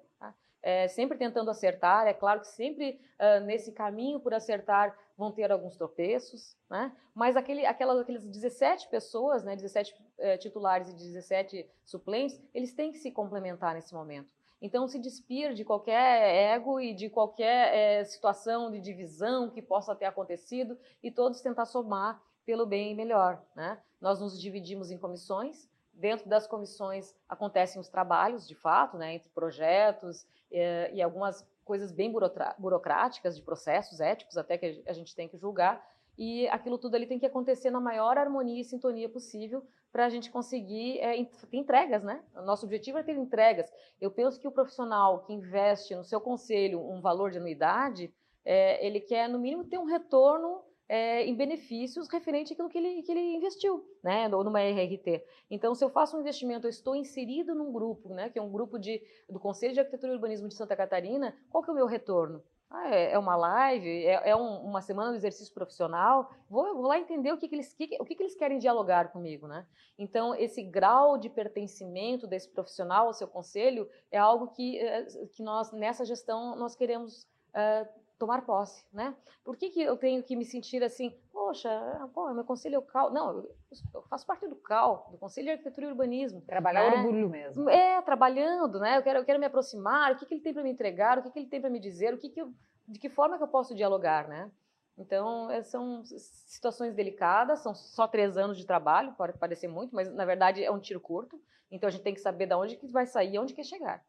É, 0.62 0.86
sempre 0.88 1.18
tentando 1.18 1.50
acertar. 1.50 2.06
É 2.06 2.14
claro 2.14 2.40
que 2.40 2.48
sempre 2.48 3.00
uh, 3.18 3.44
nesse 3.44 3.72
caminho 3.72 4.20
por 4.20 4.32
acertar 4.32 4.96
vão 5.16 5.32
ter 5.32 5.50
alguns 5.50 5.76
tropeços, 5.76 6.56
né? 6.70 6.92
mas 7.14 7.36
aquele, 7.36 7.66
aquelas, 7.66 7.98
aqueles 7.98 8.24
17 8.24 8.88
pessoas, 8.88 9.44
né, 9.44 9.54
17 9.54 9.92
uh, 9.92 10.38
titulares 10.38 10.88
e 10.88 10.94
17 10.94 11.68
suplentes, 11.84 12.40
eles 12.54 12.72
têm 12.72 12.92
que 12.92 12.98
se 12.98 13.10
complementar 13.10 13.74
nesse 13.74 13.92
momento. 13.94 14.30
Então, 14.60 14.86
se 14.86 14.96
despir 15.00 15.54
de 15.54 15.64
qualquer 15.64 16.54
ego 16.54 16.80
e 16.80 16.94
de 16.94 17.10
qualquer 17.10 17.74
é, 17.74 18.04
situação 18.04 18.70
de 18.70 18.80
divisão 18.80 19.50
que 19.50 19.60
possa 19.60 19.92
ter 19.92 20.04
acontecido 20.04 20.78
e 21.02 21.10
todos 21.10 21.40
tentar 21.40 21.66
somar 21.66 22.22
pelo 22.46 22.64
bem 22.64 22.94
melhor. 22.94 23.44
Né? 23.56 23.76
Nós 24.00 24.20
nos 24.20 24.40
dividimos 24.40 24.92
em 24.92 24.98
comissões, 24.98 25.68
Dentro 25.92 26.28
das 26.28 26.46
comissões 26.46 27.14
acontecem 27.28 27.80
os 27.80 27.88
trabalhos, 27.88 28.46
de 28.46 28.54
fato, 28.54 28.96
né, 28.96 29.14
entre 29.14 29.28
projetos 29.30 30.26
eh, 30.50 30.90
e 30.94 31.02
algumas 31.02 31.46
coisas 31.64 31.92
bem 31.92 32.12
burocráticas, 32.58 33.36
de 33.36 33.42
processos 33.42 34.00
éticos 34.00 34.36
até 34.36 34.58
que 34.58 34.82
a 34.86 34.92
gente 34.92 35.14
tem 35.14 35.28
que 35.28 35.36
julgar, 35.36 35.84
e 36.16 36.48
aquilo 36.48 36.76
tudo 36.76 36.94
ali 36.94 37.06
tem 37.06 37.18
que 37.18 37.26
acontecer 37.26 37.70
na 37.70 37.80
maior 37.80 38.18
harmonia 38.18 38.60
e 38.60 38.64
sintonia 38.64 39.08
possível 39.08 39.64
para 39.90 40.06
a 40.06 40.08
gente 40.08 40.30
conseguir 40.30 40.98
é, 41.00 41.16
entregas, 41.52 42.02
né? 42.02 42.22
O 42.34 42.42
nosso 42.42 42.64
objetivo 42.64 42.98
é 42.98 43.02
ter 43.02 43.16
entregas. 43.16 43.70
Eu 44.00 44.10
penso 44.10 44.40
que 44.40 44.48
o 44.48 44.52
profissional 44.52 45.20
que 45.20 45.32
investe 45.32 45.94
no 45.94 46.04
seu 46.04 46.20
conselho 46.20 46.80
um 46.80 47.00
valor 47.00 47.30
de 47.30 47.38
anuidade, 47.38 48.12
é, 48.44 48.84
ele 48.84 49.00
quer, 49.00 49.28
no 49.28 49.38
mínimo, 49.38 49.64
ter 49.64 49.78
um 49.78 49.84
retorno 49.84 50.62
é, 50.92 51.24
em 51.24 51.34
benefícios 51.34 52.06
referente 52.06 52.52
àquilo 52.52 52.68
que 52.68 52.76
ele, 52.76 53.02
que 53.02 53.10
ele 53.10 53.36
investiu, 53.36 53.82
né, 54.04 54.28
ou 54.28 54.44
numa 54.44 54.60
RRT. 54.60 55.24
Então, 55.50 55.74
se 55.74 55.82
eu 55.82 55.88
faço 55.88 56.14
um 56.14 56.20
investimento, 56.20 56.66
eu 56.66 56.70
estou 56.70 56.94
inserido 56.94 57.54
num 57.54 57.72
grupo, 57.72 58.12
né, 58.12 58.28
que 58.28 58.38
é 58.38 58.42
um 58.42 58.52
grupo 58.52 58.78
de, 58.78 59.02
do 59.26 59.40
Conselho 59.40 59.72
de 59.72 59.80
Arquitetura 59.80 60.12
e 60.12 60.14
Urbanismo 60.16 60.48
de 60.48 60.54
Santa 60.54 60.76
Catarina, 60.76 61.34
qual 61.48 61.64
que 61.64 61.70
é 61.70 61.72
o 61.72 61.76
meu 61.76 61.86
retorno? 61.86 62.44
Ah, 62.68 62.94
é, 62.94 63.12
é, 63.12 63.18
uma 63.18 63.34
live, 63.36 63.88
é, 63.88 64.30
é 64.30 64.36
um, 64.36 64.64
uma 64.64 64.82
semana 64.82 65.12
de 65.12 65.16
exercício 65.16 65.54
profissional, 65.54 66.30
vou, 66.46 66.74
vou 66.74 66.86
lá 66.86 66.98
entender 66.98 67.32
o, 67.32 67.38
que, 67.38 67.48
que 67.48 67.54
eles, 67.54 67.72
que, 67.72 67.96
o 67.98 68.04
que, 68.04 68.14
que 68.14 68.22
eles 68.22 68.36
querem 68.36 68.58
dialogar 68.58 69.12
comigo, 69.12 69.48
né? 69.48 69.66
Então, 69.98 70.34
esse 70.34 70.62
grau 70.62 71.16
de 71.16 71.30
pertencimento 71.30 72.26
desse 72.26 72.50
profissional 72.50 73.06
ao 73.06 73.14
seu 73.14 73.28
conselho 73.28 73.88
é 74.10 74.18
algo 74.18 74.48
que, 74.48 74.78
é, 74.78 75.06
que 75.32 75.42
nós, 75.42 75.72
nessa 75.72 76.04
gestão, 76.04 76.54
nós 76.54 76.76
queremos 76.76 77.22
uh, 77.54 78.01
tomar 78.22 78.46
posse, 78.46 78.84
né? 78.92 79.16
Por 79.44 79.56
que, 79.56 79.68
que 79.70 79.82
eu 79.82 79.96
tenho 79.96 80.22
que 80.22 80.36
me 80.36 80.44
sentir 80.44 80.80
assim, 80.84 81.12
poxa, 81.32 81.68
pô, 82.14 82.32
meu 82.32 82.44
conselho 82.44 82.76
é 82.76 82.78
o 82.78 82.82
CAL? 82.82 83.12
Não, 83.12 83.44
eu 83.92 84.02
faço 84.02 84.24
parte 84.24 84.46
do 84.46 84.54
CAL, 84.54 85.08
do 85.10 85.18
Conselho 85.18 85.46
de 85.46 85.50
Arquitetura 85.50 85.88
e 85.88 85.90
Urbanismo. 85.90 86.40
Trabalhar 86.42 86.88
né? 86.88 86.98
orgulho 86.98 87.28
mesmo. 87.28 87.68
É, 87.68 88.00
trabalhando, 88.00 88.78
né? 88.78 88.96
Eu 88.98 89.02
quero, 89.02 89.18
eu 89.18 89.24
quero 89.24 89.40
me 89.40 89.46
aproximar, 89.46 90.12
o 90.12 90.16
que, 90.16 90.24
que 90.24 90.34
ele 90.34 90.40
tem 90.40 90.54
para 90.54 90.62
me 90.62 90.70
entregar, 90.70 91.18
o 91.18 91.22
que, 91.22 91.32
que 91.32 91.38
ele 91.40 91.48
tem 91.48 91.60
para 91.60 91.68
me 91.68 91.80
dizer, 91.80 92.14
o 92.14 92.18
que, 92.18 92.28
que 92.28 92.40
eu, 92.40 92.52
de 92.86 93.00
que 93.00 93.08
forma 93.08 93.36
que 93.36 93.42
eu 93.42 93.48
posso 93.48 93.74
dialogar, 93.74 94.28
né? 94.28 94.48
Então, 94.96 95.50
é, 95.50 95.64
são 95.64 96.04
situações 96.04 96.94
delicadas, 96.94 97.58
são 97.58 97.74
só 97.74 98.06
três 98.06 98.36
anos 98.36 98.56
de 98.56 98.64
trabalho, 98.64 99.14
pode 99.14 99.36
parecer 99.36 99.66
muito, 99.66 99.92
mas 99.96 100.14
na 100.14 100.24
verdade 100.24 100.62
é 100.62 100.70
um 100.70 100.78
tiro 100.78 101.00
curto. 101.00 101.42
Então, 101.72 101.88
a 101.88 101.90
gente 101.90 102.04
tem 102.04 102.14
que 102.14 102.20
saber 102.20 102.46
de 102.46 102.54
onde 102.54 102.76
que 102.76 102.86
vai 102.86 103.04
sair 103.04 103.34
e 103.34 103.38
onde 103.40 103.52
quer 103.52 103.64
chegar. 103.64 104.04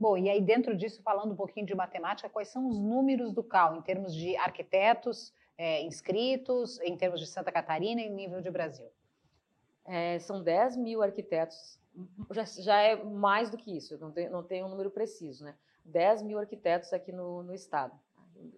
Bom, 0.00 0.16
e 0.16 0.30
aí 0.30 0.40
dentro 0.40 0.74
disso, 0.74 1.02
falando 1.02 1.32
um 1.32 1.36
pouquinho 1.36 1.66
de 1.66 1.74
matemática, 1.74 2.30
quais 2.30 2.48
são 2.48 2.66
os 2.66 2.78
números 2.78 3.34
do 3.34 3.42
CAL 3.42 3.76
em 3.76 3.82
termos 3.82 4.14
de 4.14 4.34
arquitetos 4.38 5.30
é, 5.58 5.82
inscritos, 5.82 6.80
em 6.80 6.96
termos 6.96 7.20
de 7.20 7.26
Santa 7.26 7.52
Catarina 7.52 8.00
e 8.00 8.08
nível 8.08 8.40
de 8.40 8.50
Brasil? 8.50 8.86
É, 9.84 10.18
são 10.18 10.42
10 10.42 10.78
mil 10.78 11.02
arquitetos, 11.02 11.78
já, 12.30 12.44
já, 12.44 12.80
é 12.80 12.96
mais 13.04 13.50
do 13.50 13.58
que 13.58 13.76
isso, 13.76 13.98
não 13.98 14.10
tem, 14.10 14.30
não 14.30 14.42
tem 14.42 14.64
um 14.64 14.70
número 14.70 14.90
preciso, 14.90 15.44
né? 15.44 15.54
10 15.84 16.22
mil 16.22 16.38
arquitetos 16.38 16.94
aqui 16.94 17.12
no, 17.12 17.42
no 17.42 17.52
estado. 17.52 17.92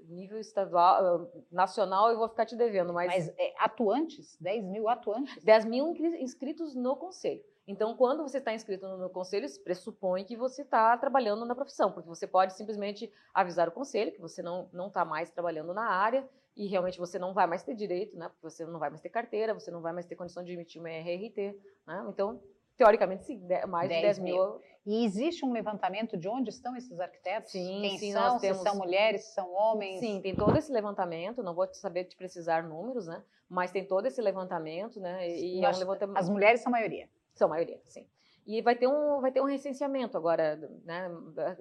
Nível 0.08 0.38
estadual, 0.38 1.28
nacional, 1.50 2.08
eu 2.08 2.18
vou 2.18 2.28
ficar 2.28 2.46
te 2.46 2.54
devendo, 2.54 2.92
mas. 2.92 3.08
Mas 3.08 3.34
é, 3.36 3.52
atuantes? 3.58 4.36
10 4.40 4.64
mil 4.64 4.88
atuantes? 4.88 5.42
10 5.42 5.64
mil 5.64 5.92
inscritos 6.20 6.76
no 6.76 6.94
conselho. 6.94 7.42
Então, 7.66 7.94
quando 7.96 8.22
você 8.22 8.38
está 8.38 8.52
inscrito 8.52 8.86
no, 8.88 9.08
conselho, 9.08 9.46
isso 9.46 9.62
pressupõe 9.62 10.24
que 10.24 10.36
você 10.36 10.62
está 10.62 10.96
trabalhando 10.98 11.44
na 11.44 11.54
profissão, 11.54 11.92
porque 11.92 12.08
você 12.08 12.26
pode 12.26 12.54
simplesmente 12.54 13.10
avisar 13.32 13.68
o 13.68 13.72
conselho 13.72 14.12
que 14.12 14.20
você 14.20 14.42
não 14.42 14.68
está 14.86 15.04
mais 15.04 15.30
trabalhando 15.30 15.72
na 15.72 15.84
área 15.88 16.28
e 16.56 16.66
realmente 16.66 16.98
você 16.98 17.18
não 17.18 17.32
vai 17.32 17.46
mais 17.46 17.62
ter 17.62 17.74
direito, 17.74 18.16
né? 18.16 18.28
Porque 18.28 18.42
você 18.42 18.66
não 18.66 18.78
vai 18.78 18.90
mais 18.90 19.00
ter 19.00 19.08
carteira, 19.08 19.54
você 19.54 19.70
não 19.70 19.80
vai 19.80 19.92
mais 19.92 20.06
ter 20.06 20.16
condição 20.16 20.42
de 20.42 20.52
emitir 20.52 20.80
uma 20.80 20.90
RRT, 20.90 21.56
né? 21.86 22.04
Então, 22.08 22.42
teoricamente, 22.76 23.24
sim, 23.24 23.40
mais 23.68 23.88
10 23.88 24.00
de 24.00 24.06
10 24.06 24.18
mil. 24.18 24.34
mil. 24.34 24.60
E 24.84 25.04
existe 25.04 25.44
um 25.44 25.52
levantamento 25.52 26.16
de 26.16 26.28
onde 26.28 26.50
estão 26.50 26.74
esses 26.76 26.98
arquitetos? 26.98 27.52
Sim, 27.52 27.80
Quem 27.82 27.98
sim, 27.98 28.12
são? 28.12 28.38
temos... 28.38 28.58
Se 28.58 28.64
são 28.64 28.76
mulheres, 28.76 29.24
se 29.24 29.34
são 29.34 29.52
homens? 29.54 30.00
Sim, 30.00 30.20
tem 30.20 30.34
todo 30.34 30.56
esse 30.58 30.72
levantamento, 30.72 31.42
não 31.42 31.54
vou 31.54 31.72
saber 31.72 32.04
te 32.04 32.16
precisar 32.16 32.64
números, 32.64 33.06
né? 33.06 33.22
Mas 33.48 33.70
tem 33.70 33.86
todo 33.86 34.06
esse 34.06 34.20
levantamento, 34.20 34.98
né? 34.98 35.28
E 35.28 35.64
é 35.64 35.68
um 35.70 35.78
levantamento... 35.78 36.18
As 36.18 36.28
mulheres 36.28 36.60
são 36.60 36.70
a 36.70 36.72
maioria. 36.72 37.08
São 37.34 37.48
maioria, 37.48 37.80
sim. 37.86 38.06
E 38.46 38.60
vai 38.60 38.74
ter 38.74 38.88
um, 38.88 39.20
vai 39.20 39.30
ter 39.30 39.40
um 39.40 39.46
recenseamento 39.46 40.16
agora, 40.16 40.56
né? 40.84 41.08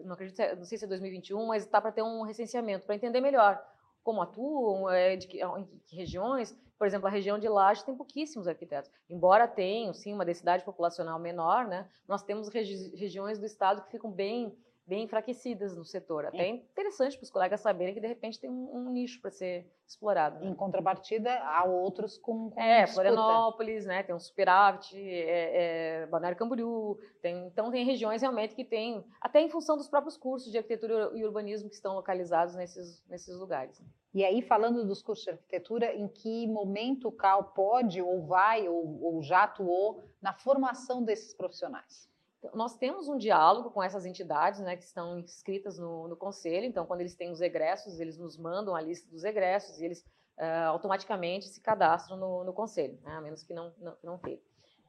Não 0.03 0.13
acredito, 0.13 0.39
é, 0.39 0.55
não 0.55 0.65
sei 0.65 0.77
se 0.77 0.85
é 0.85 0.87
2021, 0.87 1.45
mas 1.45 1.63
está 1.63 1.79
para 1.79 1.91
ter 1.91 2.01
um 2.01 2.23
recenseamento 2.23 2.85
para 2.85 2.95
entender 2.95 3.21
melhor 3.21 3.63
como 4.03 4.21
atuam, 4.21 4.89
é, 4.89 5.15
de 5.15 5.27
que, 5.27 5.43
em 5.43 5.65
que 5.85 5.95
regiões. 5.95 6.57
Por 6.77 6.87
exemplo, 6.87 7.07
a 7.07 7.11
região 7.11 7.37
de 7.37 7.47
Laje 7.47 7.85
tem 7.85 7.95
pouquíssimos 7.95 8.47
arquitetos. 8.47 8.89
Embora 9.07 9.47
tenham, 9.47 9.93
sim, 9.93 10.11
uma 10.13 10.25
densidade 10.25 10.65
populacional 10.65 11.19
menor, 11.19 11.67
né? 11.67 11.87
Nós 12.07 12.23
temos 12.23 12.49
regi 12.49 12.95
regiões 12.95 13.37
do 13.37 13.45
estado 13.45 13.83
que 13.83 13.91
ficam 13.91 14.11
bem 14.11 14.57
bem 14.91 15.03
enfraquecidas 15.03 15.77
no 15.77 15.85
setor. 15.85 16.25
Até 16.25 16.43
é 16.43 16.49
interessante 16.49 17.15
para 17.15 17.23
os 17.23 17.31
colegas 17.31 17.61
saberem 17.61 17.93
que, 17.93 18.01
de 18.01 18.07
repente, 18.07 18.37
tem 18.37 18.49
um, 18.49 18.75
um 18.75 18.89
nicho 18.91 19.21
para 19.21 19.31
ser 19.31 19.65
explorado. 19.87 20.37
Né? 20.41 20.47
Em 20.51 20.53
contrapartida, 20.53 21.33
há 21.45 21.63
outros 21.63 22.17
com, 22.17 22.49
com 22.51 22.59
É, 22.59 22.83
disputa. 22.83 23.07
Florianópolis, 23.07 23.85
né, 23.85 24.03
tem 24.03 24.13
um 24.13 24.19
superávit, 24.19 24.97
é, 24.97 26.01
é, 26.01 26.05
Balneário 26.07 26.37
Camboriú, 26.37 26.99
tem, 27.21 27.47
então 27.47 27.71
tem 27.71 27.85
regiões 27.85 28.21
realmente 28.21 28.53
que 28.53 28.65
tem, 28.65 29.01
até 29.21 29.39
em 29.39 29.49
função 29.49 29.77
dos 29.77 29.87
próprios 29.87 30.17
cursos 30.17 30.51
de 30.51 30.57
arquitetura 30.57 31.09
e 31.15 31.23
urbanismo 31.23 31.69
que 31.69 31.75
estão 31.75 31.95
localizados 31.95 32.53
nesses, 32.55 33.01
nesses 33.07 33.33
lugares. 33.37 33.79
Né? 33.79 33.87
E 34.13 34.25
aí, 34.25 34.41
falando 34.41 34.85
dos 34.85 35.01
cursos 35.01 35.23
de 35.23 35.31
arquitetura, 35.31 35.95
em 35.95 36.09
que 36.09 36.45
momento 36.47 37.07
o 37.07 37.13
CAL 37.13 37.45
pode, 37.55 38.01
ou 38.01 38.25
vai, 38.25 38.67
ou, 38.67 39.01
ou 39.01 39.23
já 39.23 39.43
atuou 39.43 40.03
na 40.21 40.33
formação 40.33 41.01
desses 41.01 41.33
profissionais? 41.33 42.10
Nós 42.53 42.75
temos 42.75 43.07
um 43.07 43.17
diálogo 43.17 43.69
com 43.69 43.83
essas 43.83 44.05
entidades 44.05 44.59
né, 44.61 44.75
que 44.75 44.83
estão 44.83 45.19
inscritas 45.19 45.77
no, 45.77 46.07
no, 46.07 46.15
conselho, 46.15 46.65
então, 46.65 46.85
quando 46.85 47.01
eles 47.01 47.13
têm 47.13 47.31
os 47.31 47.39
egressos, 47.39 47.99
eles 47.99 48.17
nos 48.17 48.35
mandam 48.35 48.75
a 48.75 48.81
lista 48.81 49.07
dos 49.09 49.23
egressos 49.23 49.79
e 49.79 49.85
eles 49.85 50.01
uh, 50.37 50.69
automaticamente 50.69 51.47
se 51.47 51.61
cadastram 51.61 52.17
no, 52.17 52.43
no 52.43 52.51
conselho, 52.51 52.97
né, 53.03 53.13
a 53.13 53.21
menos 53.21 53.43
que 53.43 53.53
não, 53.53 53.71
não, 53.79 53.95
não 54.03 54.17
tenha. 54.17 54.39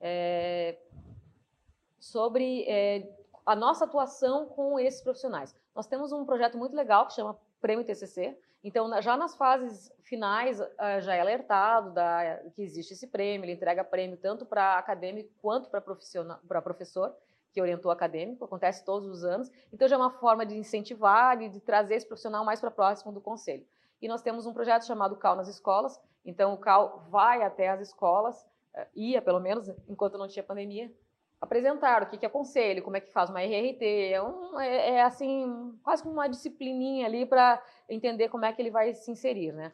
É, 0.00 0.78
sobre 2.00 2.64
é, 2.66 3.08
a 3.44 3.54
nossa 3.54 3.84
atuação 3.84 4.46
com 4.46 4.78
esses 4.78 5.02
profissionais. 5.02 5.54
Nós 5.74 5.86
temos 5.86 6.10
um 6.10 6.24
projeto 6.24 6.56
muito 6.56 6.74
legal 6.74 7.06
que 7.06 7.12
chama 7.12 7.38
Prêmio 7.60 7.84
TCC, 7.84 8.36
então, 8.64 9.02
já 9.02 9.16
nas 9.16 9.34
fases 9.34 9.92
finais, 10.04 10.58
já 11.00 11.14
é 11.14 11.20
alertado 11.20 11.90
da, 11.90 12.40
que 12.54 12.62
existe 12.62 12.92
esse 12.92 13.08
prêmio, 13.08 13.44
ele 13.44 13.52
entrega 13.52 13.82
prêmio 13.82 14.16
tanto 14.16 14.46
para 14.46 14.78
acadêmico 14.78 15.30
quanto 15.40 15.68
para 15.68 15.80
professor, 15.80 17.12
que 17.52 17.60
orientou 17.60 17.90
acadêmico, 17.90 18.44
acontece 18.44 18.84
todos 18.84 19.08
os 19.08 19.24
anos. 19.24 19.50
Então, 19.72 19.86
já 19.86 19.96
é 19.96 19.98
uma 19.98 20.10
forma 20.10 20.46
de 20.46 20.56
incentivar 20.56 21.40
e 21.42 21.48
de 21.48 21.60
trazer 21.60 21.94
esse 21.94 22.06
profissional 22.06 22.44
mais 22.44 22.60
para 22.60 22.70
próximo 22.70 23.12
do 23.12 23.20
conselho. 23.20 23.64
E 24.00 24.08
nós 24.08 24.22
temos 24.22 24.46
um 24.46 24.52
projeto 24.52 24.86
chamado 24.86 25.16
CAL 25.16 25.36
nas 25.36 25.48
escolas. 25.48 26.00
Então, 26.24 26.54
o 26.54 26.56
CAL 26.56 27.06
vai 27.10 27.42
até 27.42 27.68
as 27.68 27.80
escolas, 27.80 28.46
eh, 28.74 28.88
ia 28.94 29.22
pelo 29.22 29.38
menos, 29.38 29.68
enquanto 29.88 30.18
não 30.18 30.26
tinha 30.26 30.42
pandemia, 30.42 30.90
apresentar 31.40 32.04
o 32.04 32.06
que 32.06 32.24
é 32.24 32.28
conselho, 32.28 32.82
como 32.82 32.96
é 32.96 33.00
que 33.00 33.12
faz 33.12 33.28
uma 33.28 33.42
RRT. 33.42 34.12
É, 34.12 34.22
um, 34.22 34.60
é, 34.60 34.90
é 34.92 35.02
assim, 35.02 35.76
quase 35.82 36.02
como 36.02 36.14
uma 36.14 36.28
disciplininha 36.28 37.06
ali 37.06 37.26
para 37.26 37.62
entender 37.88 38.28
como 38.28 38.44
é 38.44 38.52
que 38.52 38.62
ele 38.62 38.70
vai 38.70 38.94
se 38.94 39.10
inserir, 39.10 39.52
né? 39.52 39.72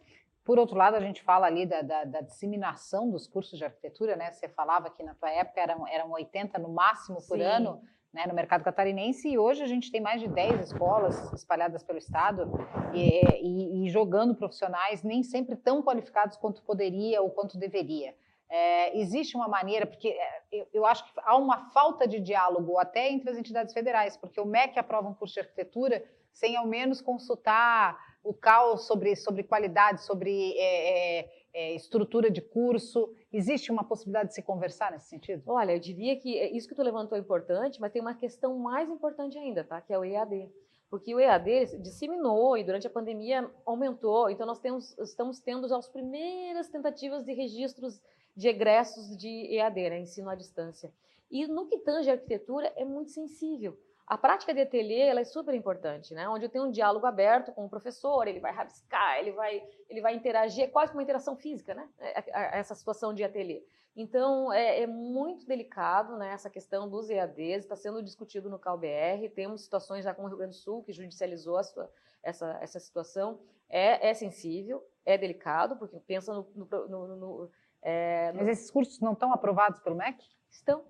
Por 0.48 0.58
outro 0.58 0.78
lado, 0.78 0.96
a 0.96 1.00
gente 1.00 1.22
fala 1.22 1.46
ali 1.46 1.66
da, 1.66 1.82
da, 1.82 2.04
da, 2.04 2.20
disseminação 2.22 3.10
dos 3.10 3.26
cursos 3.28 3.58
de 3.58 3.66
arquitetura, 3.66 4.16
né? 4.16 4.32
Você 4.32 4.48
falava 4.48 4.88
que 4.88 5.02
na 5.02 5.14
tua 5.14 5.30
época 5.30 5.60
eram, 5.60 5.86
eram 5.86 6.10
80 6.10 6.58
no 6.58 6.70
máximo 6.70 7.18
por 7.28 7.36
Sim. 7.36 7.44
ano. 7.44 7.82
né, 8.10 8.24
no 8.26 8.32
mercado 8.32 8.64
catarinense 8.64 9.28
e 9.28 9.38
hoje 9.38 9.62
a 9.62 9.66
gente 9.66 9.92
tem 9.92 10.00
mais 10.00 10.22
de 10.22 10.26
10 10.26 10.68
escolas 10.68 11.30
espalhadas 11.34 11.82
pelo 11.82 11.98
estado 11.98 12.50
e, 12.94 13.20
e, 13.42 13.84
e 13.84 13.90
jogando 13.90 14.34
profissionais 14.34 15.02
nem 15.02 15.22
sempre 15.22 15.54
tão 15.54 15.82
qualificados 15.82 16.38
quanto 16.38 16.62
poderia 16.62 17.20
ou 17.20 17.28
quanto 17.28 17.58
deveria. 17.58 18.14
É, 18.48 18.98
existe 18.98 19.36
uma 19.36 19.48
maneira, 19.48 19.84
porque 19.84 20.08
é, 20.08 20.42
eu, 20.50 20.66
eu, 20.72 20.86
acho 20.86 21.04
que 21.04 21.10
há 21.26 21.36
uma 21.36 21.70
falta 21.72 22.08
de 22.08 22.20
diálogo 22.20 22.78
até 22.78 23.12
entre 23.12 23.28
as 23.28 23.36
entidades 23.36 23.74
federais, 23.74 24.16
porque 24.16 24.40
o 24.40 24.46
MEC 24.46 24.78
aprova 24.78 25.10
um 25.10 25.14
curso 25.14 25.34
de 25.34 25.40
arquitetura 25.40 26.02
sem 26.32 26.56
ao 26.56 26.66
menos 26.66 27.02
consultar 27.02 27.98
o 28.28 28.34
CAL 28.34 28.76
sobre, 28.76 29.16
sobre 29.16 29.42
qualidade, 29.42 30.02
sobre 30.02 30.52
é, 30.58 31.20
é, 31.20 31.30
é, 31.54 31.74
estrutura 31.74 32.30
de 32.30 32.42
curso. 32.42 33.10
Existe 33.32 33.72
uma 33.72 33.82
possibilidade 33.82 34.28
de 34.28 34.34
se 34.34 34.42
conversar 34.42 34.92
nesse 34.92 35.08
sentido? 35.08 35.42
Olha, 35.46 35.72
eu 35.72 35.80
diria 35.80 36.14
que 36.14 36.38
é, 36.38 36.54
isso 36.54 36.68
que 36.68 36.74
tu 36.74 36.82
levantou 36.82 37.16
é 37.16 37.20
importante, 37.22 37.80
mas 37.80 37.90
tem 37.90 38.02
uma 38.02 38.14
questão 38.14 38.58
mais 38.58 38.90
importante 38.90 39.38
ainda, 39.38 39.64
tá? 39.64 39.80
que 39.80 39.94
é 39.94 39.98
o 39.98 40.04
EAD. 40.04 40.46
Porque 40.90 41.14
o 41.14 41.18
EAD 41.18 41.78
disseminou 41.78 42.58
e 42.58 42.64
durante 42.64 42.86
a 42.86 42.90
pandemia 42.90 43.50
aumentou, 43.64 44.28
então 44.28 44.46
nós 44.46 44.58
temos, 44.58 44.96
estamos 44.98 45.40
tendo 45.40 45.74
as 45.74 45.88
primeiras 45.88 46.68
tentativas 46.68 47.24
de 47.24 47.32
registros 47.32 47.98
de 48.36 48.48
egressos 48.48 49.16
de 49.16 49.54
EAD, 49.54 49.90
né, 49.90 50.00
ensino 50.00 50.28
à 50.28 50.34
distância. 50.34 50.92
E 51.30 51.46
no 51.46 51.66
que 51.66 51.78
tange 51.78 52.10
a 52.10 52.12
arquitetura 52.12 52.72
é 52.76 52.84
muito 52.84 53.10
sensível. 53.10 53.76
A 54.08 54.16
prática 54.16 54.54
de 54.54 54.62
ateliê 54.62 55.02
ela 55.02 55.20
é 55.20 55.24
super 55.24 55.54
importante, 55.54 56.14
né? 56.14 56.26
Onde 56.30 56.46
eu 56.46 56.48
tenho 56.48 56.64
um 56.64 56.70
diálogo 56.70 57.04
aberto 57.04 57.52
com 57.52 57.66
o 57.66 57.68
professor, 57.68 58.26
ele 58.26 58.40
vai 58.40 58.50
rabiscar, 58.50 59.18
ele 59.18 59.32
vai, 59.32 59.62
ele 59.86 60.00
vai 60.00 60.14
interagir, 60.14 60.64
é 60.64 60.66
quase 60.66 60.94
uma 60.94 61.02
interação 61.02 61.36
física, 61.36 61.74
né? 61.74 61.86
É, 61.98 62.18
é, 62.20 62.58
essa 62.58 62.74
situação 62.74 63.12
de 63.12 63.22
ateliê. 63.22 63.62
Então, 63.94 64.50
é, 64.50 64.80
é, 64.80 64.86
muito 64.86 65.44
delicado 65.44 66.16
né, 66.16 66.32
essa 66.32 66.48
questão 66.48 66.88
dos 66.88 67.10
EADs, 67.10 67.64
está 67.64 67.76
sendo 67.76 68.02
discutido 68.02 68.48
no 68.48 68.58
CalBR, 68.58 69.28
temos 69.34 69.62
situações 69.62 70.04
já 70.04 70.14
com 70.14 70.22
o 70.22 70.26
Rio 70.26 70.38
Grande 70.38 70.56
do 70.56 70.60
Sul, 70.60 70.82
que 70.82 70.92
judicializou 70.92 71.62
sua, 71.62 71.92
essa, 72.22 72.58
essa 72.62 72.80
situação. 72.80 73.38
É, 73.68 74.08
é 74.08 74.14
sensível, 74.14 74.82
é 75.04 75.18
delicado, 75.18 75.76
porque 75.76 76.00
pensa 76.00 76.32
no, 76.32 76.46
no, 76.54 76.88
no, 76.88 77.16
no 77.16 77.50
é, 77.82 78.32
Mas 78.32 78.48
esses 78.48 78.70
cursos 78.70 79.00
não 79.00 79.12
estão 79.12 79.34
aprovados 79.34 79.80
pelo 79.80 79.96
MEC? 79.96 80.24
Estão. 80.50 80.82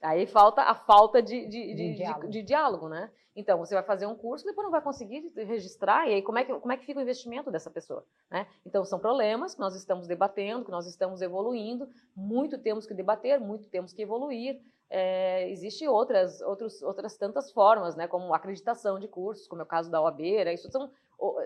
Aí 0.00 0.26
falta 0.26 0.62
a 0.62 0.74
falta 0.74 1.20
de, 1.20 1.46
de, 1.46 1.74
de, 1.74 1.94
diálogo. 1.94 2.28
de 2.28 2.42
diálogo, 2.42 2.88
né? 2.88 3.10
Então, 3.38 3.56
você 3.58 3.72
vai 3.72 3.84
fazer 3.84 4.04
um 4.04 4.16
curso, 4.16 4.44
depois 4.44 4.64
não 4.64 4.72
vai 4.72 4.80
conseguir 4.80 5.32
registrar, 5.36 6.08
e 6.08 6.14
aí 6.14 6.22
como 6.22 6.38
é 6.38 6.44
que, 6.44 6.52
como 6.52 6.72
é 6.72 6.76
que 6.76 6.84
fica 6.84 6.98
o 6.98 7.02
investimento 7.02 7.52
dessa 7.52 7.70
pessoa? 7.70 8.04
Né? 8.28 8.48
Então, 8.66 8.84
são 8.84 8.98
problemas 8.98 9.54
que 9.54 9.60
nós 9.60 9.76
estamos 9.76 10.08
debatendo, 10.08 10.64
que 10.64 10.72
nós 10.72 10.88
estamos 10.88 11.22
evoluindo, 11.22 11.88
muito 12.16 12.58
temos 12.58 12.84
que 12.84 12.92
debater, 12.92 13.38
muito 13.38 13.68
temos 13.68 13.92
que 13.92 14.02
evoluir. 14.02 14.60
É, 14.90 15.48
Existem 15.50 15.86
outras, 15.86 16.40
outros, 16.40 16.82
outras 16.82 17.16
tantas 17.16 17.52
formas, 17.52 17.94
né? 17.94 18.08
como 18.08 18.34
acreditação 18.34 18.98
de 18.98 19.06
cursos, 19.06 19.46
como 19.46 19.62
é 19.62 19.64
o 19.64 19.68
caso 19.68 19.88
da 19.88 20.02
OAB, 20.02 20.20
né? 20.44 20.54
isso 20.54 20.68
são, 20.68 20.90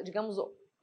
digamos, 0.03 0.39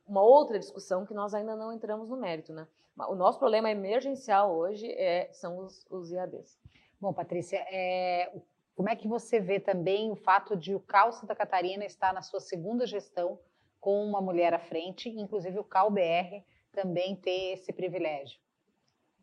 uma 0.06 0.22
outra 0.22 0.60
discussão 0.60 1.08
que 1.08 1.14
nós 1.16 1.34
ainda 1.34 1.56
não 1.56 1.74
entramos 1.74 2.08
no 2.08 2.18
mérito. 2.18 2.54
Né? 2.54 2.68
O 3.08 3.16
nosso 3.16 3.40
problema 3.40 3.72
emergencial 3.72 4.56
hoje 4.56 4.92
é, 4.92 5.28
são 5.34 5.58
os, 5.58 5.88
os 5.90 6.12
IADs. 6.12 6.56
Bom, 7.02 7.14
Patrícia, 7.14 7.66
é, 7.70 8.30
como 8.76 8.90
é 8.90 8.96
que 8.96 9.08
você 9.08 9.40
vê 9.40 9.58
também 9.58 10.12
o 10.12 10.16
fato 10.16 10.56
de 10.56 10.76
o 10.76 10.82
CAL 10.82 11.14
Santa 11.14 11.34
Catarina 11.34 11.86
estar 11.86 12.14
na 12.14 12.22
sua 12.22 12.42
segunda 12.42 12.86
gestão 12.86 13.40
com 13.80 14.04
uma 14.04 14.20
mulher 14.20 14.54
à 14.54 14.60
frente, 14.60 15.10
inclusive 15.10 15.58
o 15.60 15.64
CAL 15.64 15.90
BR 15.90 16.44
também 16.74 17.16
ter 17.16 17.54
esse 17.54 17.72
privilégio? 17.72 18.42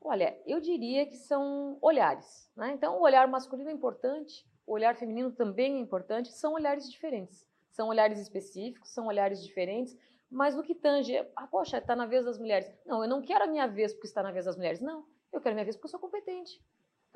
Olha, 0.00 0.40
eu 0.46 0.58
diria 0.58 1.04
que 1.04 1.16
são 1.16 1.76
olhares. 1.82 2.50
Né? 2.56 2.72
Então, 2.72 2.98
o 2.98 3.02
olhar 3.02 3.28
masculino 3.28 3.68
é 3.68 3.72
importante, 3.72 4.46
o 4.66 4.72
olhar 4.72 4.96
feminino 4.96 5.30
também 5.30 5.76
é 5.76 5.80
importante, 5.80 6.32
são 6.32 6.54
olhares 6.54 6.90
diferentes. 6.90 7.46
São 7.70 7.88
olhares 7.88 8.18
específicos, 8.18 8.88
são 8.88 9.06
olhares 9.06 9.42
diferentes, 9.42 9.94
mas 10.30 10.56
no 10.56 10.62
que 10.62 10.74
tange, 10.74 11.14
ah, 11.36 11.46
poxa, 11.46 11.76
está 11.76 11.94
na 11.94 12.06
vez 12.06 12.24
das 12.24 12.38
mulheres. 12.38 12.72
Não, 12.86 13.02
eu 13.02 13.08
não 13.08 13.20
quero 13.20 13.44
a 13.44 13.46
minha 13.46 13.66
vez 13.66 13.92
porque 13.92 14.06
está 14.06 14.22
na 14.22 14.32
vez 14.32 14.46
das 14.46 14.56
mulheres. 14.56 14.80
Não, 14.80 15.04
eu 15.30 15.40
quero 15.42 15.52
a 15.52 15.56
minha 15.56 15.64
vez 15.64 15.76
porque 15.76 15.86
eu 15.86 15.90
sou 15.90 16.00
competente. 16.00 16.58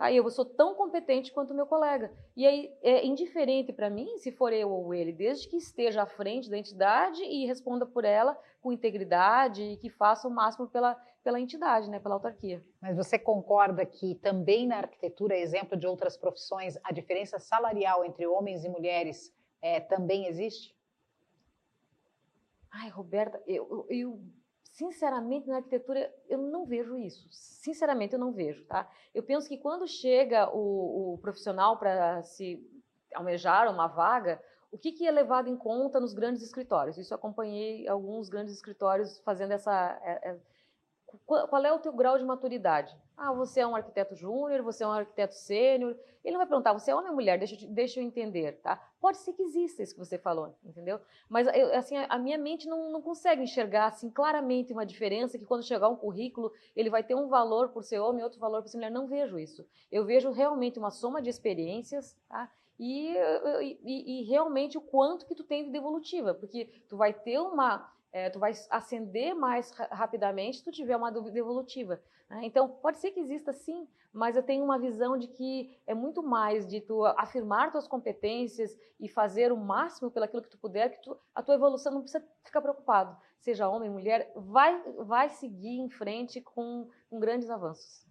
Aí 0.01 0.17
eu 0.17 0.31
sou 0.31 0.45
tão 0.45 0.75
competente 0.75 1.31
quanto 1.31 1.53
o 1.53 1.55
meu 1.55 1.67
colega. 1.67 2.11
E 2.35 2.47
aí 2.47 2.73
é 2.83 3.05
indiferente 3.07 3.73
para 3.73 3.91
mim 3.91 4.17
se 4.17 4.33
for 4.33 4.53
eu 4.53 4.71
ou 4.71 4.95
ele, 4.95 5.13
desde 5.13 5.47
que 5.47 5.57
esteja 5.57 6.03
à 6.03 6.07
frente 6.07 6.49
da 6.49 6.57
entidade 6.57 7.23
e 7.23 7.47
responda 7.47 7.85
por 7.85 8.05
ela 8.05 8.37
com 8.63 8.73
integridade 8.73 9.63
e 9.63 9.77
que 9.77 9.91
faça 9.91 10.27
o 10.27 10.31
máximo 10.31 10.67
pela, 10.69 10.95
pela 11.23 11.39
entidade, 11.39 11.91
né, 11.91 11.99
pela 11.99 12.15
autarquia. 12.15 12.65
Mas 12.81 12.97
você 12.97 13.19
concorda 13.19 13.85
que 13.85 14.15
também 14.17 14.67
na 14.67 14.79
arquitetura, 14.79 15.37
exemplo 15.37 15.77
de 15.77 15.87
outras 15.87 16.17
profissões, 16.17 16.79
a 16.83 16.93
diferença 16.93 17.39
salarial 17.39 18.05
entre 18.05 18.27
homens 18.27 18.65
e 18.65 18.69
mulheres 18.69 19.35
é, 19.61 19.81
também 19.81 20.27
existe? 20.27 20.75
Ai, 22.71 22.89
Roberta, 22.89 23.43
eu, 23.47 23.87
eu, 23.91 24.21
sinceramente 24.81 25.47
na 25.47 25.57
arquitetura 25.57 26.11
eu 26.27 26.39
não 26.39 26.65
vejo 26.65 26.97
isso. 26.97 27.29
Sinceramente 27.31 28.15
eu 28.15 28.19
não 28.19 28.33
vejo, 28.33 28.65
tá? 28.65 28.91
Eu 29.15 29.23
penso 29.23 29.47
que 29.47 29.59
quando 29.59 29.87
chega 29.87 30.49
o, 30.51 31.15
o 31.15 31.19
profissional 31.19 31.79
para 31.79 32.23
se 32.23 32.59
almejar 33.15 33.71
uma 33.71 33.87
vaga, 33.87 34.43
o 34.73 34.79
que, 34.79 34.93
que, 34.93 35.07
é 35.07 35.11
levado 35.11 35.49
em 35.49 35.57
conta 35.57 36.01
nos 36.01 36.15
grandes 36.15 36.43
escritórios? 36.43 36.97
Isso 36.97 37.13
eu 37.13 37.17
acompanhei 37.17 37.87
alguns 37.89 38.31
grandes 38.31 38.55
escritórios 38.55 39.19
fazendo 39.21 39.53
essa, 39.53 40.01
é, 40.03 40.31
é, 40.31 40.39
qual 41.27 41.65
é 41.65 41.73
o 41.73 41.79
teu 41.79 41.93
grau 41.93 42.19
de 42.19 42.25
maturidade? 42.25 42.97
Ah, 43.17 43.33
você 43.33 43.61
é 43.61 43.67
um 43.67 43.77
arquiteto 43.77 44.15
júnior, 44.15 44.63
você 44.63 44.85
é 44.85 44.87
um 44.87 44.93
arquiteto 44.93 45.35
sênior. 45.35 45.97
Ele 46.25 46.33
não 46.33 46.39
vai 46.39 46.47
perguntar, 46.47 46.73
você 46.73 46.91
é 46.91 46.95
homem 46.95 47.11
ou 47.11 47.15
mulher? 47.15 47.39
Deixa 47.39 47.55
eu, 47.55 47.71
deixa 47.71 48.01
eu 48.01 48.05
entender, 48.05 48.61
tá? 48.63 48.83
Pode 49.01 49.19
ser 49.19 49.33
que 49.33 49.43
exista 49.43 49.83
isso 49.83 49.95
que 49.95 49.99
você 49.99 50.19
falou, 50.19 50.55
entendeu? 50.65 51.01
Mas, 51.29 51.47
eu, 51.49 51.75
assim, 51.75 51.97
a 51.97 52.19
minha 52.19 52.39
mente 52.39 52.69
não, 52.69 52.91
não 52.91 53.03
consegue 53.03 53.43
enxergar, 53.43 53.87
assim, 53.87 54.11
claramente 54.11 54.73
uma 54.73 54.87
diferença 54.87 55.39
que 55.39 55.45
quando 55.45 55.63
chegar 55.63 55.89
um 55.89 55.97
currículo, 55.97 56.53
ele 56.75 56.91
vai 56.91 57.03
ter 57.03 57.15
um 57.15 57.29
valor 57.29 57.71
por 57.71 57.85
ser 57.85 57.99
homem 57.99 58.21
e 58.21 58.25
outro 58.25 58.41
valor 58.41 58.63
por 58.63 58.69
ser 58.69 58.77
mulher. 58.79 58.91
Não 58.91 59.07
vejo 59.07 59.39
isso. 59.39 59.67
Eu 59.91 60.05
vejo 60.05 60.31
realmente 60.31 60.79
uma 60.79 60.91
soma 60.91 61.21
de 61.21 61.31
experiências, 61.31 62.17
tá? 62.29 62.51
E, 62.79 63.15
e, 63.61 64.21
e 64.21 64.25
realmente 64.25 64.79
o 64.79 64.81
quanto 64.81 65.27
que 65.27 65.35
tu 65.35 65.45
tem 65.45 65.65
de 65.65 65.71
devolutiva, 65.71 66.33
porque 66.33 66.65
tu 66.89 66.97
vai 66.97 67.13
ter 67.13 67.39
uma 67.39 67.93
é, 68.13 68.29
tu 68.29 68.39
vai 68.39 68.53
ascender 68.71 69.35
mais 69.35 69.71
ra 69.73 69.87
rapidamente 69.93 70.59
se 70.59 70.65
tu 70.65 70.71
tiver 70.71 70.97
uma 70.97 71.11
dúvida 71.11 71.39
evolutiva. 71.39 72.01
Né? 72.29 72.41
Então, 72.45 72.69
pode 72.69 72.99
ser 72.99 73.11
que 73.13 73.21
exista 73.21 73.53
sim, 73.53 73.87
mas 74.13 74.37
eu 74.37 74.43
tenho 74.43 74.65
uma 74.65 74.79
visão 74.79 75.17
de 75.17 75.29
que 75.29 75.79
é 75.87 75.95
muito 75.95 76.23
mais 76.23 76.67
de 76.67 76.81
tu 76.81 77.05
afirmar 77.05 77.71
tuas 77.71 77.87
competências 77.87 78.77
e 78.99 79.09
fazer 79.09 79.53
o 79.53 79.57
máximo 79.57 80.11
pelaquilo 80.11 80.43
que 80.43 80.51
tu 80.51 80.59
puder, 80.59 80.91
que 80.91 81.03
tu, 81.03 81.17
a 81.35 81.43
tua 81.43 81.55
evolução 81.55 81.93
não 81.93 82.03
precisa 82.03 82.25
ficar 82.45 82.61
preocupado. 82.61 83.17
Seja 83.39 83.69
homem, 83.69 83.89
mulher, 83.89 84.33
vai, 84.35 84.83
vai 84.99 85.31
seguir 85.31 85.79
em 85.79 85.89
frente 85.89 86.41
com, 86.41 86.89
com 87.09 87.19
grandes 87.19 87.49
avanços. 87.49 88.05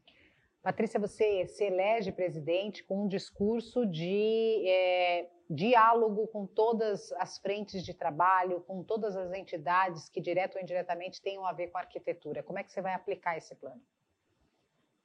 Patrícia, 0.61 0.99
você 0.99 1.45
se 1.47 1.63
elege 1.63 2.11
presidente 2.11 2.83
com 2.83 3.05
um 3.05 3.07
discurso 3.07 3.85
de 3.85 4.63
é, 4.67 5.29
diálogo 5.49 6.27
com 6.27 6.45
todas 6.45 7.11
as 7.13 7.39
frentes 7.39 7.83
de 7.83 7.93
trabalho, 7.93 8.61
com 8.61 8.83
todas 8.83 9.15
as 9.17 9.33
entidades 9.33 10.07
que, 10.07 10.21
direto 10.21 10.55
ou 10.55 10.61
indiretamente, 10.61 11.21
tenham 11.21 11.45
a 11.45 11.51
ver 11.51 11.67
com 11.67 11.77
a 11.77 11.81
arquitetura. 11.81 12.43
Como 12.43 12.59
é 12.59 12.63
que 12.63 12.71
você 12.71 12.81
vai 12.81 12.93
aplicar 12.93 13.35
esse 13.35 13.55
plano? 13.55 13.81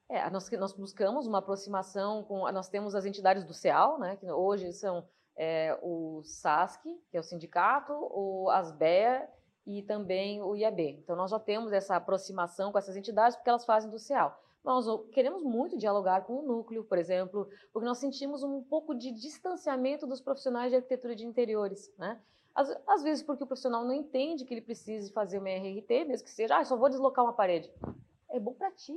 É, 0.09 0.29
nós, 0.29 0.51
nós 0.51 0.73
buscamos 0.75 1.27
uma 1.27 1.39
aproximação 1.39 2.23
com. 2.25 2.51
Nós 2.53 2.69
temos 2.69 2.95
as 2.95 3.07
entidades 3.07 3.43
do 3.45 3.55
CEAL, 3.55 3.99
né, 3.99 4.17
que 4.17 4.31
hoje 4.31 4.71
são 4.73 5.09
é, 5.35 5.79
o 5.83 6.23
SASC, 6.23 6.83
que 7.11 7.17
é 7.17 7.21
o 7.21 7.23
sindicato, 7.23 7.93
o 7.93 8.51
ASBEA 8.51 9.29
e 9.67 9.83
também 9.83 10.43
o 10.43 10.55
IAB. 10.55 10.81
Então, 11.03 11.17
nós 11.17 11.31
já 11.31 11.39
temos 11.39 11.73
essa 11.73 11.97
aproximação 11.97 12.71
com 12.71 12.79
essas 12.79 12.97
entidades 12.97 13.35
porque 13.35 13.49
elas 13.49 13.65
fazem 13.65 13.91
do 13.91 13.99
CEAL. 13.99 14.39
Nós 14.65 14.87
queremos 15.13 15.43
muito 15.43 15.77
dialogar 15.77 16.23
com 16.23 16.39
o 16.39 16.43
núcleo, 16.43 16.83
por 16.85 16.97
exemplo, 16.97 17.49
porque 17.71 17.87
nós 17.87 17.99
sentimos 17.99 18.43
um 18.43 18.63
pouco 18.63 18.95
de 18.95 19.13
distanciamento 19.13 20.07
dos 20.07 20.23
profissionais 20.23 20.71
de 20.71 20.77
arquitetura 20.77 21.15
de 21.15 21.27
interiores, 21.27 21.93
né? 21.99 22.19
Às, 22.55 22.71
às 22.87 23.03
vezes 23.03 23.23
porque 23.23 23.45
o 23.45 23.47
profissional 23.47 23.85
não 23.85 23.93
entende 23.93 24.45
que 24.45 24.55
ele 24.55 24.63
precise 24.63 25.13
fazer 25.13 25.39
uma 25.39 25.51
RRT, 25.51 26.07
mesmo 26.07 26.25
que 26.25 26.31
seja, 26.31 26.57
ah, 26.57 26.65
só 26.65 26.77
vou 26.77 26.89
deslocar 26.89 27.25
uma 27.25 27.35
parede. 27.35 27.71
É 28.31 28.41
bom 28.41 28.55
para 28.55 28.71
ti. 28.71 28.97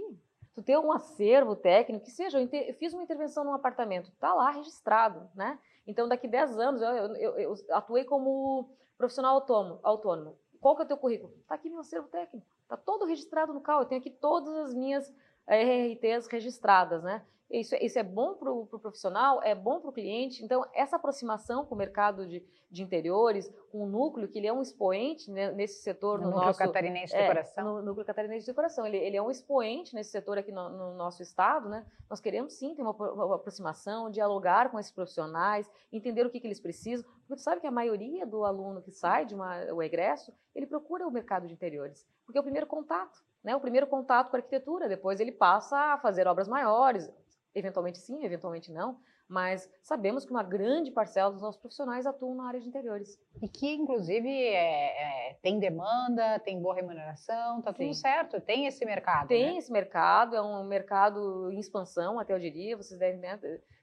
Tu 0.53 0.63
ter 0.63 0.77
um 0.77 0.91
acervo 0.91 1.55
técnico, 1.55 2.05
que 2.05 2.11
seja, 2.11 2.39
eu, 2.39 2.47
eu 2.47 2.73
fiz 2.75 2.93
uma 2.93 3.03
intervenção 3.03 3.43
num 3.43 3.53
apartamento, 3.53 4.11
tá 4.19 4.33
lá 4.33 4.51
registrado, 4.51 5.29
né? 5.35 5.59
Então, 5.85 6.07
daqui 6.07 6.27
10 6.27 6.59
anos, 6.59 6.81
eu, 6.81 7.15
eu, 7.15 7.37
eu 7.37 7.55
atuei 7.71 8.03
como 8.05 8.69
profissional 8.97 9.35
autônomo, 9.35 9.79
autônomo. 9.83 10.37
Qual 10.59 10.75
que 10.75 10.81
é 10.81 10.85
o 10.85 10.87
teu 10.87 10.97
currículo? 10.97 11.33
Tá 11.47 11.55
aqui 11.55 11.69
meu 11.69 11.79
acervo 11.79 12.07
técnico. 12.07 12.45
Tá 12.67 12.75
todo 12.75 13.05
registrado 13.05 13.53
no 13.53 13.61
CAL. 13.61 13.81
Eu 13.81 13.85
tenho 13.85 14.01
aqui 14.01 14.09
todas 14.09 14.53
as 14.55 14.73
minhas 14.73 15.13
RRTs 15.47 16.27
registradas, 16.27 17.03
né? 17.03 17.23
Isso, 17.49 17.75
é, 17.75 17.83
isso 17.83 17.97
é 17.97 18.03
bom 18.03 18.33
para 18.33 18.51
o 18.51 18.65
pro 18.65 18.77
profissional, 18.77 19.41
é 19.41 19.55
bom 19.55 19.79
para 19.79 19.89
o 19.89 19.93
cliente. 19.93 20.43
Então, 20.43 20.65
essa 20.73 20.97
aproximação 20.97 21.65
com 21.65 21.75
o 21.75 21.77
mercado 21.77 22.27
de, 22.27 22.43
de 22.69 22.83
interiores, 22.83 23.49
com 23.71 23.83
o 23.83 23.87
núcleo, 23.87 24.27
que 24.27 24.37
ele 24.37 24.47
é 24.47 24.53
um 24.53 24.61
expoente 24.61 25.31
né, 25.31 25.51
nesse 25.51 25.81
setor 25.81 26.19
no, 26.19 26.25
no 26.25 26.29
núcleo 26.31 26.47
nosso... 26.47 26.59
catarinense 26.59 27.13
de 27.13 27.17
é, 27.17 27.21
decoração. 27.21 27.63
No 27.63 27.81
núcleo 27.81 28.05
catarinense 28.05 28.41
de 28.41 28.51
decoração. 28.51 28.85
Ele, 28.85 28.97
ele 28.97 29.15
é 29.15 29.21
um 29.21 29.31
expoente 29.31 29.95
nesse 29.95 30.11
setor 30.11 30.37
aqui 30.37 30.51
no, 30.51 30.69
no, 30.69 30.93
nosso 30.95 31.23
estado, 31.23 31.69
né? 31.69 31.85
Nós 32.09 32.19
queremos 32.19 32.53
sim 32.53 32.75
ter 32.75 32.81
uma, 32.81 32.91
uma, 32.91 33.35
aproximação, 33.35 34.09
dialogar 34.09 34.69
com 34.69 34.77
esses 34.77 34.91
profissionais, 34.91 35.69
entender 35.91 36.25
o 36.25 36.29
que, 36.29 36.41
que 36.41 36.47
eles 36.47 36.59
precisam. 36.59 37.09
Porque 37.19 37.35
tu 37.35 37.41
sabe 37.41 37.61
que 37.61 37.67
a 37.67 37.71
maioria 37.71 38.25
do 38.25 38.43
aluno 38.43 38.81
que 38.81 38.91
sai 38.91 39.25
de 39.25 39.33
uma, 39.33 39.57
o 39.73 39.81
egresso, 39.81 40.33
ele 40.53 40.65
procura 40.65 41.07
o 41.07 41.11
mercado 41.11 41.47
de 41.47 41.53
interiores, 41.53 42.05
porque 42.25 42.37
é 42.37 42.41
o 42.41 42.43
primeiro 42.43 42.67
contato. 42.67 43.25
Né, 43.43 43.55
o 43.55 43.59
primeiro 43.59 43.87
contato 43.87 44.29
com 44.29 44.35
a 44.35 44.39
arquitetura, 44.39 44.89
depois 44.89 45.19
ele 45.19 45.31
passa 45.31 45.77
a 45.77 45.97
fazer 45.97 46.27
obras 46.27 46.47
maiores, 46.47 47.09
eventualmente 47.55 47.97
sim, 47.99 48.25
eventualmente 48.25 48.71
não, 48.71 48.99
mas 49.27 49.69
sabemos 49.81 50.23
que 50.23 50.31
uma 50.31 50.43
grande 50.43 50.89
parcela 50.89 51.31
dos 51.31 51.41
nossos 51.41 51.59
profissionais 51.59 52.05
atuam 52.05 52.35
na 52.35 52.47
área 52.47 52.61
de 52.61 52.67
interiores. 52.67 53.19
E 53.41 53.47
que, 53.49 53.73
inclusive, 53.73 54.29
é, 54.29 55.31
é, 55.31 55.33
tem 55.41 55.59
demanda, 55.59 56.39
tem 56.39 56.61
boa 56.61 56.73
remuneração, 56.73 57.59
está 57.59 57.73
tudo 57.73 57.93
certo, 57.93 58.39
tem 58.39 58.67
esse 58.67 58.85
mercado. 58.85 59.27
Tem 59.27 59.53
né? 59.53 59.57
esse 59.57 59.71
mercado, 59.71 60.35
é 60.35 60.41
um 60.41 60.63
mercado 60.63 61.51
em 61.51 61.59
expansão, 61.59 62.19
até 62.19 62.33
eu 62.33 62.39
diria, 62.39 62.77
vocês 62.77 62.97
devem 62.97 63.19
né, 63.19 63.37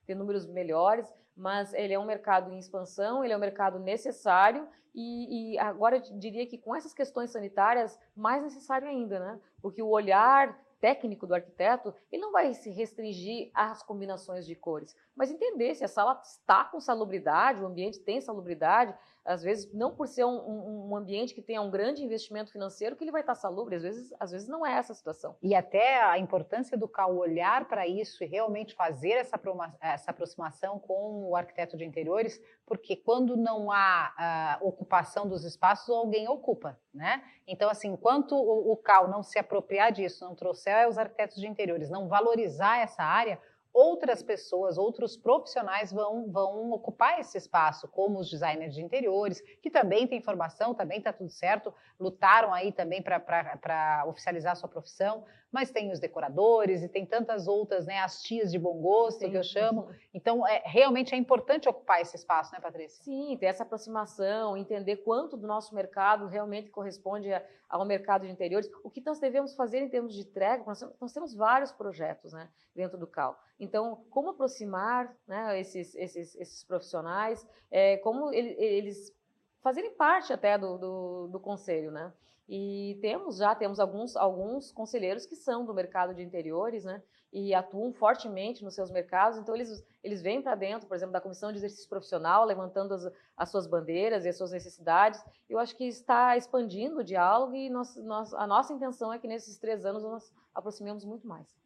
ter 0.06 0.14
números 0.14 0.46
melhores, 0.46 1.12
mas 1.36 1.72
ele 1.74 1.92
é 1.92 1.98
um 1.98 2.04
mercado 2.04 2.52
em 2.52 2.58
expansão, 2.58 3.24
ele 3.24 3.32
é 3.32 3.36
um 3.36 3.40
mercado 3.40 3.78
necessário 3.78 4.68
e, 4.94 5.54
e 5.54 5.58
agora 5.58 5.96
eu 5.96 6.18
diria 6.18 6.46
que 6.46 6.56
com 6.56 6.74
essas 6.74 6.94
questões 6.94 7.30
sanitárias, 7.30 7.98
mais 8.16 8.42
necessário 8.42 8.88
ainda, 8.88 9.18
né? 9.18 9.40
Porque 9.60 9.82
o 9.82 9.88
olhar 9.88 10.56
técnico 10.80 11.26
do 11.26 11.34
arquiteto, 11.34 11.94
ele 12.12 12.20
não 12.20 12.30
vai 12.30 12.52
se 12.52 12.70
restringir 12.70 13.50
às 13.54 13.82
combinações 13.82 14.44
de 14.44 14.54
cores, 14.54 14.94
mas 15.16 15.30
entender 15.30 15.74
se 15.74 15.82
a 15.82 15.88
sala 15.88 16.20
está 16.22 16.62
com 16.64 16.78
salubridade, 16.78 17.62
o 17.62 17.66
ambiente 17.66 17.98
tem 18.00 18.20
salubridade, 18.20 18.94
às 19.24 19.42
vezes 19.42 19.72
não 19.72 19.94
por 19.94 20.06
ser 20.06 20.24
um, 20.24 20.90
um, 20.90 20.96
ambiente 20.96 21.34
que 21.34 21.40
tenha 21.40 21.62
um 21.62 21.70
grande 21.70 22.04
investimento 22.04 22.52
financeiro 22.52 22.94
que 22.94 23.02
ele 23.04 23.10
vai 23.10 23.22
estar 23.22 23.34
salubre, 23.34 23.76
às 23.76 23.82
vezes, 23.82 24.12
às 24.20 24.30
vezes 24.30 24.48
não 24.48 24.66
é 24.66 24.74
essa 24.74 24.92
a 24.92 24.94
situação. 24.94 25.36
E 25.42 25.54
até 25.54 26.02
a 26.02 26.18
importância 26.18 26.76
do 26.76 26.86
CAL 26.86 27.16
olhar 27.16 27.66
para 27.66 27.86
isso 27.86 28.22
e 28.22 28.26
realmente 28.26 28.74
fazer 28.74 29.12
essa, 29.12 29.40
essa 29.80 30.10
aproximação 30.10 30.78
com 30.78 31.28
o 31.28 31.34
arquiteto 31.34 31.76
de 31.76 31.84
interiores, 31.84 32.40
porque 32.66 32.96
quando 32.96 33.36
não 33.36 33.70
há 33.70 34.60
uh, 34.60 34.66
ocupação 34.66 35.26
dos 35.26 35.44
espaços, 35.44 35.88
alguém 35.88 36.28
ocupa, 36.28 36.78
né? 36.92 37.22
Então, 37.46 37.70
assim, 37.70 37.88
enquanto 37.88 38.34
o, 38.34 38.72
o 38.72 38.76
CAL 38.76 39.08
não 39.08 39.22
se 39.22 39.38
apropriar 39.38 39.92
disso, 39.92 40.24
não 40.24 40.34
trouxer 40.34 40.88
os 40.88 40.98
arquitetos 40.98 41.36
de 41.36 41.46
interiores, 41.46 41.90
não 41.90 42.08
valorizar 42.08 42.78
essa 42.78 43.02
área, 43.02 43.40
outras 43.74 44.22
pessoas, 44.22 44.78
outros 44.78 45.16
profissionais 45.16 45.92
vão, 45.92 46.30
vão 46.30 46.70
ocupar 46.70 47.18
esse 47.18 47.36
espaço, 47.36 47.88
como 47.88 48.20
os 48.20 48.30
designers 48.30 48.72
de 48.72 48.80
interiores, 48.80 49.42
que 49.60 49.68
também 49.68 50.06
têm 50.06 50.22
formação, 50.22 50.72
também 50.72 50.98
está 50.98 51.12
tudo 51.12 51.28
certo, 51.28 51.74
lutaram 51.98 52.54
aí 52.54 52.70
também 52.70 53.02
para 53.02 54.04
oficializar 54.06 54.54
sua 54.54 54.68
profissão, 54.68 55.24
mas 55.54 55.70
tem 55.70 55.92
os 55.92 56.00
decoradores 56.00 56.82
e 56.82 56.88
tem 56.88 57.06
tantas 57.06 57.46
outras, 57.46 57.86
né, 57.86 58.00
as 58.00 58.20
tias 58.20 58.50
de 58.50 58.58
bom 58.58 58.76
gosto, 58.82 59.20
Sim. 59.20 59.30
que 59.30 59.36
eu 59.36 59.44
chamo. 59.44 59.88
Então, 60.12 60.44
é, 60.44 60.60
realmente 60.64 61.14
é 61.14 61.16
importante 61.16 61.68
ocupar 61.68 62.00
esse 62.00 62.16
espaço, 62.16 62.52
né, 62.52 62.58
Patrícia? 62.58 63.04
Sim, 63.04 63.36
ter 63.38 63.46
essa 63.46 63.62
aproximação, 63.62 64.56
entender 64.56 64.96
quanto 64.96 65.36
do 65.36 65.46
nosso 65.46 65.72
mercado 65.72 66.26
realmente 66.26 66.70
corresponde 66.70 67.28
ao 67.68 67.84
mercado 67.84 68.26
de 68.26 68.32
interiores, 68.32 68.68
o 68.82 68.90
que 68.90 69.00
nós 69.06 69.20
devemos 69.20 69.54
fazer 69.54 69.78
em 69.78 69.88
termos 69.88 70.12
de 70.12 70.22
entrega, 70.22 70.64
nós, 70.66 70.84
nós 71.00 71.12
temos 71.12 71.32
vários 71.32 71.70
projetos, 71.70 72.32
né, 72.32 72.48
dentro 72.74 72.98
do 72.98 73.06
CAL. 73.06 73.38
Então, 73.60 74.04
como 74.10 74.30
aproximar 74.30 75.16
né, 75.24 75.60
esses, 75.60 75.94
esses, 75.94 76.34
esses 76.34 76.64
profissionais, 76.64 77.46
é, 77.70 77.96
como 77.98 78.32
ele, 78.32 78.56
eles 78.58 79.16
fazerem 79.62 79.92
parte 79.92 80.32
até 80.32 80.58
do, 80.58 80.78
do, 80.78 81.28
do 81.28 81.38
conselho, 81.38 81.92
né? 81.92 82.12
E 82.48 82.98
temos 83.00 83.38
já 83.38 83.54
temos 83.54 83.80
alguns, 83.80 84.16
alguns 84.16 84.70
conselheiros 84.70 85.24
que 85.24 85.34
são 85.34 85.64
do 85.64 85.72
mercado 85.72 86.14
de 86.14 86.22
interiores, 86.22 86.84
né? 86.84 87.02
E 87.32 87.54
atuam 87.54 87.92
fortemente 87.92 88.62
nos 88.62 88.74
seus 88.74 88.90
mercados. 88.90 89.38
Então, 89.38 89.54
eles, 89.54 89.84
eles 90.04 90.22
vêm 90.22 90.40
para 90.42 90.54
dentro, 90.54 90.86
por 90.86 90.94
exemplo, 90.94 91.12
da 91.12 91.20
comissão 91.20 91.50
de 91.50 91.58
exercício 91.58 91.88
profissional, 91.88 92.44
levantando 92.44 92.94
as, 92.94 93.10
as 93.36 93.50
suas 93.50 93.66
bandeiras 93.66 94.24
e 94.24 94.28
as 94.28 94.36
suas 94.36 94.52
necessidades. 94.52 95.24
Eu 95.48 95.58
acho 95.58 95.74
que 95.74 95.84
está 95.84 96.36
expandindo 96.36 96.98
o 96.98 97.04
diálogo 97.04 97.54
e 97.54 97.70
nós, 97.70 97.96
nós, 97.96 98.32
a 98.34 98.46
nossa 98.46 98.72
intenção 98.72 99.12
é 99.12 99.18
que 99.18 99.26
nesses 99.26 99.58
três 99.58 99.84
anos 99.84 100.02
nós 100.02 100.32
aproximemos 100.54 101.04
muito 101.04 101.26
mais. 101.26 101.63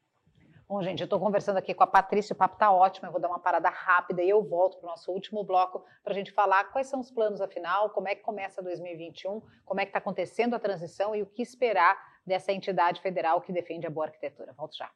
Bom, 0.69 0.83
gente, 0.83 1.01
eu 1.01 1.05
estou 1.07 1.19
conversando 1.19 1.57
aqui 1.57 1.73
com 1.73 1.83
a 1.83 1.87
Patrícia, 1.87 2.35
o 2.35 2.37
papo 2.37 2.57
está 2.57 2.71
ótimo, 2.71 3.09
eu 3.09 3.13
vou 3.13 3.19
dar 3.19 3.29
uma 3.29 3.39
parada 3.39 3.71
rápida 3.71 4.23
e 4.23 4.29
eu 4.29 4.43
volto 4.45 4.77
para 4.77 4.87
o 4.87 4.91
nosso 4.91 5.11
último 5.11 5.43
bloco 5.43 5.83
para 6.05 6.13
a 6.13 6.15
gente 6.15 6.31
falar 6.31 6.65
quais 6.65 6.89
são 6.89 7.01
os 7.01 7.11
planos 7.11 7.41
afinal, 7.41 7.89
como 7.89 8.07
é 8.07 8.15
que 8.15 8.21
começa 8.21 8.63
2021, 8.63 9.41
como 9.65 9.81
é 9.81 9.87
que 9.87 9.89
está 9.89 9.99
acontecendo 9.99 10.55
a 10.55 10.59
transição 10.59 11.17
e 11.17 11.23
o 11.23 11.27
que 11.27 11.41
esperar 11.41 11.97
dessa 12.27 12.53
entidade 12.53 13.01
federal 13.01 13.41
que 13.41 13.51
defende 13.51 13.87
a 13.87 13.91
boa 13.91 14.05
arquitetura. 14.09 14.53
Volto 14.53 14.77
já. 14.77 14.91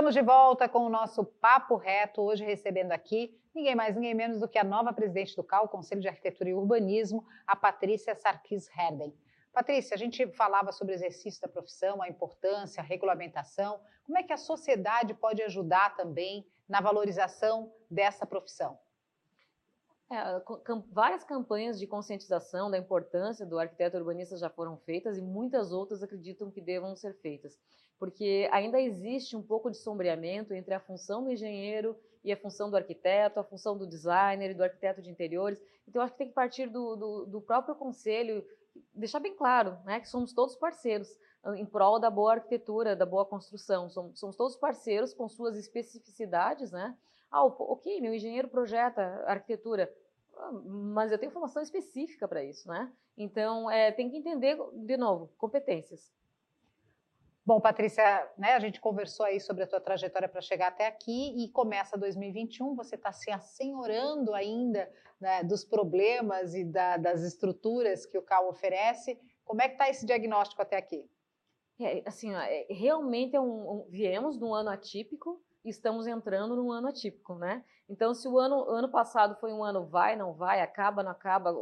Estamos 0.00 0.14
de 0.14 0.22
volta 0.22 0.66
com 0.66 0.78
o 0.78 0.88
nosso 0.88 1.22
Papo 1.22 1.76
Reto, 1.76 2.22
hoje 2.22 2.42
recebendo 2.42 2.90
aqui 2.90 3.38
ninguém 3.54 3.74
mais, 3.74 3.94
ninguém 3.94 4.14
menos 4.14 4.40
do 4.40 4.48
que 4.48 4.58
a 4.58 4.64
nova 4.64 4.94
presidente 4.94 5.36
do 5.36 5.44
CAL, 5.44 5.68
Conselho 5.68 6.00
de 6.00 6.08
Arquitetura 6.08 6.48
e 6.48 6.54
Urbanismo, 6.54 7.22
a 7.46 7.54
Patrícia 7.54 8.14
Sarkis 8.14 8.66
Herden. 8.74 9.14
Patrícia, 9.52 9.94
a 9.94 9.98
gente 9.98 10.26
falava 10.28 10.72
sobre 10.72 10.94
o 10.94 10.96
exercício 10.96 11.42
da 11.42 11.48
profissão, 11.48 12.00
a 12.00 12.08
importância, 12.08 12.80
a 12.80 12.82
regulamentação. 12.82 13.78
Como 14.02 14.16
é 14.16 14.22
que 14.22 14.32
a 14.32 14.38
sociedade 14.38 15.12
pode 15.12 15.42
ajudar 15.42 15.94
também 15.94 16.46
na 16.66 16.80
valorização 16.80 17.70
dessa 17.90 18.24
profissão? 18.24 18.78
É, 20.10 20.42
várias 20.90 21.24
campanhas 21.24 21.78
de 21.78 21.86
conscientização 21.86 22.70
da 22.70 22.78
importância 22.78 23.44
do 23.44 23.58
arquiteto 23.58 23.98
urbanista 23.98 24.38
já 24.38 24.48
foram 24.48 24.78
feitas 24.78 25.18
e 25.18 25.20
muitas 25.20 25.72
outras 25.72 26.02
acreditam 26.02 26.50
que 26.50 26.62
devam 26.62 26.96
ser 26.96 27.12
feitas 27.20 27.60
porque 28.00 28.48
ainda 28.50 28.80
existe 28.80 29.36
um 29.36 29.42
pouco 29.42 29.70
de 29.70 29.76
sombreamento 29.76 30.54
entre 30.54 30.72
a 30.72 30.80
função 30.80 31.22
do 31.22 31.30
engenheiro 31.30 31.94
e 32.24 32.32
a 32.32 32.36
função 32.36 32.70
do 32.70 32.76
arquiteto, 32.76 33.38
a 33.38 33.44
função 33.44 33.76
do 33.76 33.86
designer 33.86 34.50
e 34.50 34.54
do 34.54 34.64
arquiteto 34.64 35.02
de 35.02 35.10
interiores. 35.10 35.62
Então, 35.86 36.00
acho 36.00 36.12
que 36.14 36.18
tem 36.18 36.28
que 36.28 36.34
partir 36.34 36.70
do, 36.70 36.96
do, 36.96 37.26
do 37.26 37.40
próprio 37.42 37.74
conselho, 37.74 38.42
deixar 38.94 39.20
bem 39.20 39.36
claro 39.36 39.76
né, 39.84 40.00
que 40.00 40.08
somos 40.08 40.32
todos 40.32 40.56
parceiros 40.56 41.14
em 41.56 41.66
prol 41.66 41.98
da 41.98 42.08
boa 42.08 42.32
arquitetura, 42.32 42.96
da 42.96 43.04
boa 43.04 43.26
construção. 43.26 43.90
Somos, 43.90 44.18
somos 44.18 44.34
todos 44.34 44.56
parceiros 44.56 45.12
com 45.12 45.28
suas 45.28 45.56
especificidades, 45.58 46.72
né? 46.72 46.96
Ah, 47.30 47.44
ok, 47.44 48.00
meu 48.00 48.14
engenheiro 48.14 48.48
projeta 48.48 49.02
arquitetura, 49.26 49.92
ah, 50.36 50.52
mas 50.52 51.12
eu 51.12 51.18
tenho 51.18 51.32
formação 51.32 51.62
específica 51.62 52.26
para 52.26 52.42
isso, 52.42 52.66
né? 52.66 52.90
Então, 53.16 53.70
é, 53.70 53.92
tem 53.92 54.08
que 54.08 54.16
entender, 54.16 54.56
de 54.72 54.96
novo, 54.96 55.30
competências. 55.36 56.10
Bom, 57.50 57.60
Patrícia, 57.60 58.30
né, 58.38 58.54
a 58.54 58.60
gente 58.60 58.80
conversou 58.80 59.26
aí 59.26 59.40
sobre 59.40 59.64
a 59.64 59.66
tua 59.66 59.80
trajetória 59.80 60.28
para 60.28 60.40
chegar 60.40 60.68
até 60.68 60.86
aqui 60.86 61.34
e 61.36 61.48
começa 61.48 61.98
2021, 61.98 62.76
você 62.76 62.94
está 62.94 63.10
se 63.10 63.28
assenhorando 63.28 64.32
ainda 64.32 64.88
né, 65.20 65.42
dos 65.42 65.64
problemas 65.64 66.54
e 66.54 66.62
da, 66.62 66.96
das 66.96 67.24
estruturas 67.24 68.06
que 68.06 68.16
o 68.16 68.22
CAU 68.22 68.50
oferece. 68.50 69.18
Como 69.44 69.60
é 69.60 69.66
que 69.66 69.74
está 69.74 69.90
esse 69.90 70.06
diagnóstico 70.06 70.62
até 70.62 70.76
aqui? 70.76 71.10
É, 71.80 72.04
assim, 72.06 72.32
é, 72.32 72.68
realmente 72.70 73.34
é 73.34 73.40
um, 73.40 73.80
um, 73.80 73.86
viemos 73.90 74.38
de 74.38 74.44
um 74.44 74.54
ano 74.54 74.70
atípico 74.70 75.42
e 75.64 75.70
estamos 75.70 76.06
entrando 76.06 76.54
num 76.54 76.70
ano 76.70 76.86
atípico, 76.86 77.34
né? 77.34 77.64
Então, 77.88 78.14
se 78.14 78.28
o 78.28 78.38
ano, 78.38 78.62
ano 78.70 78.88
passado 78.88 79.34
foi 79.40 79.52
um 79.52 79.64
ano 79.64 79.84
vai, 79.84 80.14
não 80.14 80.32
vai, 80.32 80.60
acaba, 80.60 81.02
não 81.02 81.10
acaba, 81.10 81.52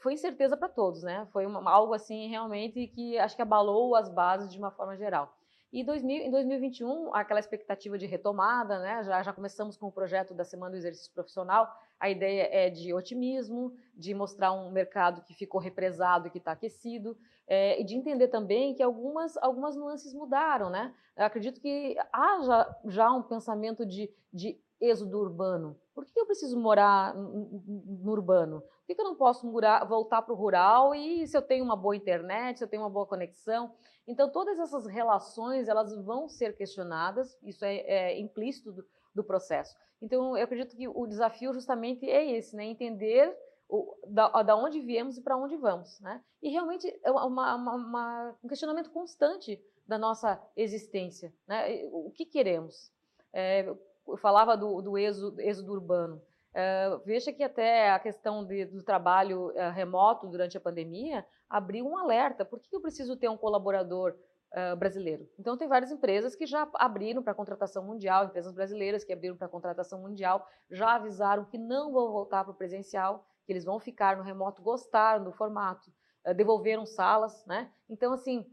foi 0.00 0.14
incerteza 0.14 0.56
para 0.56 0.68
todos, 0.68 1.02
né? 1.02 1.26
Foi 1.32 1.44
uma, 1.46 1.70
algo 1.70 1.94
assim 1.94 2.28
realmente 2.28 2.86
que 2.88 3.18
acho 3.18 3.36
que 3.36 3.42
abalou 3.42 3.94
as 3.94 4.08
bases 4.08 4.50
de 4.50 4.58
uma 4.58 4.70
forma 4.70 4.96
geral. 4.96 5.34
E 5.70 5.84
2000, 5.84 6.22
em 6.22 6.30
2021, 6.30 7.14
aquela 7.14 7.38
expectativa 7.38 7.98
de 7.98 8.06
retomada, 8.06 8.78
né? 8.78 9.04
Já, 9.04 9.22
já 9.22 9.32
começamos 9.34 9.76
com 9.76 9.86
o 9.86 9.92
projeto 9.92 10.32
da 10.32 10.42
Semana 10.42 10.70
do 10.70 10.78
Exercício 10.78 11.12
Profissional. 11.12 11.70
A 12.00 12.08
ideia 12.08 12.48
é 12.50 12.70
de 12.70 12.94
otimismo, 12.94 13.74
de 13.94 14.14
mostrar 14.14 14.52
um 14.52 14.70
mercado 14.70 15.22
que 15.22 15.34
ficou 15.34 15.60
represado 15.60 16.26
e 16.28 16.30
que 16.30 16.38
está 16.38 16.52
aquecido, 16.52 17.18
é, 17.46 17.78
e 17.78 17.84
de 17.84 17.94
entender 17.94 18.28
também 18.28 18.74
que 18.74 18.82
algumas, 18.82 19.36
algumas 19.36 19.76
nuances 19.76 20.14
mudaram, 20.14 20.70
né? 20.70 20.94
Eu 21.14 21.26
acredito 21.26 21.60
que 21.60 21.96
haja 22.10 22.76
já 22.86 23.12
um 23.12 23.22
pensamento 23.22 23.84
de, 23.84 24.10
de 24.32 24.58
êxodo 24.80 25.18
urbano. 25.18 25.78
Por 25.98 26.06
que 26.06 26.20
eu 26.20 26.26
preciso 26.26 26.56
morar 26.56 27.12
no 27.12 28.12
urbano? 28.12 28.60
Por 28.60 28.94
que 28.94 29.00
eu 29.00 29.04
não 29.04 29.16
posso 29.16 29.44
morar, 29.50 29.84
voltar 29.84 30.22
para 30.22 30.32
o 30.32 30.36
rural 30.36 30.94
e 30.94 31.26
se 31.26 31.36
eu 31.36 31.42
tenho 31.42 31.64
uma 31.64 31.74
boa 31.74 31.96
internet, 31.96 32.58
se 32.58 32.64
eu 32.64 32.68
tenho 32.68 32.82
uma 32.82 32.88
boa 32.88 33.04
conexão? 33.04 33.74
Então, 34.06 34.30
todas 34.30 34.60
essas 34.60 34.86
relações, 34.86 35.66
elas 35.66 35.92
vão 36.04 36.28
ser 36.28 36.56
questionadas, 36.56 37.36
isso 37.42 37.64
é, 37.64 37.78
é 37.78 38.20
implícito 38.20 38.70
do, 38.70 38.86
do, 39.12 39.24
processo. 39.24 39.76
Então, 40.00 40.36
eu 40.36 40.44
acredito 40.44 40.76
que 40.76 40.86
o 40.86 41.04
desafio 41.04 41.52
justamente 41.52 42.08
é 42.08 42.30
esse, 42.30 42.54
né? 42.54 42.64
Entender 42.64 43.36
o, 43.68 43.96
da, 44.06 44.28
da 44.44 44.54
onde 44.54 44.80
viemos 44.80 45.18
e 45.18 45.20
para 45.20 45.36
onde 45.36 45.56
vamos, 45.56 45.98
né? 45.98 46.22
E 46.40 46.48
realmente 46.48 46.86
é 47.02 47.10
uma, 47.10 47.56
uma, 47.56 47.74
uma, 47.74 48.36
um 48.44 48.46
questionamento 48.46 48.92
constante 48.92 49.60
da 49.84 49.98
nossa 49.98 50.40
existência, 50.56 51.34
né? 51.44 51.84
O 51.90 52.12
que 52.12 52.24
queremos? 52.24 52.92
É, 53.32 53.74
eu 54.08 54.16
falava 54.16 54.56
do, 54.56 54.80
do 54.80 54.98
êxodo, 54.98 55.40
êxodo 55.40 55.72
urbano. 55.72 56.20
Uh, 56.48 56.98
veja 57.04 57.32
que 57.32 57.42
até 57.42 57.90
a 57.90 57.98
questão 57.98 58.44
de, 58.44 58.64
do 58.64 58.82
trabalho 58.82 59.50
uh, 59.50 59.70
remoto 59.72 60.26
durante 60.26 60.56
a 60.56 60.60
pandemia 60.60 61.24
abriu 61.48 61.86
um 61.86 61.96
alerta. 61.96 62.44
Por 62.44 62.58
que 62.58 62.74
eu 62.74 62.80
preciso 62.80 63.16
ter 63.16 63.28
um 63.28 63.36
colaborador 63.36 64.16
uh, 64.52 64.76
brasileiro? 64.76 65.28
Então, 65.38 65.56
tem 65.56 65.68
várias 65.68 65.92
empresas 65.92 66.34
que 66.34 66.46
já 66.46 66.68
abriram 66.74 67.22
para 67.22 67.34
contratação 67.34 67.84
mundial, 67.84 68.24
empresas 68.24 68.52
brasileiras 68.52 69.04
que 69.04 69.12
abriram 69.12 69.36
para 69.36 69.48
contratação 69.48 70.00
mundial, 70.00 70.48
já 70.70 70.94
avisaram 70.94 71.44
que 71.44 71.58
não 71.58 71.92
vão 71.92 72.10
voltar 72.10 72.44
para 72.44 72.52
o 72.52 72.56
presencial, 72.56 73.24
que 73.44 73.52
eles 73.52 73.64
vão 73.64 73.78
ficar 73.78 74.16
no 74.16 74.22
remoto, 74.22 74.62
gostaram 74.62 75.24
do 75.24 75.32
formato, 75.32 75.92
devolveram 76.36 76.84
salas, 76.84 77.46
né? 77.46 77.70
Então, 77.88 78.12
assim, 78.12 78.44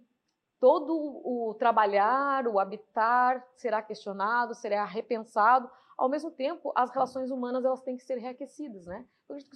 todo 0.59 0.93
o 0.93 1.55
trabalhar, 1.55 2.47
o 2.47 2.59
habitar 2.59 3.45
será 3.55 3.81
questionado, 3.81 4.55
será 4.55 4.85
repensado. 4.85 5.69
Ao 5.97 6.09
mesmo 6.09 6.31
tempo, 6.31 6.71
as 6.75 6.91
relações 6.91 7.31
humanas 7.31 7.63
elas 7.63 7.81
têm 7.81 7.97
que 7.97 8.03
ser 8.03 8.17
reaquecidas, 8.17 8.85
né? 8.85 9.05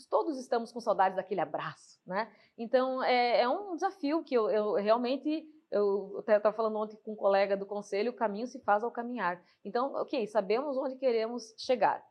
Todos 0.10 0.40
estamos 0.40 0.72
com 0.72 0.80
saudades 0.80 1.16
daquele 1.16 1.42
abraço, 1.42 2.00
né? 2.06 2.32
Então 2.58 3.04
é, 3.04 3.42
é 3.42 3.50
um 3.50 3.76
desafio 3.76 4.24
que 4.24 4.34
eu, 4.36 4.50
eu 4.50 4.74
realmente 4.74 5.48
eu 5.72 6.20
estava 6.20 6.56
falando 6.56 6.78
ontem 6.78 6.98
com 7.04 7.14
um 7.14 7.16
colega 7.16 7.56
do 7.56 7.66
conselho, 7.66 8.12
o 8.12 8.16
caminho 8.16 8.48
se 8.48 8.60
faz 8.60 8.84
ao 8.84 8.92
caminhar. 8.92 9.44
Então, 9.64 9.94
ok, 9.94 10.26
sabemos 10.26 10.76
onde 10.78 10.96
queremos 10.96 11.54
chegar, 11.58 12.04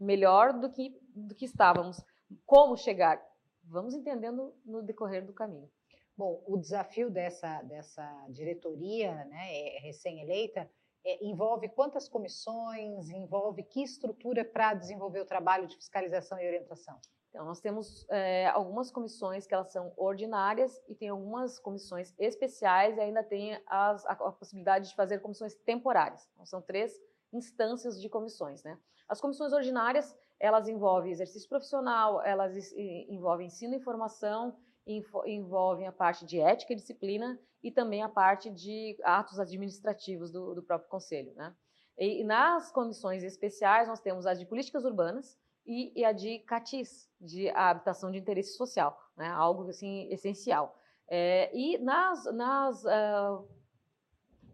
melhor 0.00 0.52
do 0.52 0.70
que 0.70 0.98
do 1.14 1.34
que 1.34 1.44
estávamos. 1.44 2.02
Como 2.44 2.76
chegar? 2.76 3.22
Vamos 3.64 3.94
entendendo 3.94 4.54
no 4.64 4.82
decorrer 4.82 5.24
do 5.24 5.32
caminho. 5.32 5.70
Bom, 6.16 6.42
o 6.46 6.56
desafio 6.56 7.10
dessa, 7.10 7.60
dessa 7.62 8.02
diretoria 8.30 9.26
né, 9.26 9.52
é, 9.52 9.78
recém-eleita 9.80 10.68
é, 11.04 11.24
envolve 11.24 11.68
quantas 11.68 12.08
comissões, 12.08 13.10
envolve 13.10 13.62
que 13.62 13.82
estrutura 13.82 14.42
para 14.44 14.72
desenvolver 14.72 15.20
o 15.20 15.26
trabalho 15.26 15.66
de 15.66 15.76
fiscalização 15.76 16.38
e 16.40 16.46
orientação? 16.46 16.98
Então, 17.28 17.44
nós 17.44 17.60
temos 17.60 18.06
é, 18.08 18.46
algumas 18.46 18.90
comissões 18.90 19.46
que 19.46 19.52
elas 19.52 19.70
são 19.70 19.92
ordinárias 19.94 20.82
e 20.88 20.94
tem 20.94 21.10
algumas 21.10 21.58
comissões 21.58 22.14
especiais 22.18 22.96
e 22.96 23.00
ainda 23.00 23.22
tem 23.22 23.60
as, 23.66 24.06
a, 24.06 24.12
a, 24.12 24.32
possibilidade 24.32 24.88
de 24.88 24.94
fazer 24.94 25.18
comissões 25.18 25.54
temporárias. 25.54 26.26
Então, 26.32 26.46
são 26.46 26.62
três 26.62 26.98
instâncias 27.30 28.00
de 28.00 28.08
comissões, 28.08 28.62
né? 28.62 28.78
As 29.06 29.20
comissões 29.20 29.52
ordinárias, 29.52 30.16
elas 30.40 30.66
envolvem 30.66 31.12
exercício 31.12 31.46
profissional, 31.46 32.22
elas 32.22 32.72
envolvem 32.72 33.48
ensino 33.48 33.74
e 33.74 33.80
formação, 33.80 34.56
envolvem 34.86 35.86
a 35.86 35.92
parte 35.92 36.24
de 36.24 36.40
ética 36.40 36.72
e 36.72 36.76
disciplina 36.76 37.38
e 37.62 37.70
também 37.70 38.02
a 38.02 38.08
parte 38.08 38.48
de 38.50 38.96
atos 39.02 39.40
administrativos 39.40 40.30
do, 40.30 40.54
do 40.54 40.62
próprio 40.62 40.88
conselho. 40.88 41.32
Né? 41.34 41.54
E, 41.98 42.22
nas 42.22 42.70
comissões 42.70 43.22
especiais 43.22 43.88
nós 43.88 44.00
temos 44.00 44.26
as 44.26 44.38
de 44.38 44.46
políticas 44.46 44.84
urbanas 44.84 45.36
e, 45.66 45.92
e 45.98 46.04
a 46.04 46.12
de 46.12 46.38
CATIS, 46.40 47.10
de 47.20 47.48
habitação 47.50 48.10
de 48.10 48.18
interesse 48.18 48.56
social, 48.56 48.96
né? 49.16 49.28
algo 49.28 49.68
assim 49.68 50.08
essencial. 50.10 50.78
É, 51.08 51.50
e 51.56 51.78
nas, 51.78 52.24
nas 52.32 52.84
uh, 52.84 53.44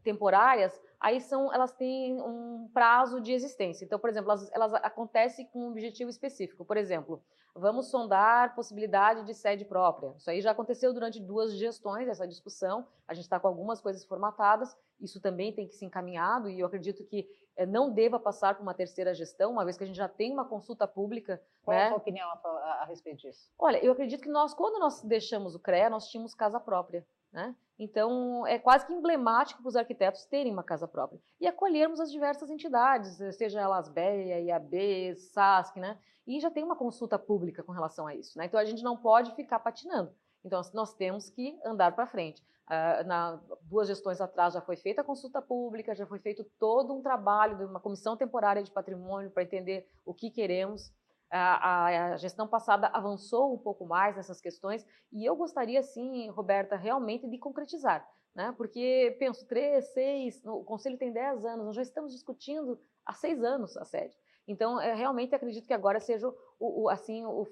temporárias, 0.03 0.80
aí 1.01 1.20
são, 1.20 1.53
elas 1.53 1.72
têm 1.72 2.20
um 2.20 2.68
prazo 2.72 3.20
de 3.20 3.33
existência. 3.33 3.85
Então, 3.85 3.99
por 3.99 4.09
exemplo, 4.09 4.30
elas, 4.30 4.51
elas 4.53 4.74
acontecem 4.74 5.47
com 5.47 5.66
um 5.66 5.70
objetivo 5.70 6.11
específico. 6.11 6.64
Por 6.64 6.76
exemplo, 6.76 7.22
vamos 7.55 7.88
sondar 7.88 8.55
possibilidade 8.55 9.24
de 9.24 9.34
sede 9.34 9.64
própria. 9.64 10.14
Isso 10.16 10.30
aí 10.30 10.40
já 10.40 10.50
aconteceu 10.50 10.92
durante 10.92 11.20
duas 11.20 11.55
gestões, 11.55 12.09
essa 12.09 12.26
discussão. 12.26 12.86
A 13.07 13.14
gente 13.14 13.24
está 13.24 13.38
com 13.38 13.46
algumas 13.46 13.80
coisas 13.80 14.05
formatadas, 14.05 14.76
isso 15.00 15.20
também 15.20 15.53
tem 15.53 15.66
que 15.66 15.74
ser 15.74 15.84
encaminhado, 15.84 16.48
e 16.48 16.61
eu 16.61 16.66
acredito 16.66 17.05
que 17.05 17.28
é, 17.57 17.66
não 17.66 17.92
deva 17.92 18.18
passar 18.18 18.55
por 18.55 18.62
uma 18.62 18.72
terceira 18.72 19.14
gestão, 19.14 19.53
uma 19.53 19.64
vez 19.64 19.76
que 19.76 19.84
a 19.84 19.86
gente 19.86 19.96
já 19.96 20.09
tem 20.09 20.32
uma 20.32 20.44
consulta 20.44 20.86
pública. 20.86 21.42
Qual 21.62 21.76
né? 21.76 21.82
é 21.82 21.86
a 21.86 21.88
sua 21.88 21.98
opinião 21.98 22.30
a, 22.30 22.48
a, 22.48 22.82
a 22.82 22.84
respeito 22.86 23.20
disso? 23.20 23.50
Olha, 23.59 23.84
eu 23.84 23.92
acredito 23.92 24.22
que 24.22 24.30
nós, 24.30 24.55
quando 24.55 24.78
nós 24.78 25.03
deixamos 25.03 25.55
o 25.55 25.59
CREA, 25.59 25.90
nós 25.90 26.09
tínhamos 26.09 26.34
casa 26.34 26.59
própria. 26.59 27.07
Né? 27.33 27.57
Então, 27.78 28.47
é 28.47 28.59
quase 28.59 28.87
que 28.87 28.93
emblemático 28.93 29.62
para 29.62 29.68
os 29.68 29.76
arquitetos 29.76 30.26
terem 30.26 30.53
uma 30.53 30.62
casa 30.62 30.87
própria 30.87 31.20
e 31.41 31.47
acolhermos 31.47 31.99
as 31.99 32.12
diversas 32.12 32.51
entidades, 32.51 33.16
seja 33.35 33.61
elas 33.61 33.89
BEA, 33.89 34.41
IAB, 34.41 35.16
SASC, 35.16 35.78
né? 35.78 35.99
E 36.26 36.39
já 36.39 36.51
tem 36.51 36.62
uma 36.62 36.76
consulta 36.76 37.18
pública 37.18 37.62
com 37.62 37.72
relação 37.72 38.07
a 38.07 38.14
isso, 38.14 38.39
né? 38.39 38.45
Então, 38.45 38.61
a 38.61 38.64
gente 38.64 38.83
não 38.83 38.97
pode 38.97 39.35
ficar 39.35 39.59
patinando. 39.59 40.14
Então, 40.45 40.61
nós 40.74 40.95
temos 40.95 41.30
que 41.30 41.59
andar 41.64 41.95
para 41.95 42.07
frente. 42.07 42.43
Uh, 42.68 43.07
na 43.07 43.41
duas 43.62 43.89
gestões 43.89 44.20
atrás 44.20 44.55
já 44.55 44.61
foi 44.61 44.76
feita 44.76 45.01
a 45.01 45.05
consulta 45.05 45.43
pública, 45.43 45.95
já 45.95 46.07
foi 46.07 46.20
feito 46.20 46.45
todo 46.59 46.95
um 46.95 47.03
trabalho 47.03 47.57
de 47.57 47.64
uma 47.64 47.80
comissão 47.80 48.16
temporária 48.16 48.62
de 48.62 48.70
patrimônio 48.70 49.30
para 49.30 49.43
entender 49.43 49.89
o 50.05 50.14
que 50.14 50.30
queremos 50.30 50.93
a, 51.39 51.85
a, 51.87 52.16
gestão 52.16 52.47
passada 52.47 52.89
avançou 52.89 53.55
um 53.55 53.59
pouco 53.59 53.87
mais 53.87 54.14
nessas 54.16 54.41
questões 54.41 54.87
e 55.11 55.24
eu 55.24 55.35
gostaria, 55.35 55.83
sim, 55.83 56.28
Roberta, 56.28 56.76
realmente 56.76 57.28
de 57.28 57.39
concretizar. 57.39 58.07
Né? 58.35 58.53
Porque, 58.57 59.16
penso, 59.18 59.47
três, 59.47 59.87
seis, 59.93 60.45
o 60.45 60.62
Conselho 60.64 60.99
tem 60.99 61.12
dez 61.12 61.45
anos, 61.45 61.66
nós 61.66 61.76
já 61.76 61.83
estamos 61.83 62.12
discutindo 62.12 62.78
há 63.05 63.12
seis 63.14 63.43
anos 63.43 63.76
a 63.76 63.85
sede. 63.85 64.16
Então, 64.47 64.80
eu 64.83 64.97
realmente 64.97 65.35
acredito 65.35 65.66
que 65.66 65.74
agora 65.74 66.01
seja 66.01 66.28
o, 66.28 66.83
o 66.83 66.89
assim, 66.89 67.24
o, 67.24 67.47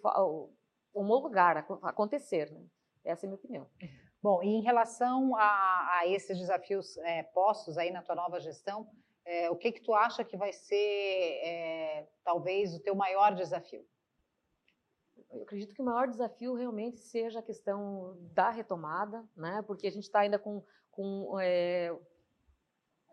o, 0.95 1.09
acontecer. 1.83 2.51
Né? 2.51 2.65
Essa 3.05 3.25
é 3.25 3.27
a 3.27 3.31
minha 3.31 3.39
opinião. 3.39 3.67
Bom, 4.23 4.43
e 4.43 4.49
em 4.49 4.63
relação 4.63 5.35
a, 5.37 5.99
a 5.99 6.07
esses 6.07 6.39
desafios 6.39 6.99
é, 6.99 7.23
postos 7.23 7.79
aí 7.79 7.91
na 7.91 8.03
tua 8.03 8.15
nova 8.15 8.39
gestão, 8.41 8.87
é, 9.31 9.49
o 9.49 9.55
que 9.55 9.71
que 9.71 9.81
tu 9.81 9.95
acha 9.95 10.25
que 10.25 10.37
vai 10.37 10.53
ser, 10.53 10.75
é, 10.75 12.09
talvez, 12.25 12.75
o 12.75 12.81
teu 12.81 12.97
maior 12.97 13.33
desafio? 13.33 13.87
Eu 15.31 15.43
acredito 15.43 15.73
que 15.73 15.81
o 15.81 15.85
maior 15.85 16.09
desafio 16.09 16.55
realmente 16.55 16.99
seja 16.99 17.39
a 17.39 17.43
questão 17.43 18.19
da 18.35 18.51
retomada, 18.51 19.25
né? 19.37 19.63
Porque 19.69 19.87
a 19.87 19.93
gente 19.93 20.03
está 20.03 20.21
ainda 20.21 20.37
com, 20.37 20.65
com 20.91 21.39
é, 21.39 21.97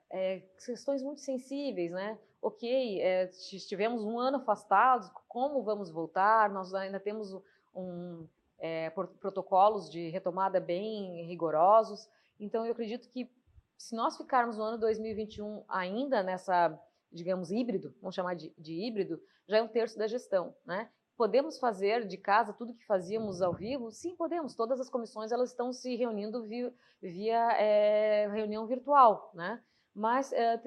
é, 0.09 0.39
questões 0.65 1.03
muito 1.03 1.21
sensíveis, 1.21 1.91
né? 1.91 2.17
Ok, 2.41 2.99
é, 2.99 3.29
estivemos 3.29 4.03
um 4.03 4.17
ano 4.19 4.37
afastados, 4.37 5.11
como 5.27 5.61
vamos 5.61 5.91
voltar? 5.91 6.49
Nós 6.49 6.73
ainda 6.73 6.99
temos 6.99 7.39
um, 7.75 8.27
é, 8.57 8.89
protocolos 8.89 9.87
de 9.87 10.09
retomada 10.09 10.59
bem 10.59 11.27
rigorosos. 11.27 12.09
Então, 12.39 12.65
eu 12.65 12.71
acredito 12.71 13.07
que 13.07 13.29
se 13.77 13.95
nós 13.95 14.17
ficarmos 14.17 14.57
no 14.57 14.63
ano 14.63 14.77
2021 14.79 15.63
ainda 15.69 16.23
nessa, 16.23 16.77
digamos, 17.11 17.51
híbrido, 17.51 17.93
vamos 18.01 18.15
chamar 18.15 18.33
de, 18.33 18.51
de 18.57 18.73
híbrido, 18.73 19.21
já 19.47 19.57
é 19.57 19.61
um 19.61 19.67
terço 19.67 19.97
da 19.97 20.07
gestão, 20.07 20.55
né? 20.65 20.89
Podemos 21.15 21.57
fazer 21.57 22.05
de 22.05 22.17
casa 22.17 22.53
tudo 22.53 22.75
que 22.75 22.85
fazíamos 22.85 23.41
ao 23.41 23.53
vivo? 23.53 23.91
Sim, 23.91 24.15
podemos. 24.15 24.55
Todas 24.55 24.79
as 24.79 24.89
comissões 24.89 25.31
elas 25.31 25.49
estão 25.49 25.73
se 25.73 25.95
reunindo 25.95 26.43
via, 26.43 26.71
via 27.01 27.51
é, 27.53 28.27
reunião 28.27 28.67
virtual, 28.67 29.31
né? 29.33 29.61
Mas 29.95 30.31
é, 30.31 30.61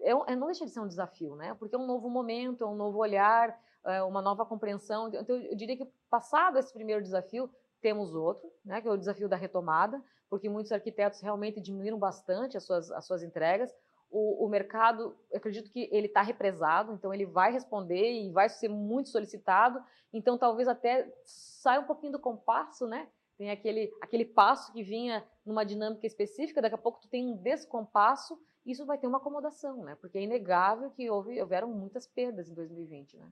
é, 0.00 0.10
é, 0.10 0.36
não 0.36 0.46
deixa 0.46 0.64
de 0.64 0.70
ser 0.70 0.80
um 0.80 0.86
desafio, 0.86 1.34
né? 1.34 1.54
Porque 1.54 1.74
é 1.74 1.78
um 1.78 1.86
novo 1.86 2.08
momento, 2.08 2.62
é 2.62 2.66
um 2.66 2.76
novo 2.76 2.98
olhar, 2.98 3.58
é 3.84 4.02
uma 4.02 4.22
nova 4.22 4.44
compreensão. 4.46 5.08
Então, 5.08 5.36
eu 5.36 5.56
diria 5.56 5.76
que 5.76 5.86
passado 6.08 6.58
esse 6.58 6.72
primeiro 6.72 7.02
desafio, 7.02 7.50
temos 7.80 8.14
outro, 8.14 8.48
né? 8.64 8.80
Que 8.80 8.86
é 8.86 8.90
o 8.92 8.96
desafio 8.96 9.28
da 9.28 9.36
retomada 9.36 10.00
porque 10.28 10.48
muitos 10.48 10.72
arquitetos 10.72 11.20
realmente 11.20 11.60
diminuíram 11.60 11.98
bastante 11.98 12.56
as 12.56 12.64
suas, 12.64 12.90
as 12.90 13.04
suas 13.06 13.22
entregas. 13.22 13.74
O, 14.10 14.44
o 14.44 14.48
mercado, 14.48 15.16
acredito 15.34 15.70
que 15.70 15.88
ele 15.92 16.06
está 16.06 16.22
represado, 16.22 16.92
então 16.92 17.12
ele 17.12 17.26
vai 17.26 17.52
responder 17.52 18.22
e 18.22 18.30
vai 18.30 18.48
ser 18.48 18.68
muito 18.68 19.08
solicitado. 19.08 19.82
Então 20.12 20.38
talvez 20.38 20.68
até 20.68 21.12
saia 21.24 21.80
um 21.80 21.84
pouquinho 21.84 22.12
do 22.12 22.18
compasso, 22.18 22.86
né? 22.86 23.08
Tem 23.36 23.50
aquele, 23.50 23.92
aquele 24.00 24.24
passo 24.24 24.72
que 24.72 24.82
vinha 24.82 25.26
numa 25.44 25.64
dinâmica 25.64 26.06
específica, 26.06 26.62
daqui 26.62 26.74
a 26.74 26.78
pouco 26.78 27.00
tu 27.00 27.08
tem 27.08 27.26
um 27.26 27.36
descompasso 27.36 28.38
isso 28.66 28.84
vai 28.84 28.98
ter 28.98 29.06
uma 29.06 29.18
acomodação, 29.18 29.84
né? 29.84 29.96
Porque 30.00 30.18
é 30.18 30.22
inegável 30.22 30.90
que 30.90 31.08
houve, 31.08 31.40
houveram 31.40 31.68
muitas 31.68 32.06
perdas 32.06 32.50
em 32.50 32.54
2020, 32.54 33.16
né? 33.16 33.30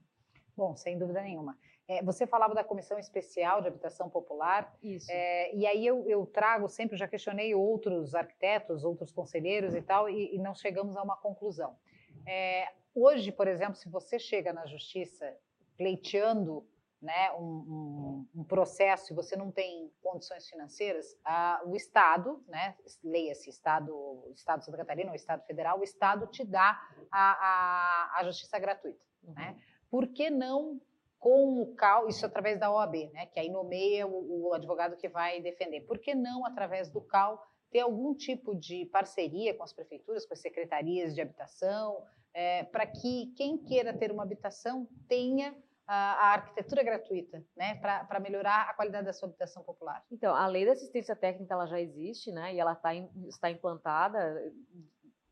Bom, 0.55 0.77
sem 0.77 0.97
dúvida 0.97 1.21
nenhuma. 1.21 1.57
É, 1.87 2.01
você 2.01 2.25
falava 2.25 2.55
da 2.55 2.63
Comissão 2.63 2.97
Especial 2.97 3.61
de 3.61 3.67
Habitação 3.67 4.09
Popular. 4.09 4.75
Isso. 4.81 5.11
É, 5.11 5.53
e 5.53 5.67
aí 5.67 5.85
eu, 5.85 6.07
eu, 6.07 6.25
trago 6.25 6.67
sempre, 6.67 6.97
já 6.97 7.07
questionei 7.07 7.53
outros 7.53 8.15
arquitetos, 8.15 8.83
outros 8.83 9.11
conselheiros 9.11 9.75
e 9.75 9.81
tal, 9.81 10.09
e, 10.09 10.35
e 10.35 10.39
não 10.39 10.55
chegamos 10.55 10.97
a 10.97 11.03
uma 11.03 11.15
conclusão. 11.15 11.77
É, 12.25 12.69
hoje, 12.93 13.31
por 13.31 13.47
exemplo, 13.47 13.75
se 13.75 13.87
você 13.87 14.17
chega 14.17 14.51
na 14.51 14.65
justiça 14.65 15.37
pleiteando 15.77 16.67
né, 16.99 17.31
um, 17.33 18.25
um, 18.33 18.41
um 18.41 18.43
processo 18.43 19.13
e 19.13 19.15
você 19.15 19.35
não 19.35 19.51
tem 19.51 19.91
condições 20.01 20.49
financeiras, 20.49 21.15
a, 21.23 21.61
o 21.65 21.75
Estado, 21.75 22.43
né, 22.47 22.75
leia-se 23.03 23.49
Estado, 23.49 24.27
Estado 24.33 24.59
de 24.59 24.65
Santa 24.65 24.77
Catarina 24.77 25.09
ou 25.11 25.15
Estado 25.15 25.45
Federal, 25.45 25.79
o 25.79 25.83
Estado 25.83 26.25
te 26.27 26.43
dá 26.43 26.81
a, 27.11 27.31
a, 27.31 28.19
a 28.19 28.23
justiça 28.23 28.57
gratuita. 28.57 28.99
Uhum. 29.23 29.33
Né? 29.33 29.55
Por 29.91 30.07
que 30.07 30.31
não 30.31 30.81
com 31.25 31.59
o 31.59 31.73
CAL, 31.73 32.07
isso 32.07 32.23
através 32.23 32.59
da 32.59 32.71
OAB, 32.71 33.09
né, 33.11 33.25
que 33.25 33.39
aí 33.39 33.49
nomeia 33.49 34.05
o, 34.05 34.49
o 34.49 34.53
advogado 34.53 34.95
que 34.95 35.09
vai 35.09 35.41
defender. 35.41 35.81
Por 35.81 35.97
que 35.97 36.13
não, 36.13 36.45
através 36.45 36.87
do 36.87 37.01
CAL, 37.01 37.43
ter 37.71 37.79
algum 37.79 38.13
tipo 38.13 38.53
de 38.53 38.85
parceria 38.85 39.51
com 39.55 39.63
as 39.63 39.73
prefeituras, 39.73 40.23
com 40.23 40.35
as 40.35 40.39
secretarias 40.39 41.15
de 41.15 41.21
habitação, 41.21 41.99
é, 42.31 42.63
para 42.65 42.85
que 42.85 43.33
quem 43.35 43.57
queira 43.57 43.91
ter 43.91 44.11
uma 44.11 44.21
habitação 44.21 44.87
tenha 45.07 45.57
a, 45.87 45.95
a 45.95 46.33
arquitetura 46.33 46.83
gratuita, 46.83 47.43
né, 47.57 47.73
para 47.73 48.19
melhorar 48.19 48.69
a 48.69 48.75
qualidade 48.75 49.07
da 49.07 49.13
sua 49.13 49.27
habitação 49.27 49.63
popular. 49.63 50.05
Então, 50.11 50.35
a 50.35 50.45
lei 50.45 50.63
da 50.63 50.73
assistência 50.73 51.15
técnica 51.15 51.55
ela 51.55 51.65
já 51.65 51.81
existe, 51.81 52.31
né, 52.31 52.53
e 52.53 52.59
ela 52.59 52.75
tá, 52.75 52.93
está 53.27 53.49
implantada 53.49 54.53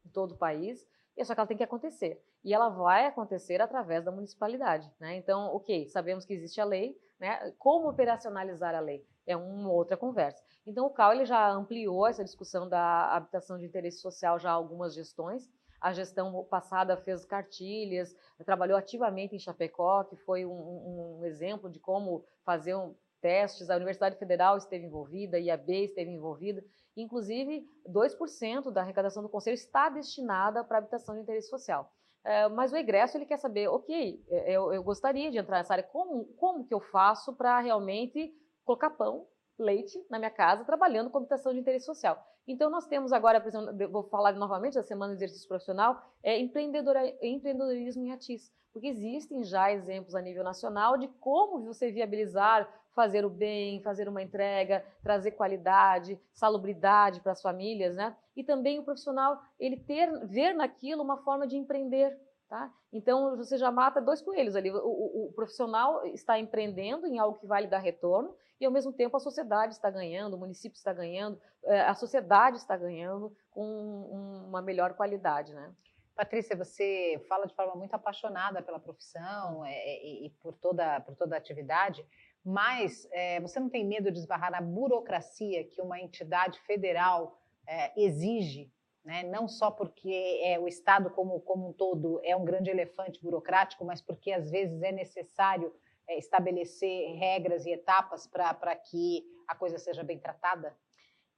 em 0.04 0.10
todo 0.10 0.32
o 0.32 0.38
país, 0.40 0.84
e 1.16 1.24
só 1.24 1.36
que 1.36 1.40
ela 1.40 1.48
tem 1.48 1.58
que 1.58 1.64
acontecer. 1.64 2.20
E 2.44 2.54
ela 2.54 2.70
vai 2.70 3.06
acontecer 3.06 3.62
através 3.62 4.04
da 4.04 4.12
municipalidade, 4.12 4.92
né? 5.00 5.16
Então, 5.16 5.54
ok, 5.56 5.88
sabemos 5.88 6.26
que 6.26 6.34
existe 6.34 6.60
a 6.60 6.66
lei, 6.66 6.98
né? 7.20 7.54
Como 7.58 7.90
operacionalizar 7.90 8.76
a 8.76 8.80
lei? 8.80 9.06
É 9.26 9.36
uma 9.38 9.72
outra 9.72 9.96
conversa. 9.96 10.44
Então, 10.68 10.86
o 10.86 10.90
CAL 10.90 11.14
ele 11.14 11.26
já 11.26 11.50
ampliou 11.50 12.06
essa 12.06 12.24
discussão 12.24 12.68
da 12.68 13.16
habitação 13.16 13.58
de 13.58 13.66
interesse 13.66 14.00
social 14.00 14.38
já 14.38 14.50
há 14.50 14.54
algumas 14.54 14.94
gestões, 14.94 15.50
a 15.80 15.92
gestão 15.92 16.46
passada 16.46 16.96
fez 16.96 17.26
cartilhas, 17.26 18.16
trabalhou 18.46 18.78
ativamente 18.78 19.36
em 19.36 19.40
Chapecó, 19.40 20.06
que 20.06 20.16
foi 20.16 20.46
um, 20.46 21.20
um 21.20 21.26
exemplo 21.26 21.70
de 21.70 21.78
como 21.78 22.24
fazer 22.46 22.74
um, 22.74 22.96
testes. 23.24 23.70
A 23.70 23.78
Universidade 23.78 24.18
Federal 24.18 24.58
esteve 24.58 24.86
envolvida, 24.86 25.38
a 25.38 25.40
IAB 25.40 25.86
esteve 25.86 26.12
envolvida. 26.12 26.64
Inclusive, 26.96 27.66
2% 27.90 28.70
da 28.70 28.82
arrecadação 28.82 29.24
do 29.24 29.30
Conselho 29.30 29.56
está 29.56 29.90
destinada 29.90 30.64
para 30.64 30.78
habitação 30.78 31.16
de 31.16 31.22
interesse 31.22 31.50
social. 31.50 31.90
É, 32.26 32.48
mas 32.48 32.72
o 32.72 32.78
egresso 32.78 33.18
ele 33.18 33.26
quer 33.26 33.38
saber, 33.38 33.68
ok, 33.68 34.24
é, 34.30 34.52
eu, 34.54 34.74
eu, 34.74 34.82
gostaria 34.82 35.30
de 35.30 35.38
entrar 35.38 35.58
nessa 35.58 35.74
área, 35.74 35.84
como, 35.84 36.26
como 36.36 36.66
que 36.66 36.74
eu 36.74 36.80
faço 36.80 37.34
para 37.34 37.60
realmente 37.60 38.34
colocar 38.64 38.92
pão 38.92 39.28
leite 39.60 40.04
na 40.10 40.18
minha 40.18 40.32
casa, 40.32 40.64
trabalhando 40.64 41.10
com 41.10 41.18
habitação 41.18 41.54
de 41.54 41.60
interesse 41.60 41.86
social. 41.86 42.18
Então, 42.48 42.70
nós 42.70 42.88
temos 42.88 43.12
agora, 43.14 43.40
por 43.40 43.50
exemplo, 43.50 43.90
vou 43.90 44.04
falar 44.04 44.34
novamente 44.34 44.76
da 44.76 44.84
Semana 44.84 45.14
de 45.14 45.18
Exercício 45.18 45.48
Profissional, 45.48 46.02
é 46.22 46.40
empreendedorismo 46.40 48.04
em 48.04 48.12
atis, 48.12 48.52
porque 48.72 48.88
existem 48.88 49.44
já 49.44 49.72
exemplos 49.72 50.16
a 50.16 50.22
nível 50.22 50.44
nacional 50.44 50.98
de 50.98 51.08
como 51.20 51.64
você 51.64 51.92
viabilizar 51.92 52.68
fazer 52.96 53.26
o 53.26 53.30
bem, 53.30 53.82
fazer 53.82 54.08
uma 54.08 54.22
entrega, 54.22 54.86
trazer 55.02 55.32
qualidade, 55.32 56.20
salubridade 56.32 57.20
para 57.22 57.32
as 57.32 57.42
famílias, 57.42 57.96
né? 57.96 58.16
E 58.36 58.44
também 58.44 58.80
o 58.80 58.84
profissional, 58.84 59.42
ele 59.60 59.78
ter, 59.78 60.26
ver 60.28 60.54
naquilo 60.54 61.04
uma 61.04 61.18
forma 61.18 61.48
de 61.48 61.58
empreender, 61.58 62.18
Tá? 62.54 62.72
Então, 62.92 63.36
você 63.36 63.58
já 63.58 63.72
mata 63.72 64.00
dois 64.00 64.22
coelhos 64.22 64.56
ali. 64.56 64.70
O, 64.70 64.78
o, 64.78 65.26
o, 65.30 65.34
profissional 65.34 66.06
está 66.06 66.38
empreendendo 66.38 67.08
em 67.08 67.18
algo 67.18 67.40
que 67.40 67.48
vai 67.48 67.64
lhe 67.64 67.68
dar 67.68 67.80
retorno 67.80 68.36
e, 68.62 68.66
ao 68.66 68.72
mesmo 68.72 68.94
tempo, 68.94 69.18
a 69.18 69.20
sociedade 69.20 69.74
está 69.74 69.90
ganhando, 69.90 70.36
o 70.36 70.38
município 70.38 70.78
está 70.78 70.94
ganhando, 70.94 71.42
eh, 71.64 71.82
a 71.82 71.96
sociedade 71.96 72.58
está 72.58 72.78
ganhando 72.78 73.36
com 73.50 74.44
uma 74.48 74.62
melhor 74.62 74.94
qualidade. 74.94 75.52
Né? 75.52 75.74
Patrícia, 76.16 76.56
você 76.56 77.20
fala 77.28 77.48
de 77.48 77.56
forma 77.56 77.74
muito 77.74 77.96
apaixonada 77.96 78.62
pela 78.62 78.80
profissão 78.80 79.66
é, 79.66 80.06
e, 80.06 80.28
e 80.28 80.30
por, 80.30 80.54
toda, 80.54 81.02
por 81.02 81.16
toda 81.16 81.36
a 81.36 81.40
atividade, 81.40 82.06
mas 82.44 83.08
é, 83.12 83.40
você 83.40 83.60
não 83.60 83.70
tem 83.70 83.86
medo 83.86 84.12
de 84.12 84.20
esbarrar 84.20 84.52
na 84.52 84.62
burocracia 84.62 85.64
que 85.64 85.82
uma 85.82 86.00
entidade 86.00 86.60
federal 86.62 87.40
é, 87.66 87.92
exige 88.00 88.72
né? 89.04 89.24
não 89.24 89.48
só 89.48 89.70
porque 89.70 90.40
é, 90.44 90.58
o 90.60 90.68
Estado 90.68 91.10
como, 91.10 91.40
como 91.42 91.70
um 91.70 91.74
todo 91.74 92.22
é 92.24 92.36
um 92.36 92.46
grande 92.46 92.70
elefante 92.70 93.22
burocrático, 93.22 93.84
mas 93.84 94.02
porque 94.02 94.32
às 94.32 94.50
vezes 94.50 94.82
é 94.82 94.92
necessário 94.92 95.74
é, 96.08 96.18
estabelecer 96.18 97.16
regras 97.18 97.66
e 97.66 97.72
etapas 97.72 98.26
para 98.28 98.76
que 98.76 99.26
a 99.48 99.56
coisa 99.56 99.78
seja 99.78 100.04
bem 100.04 100.18
tratada? 100.18 100.76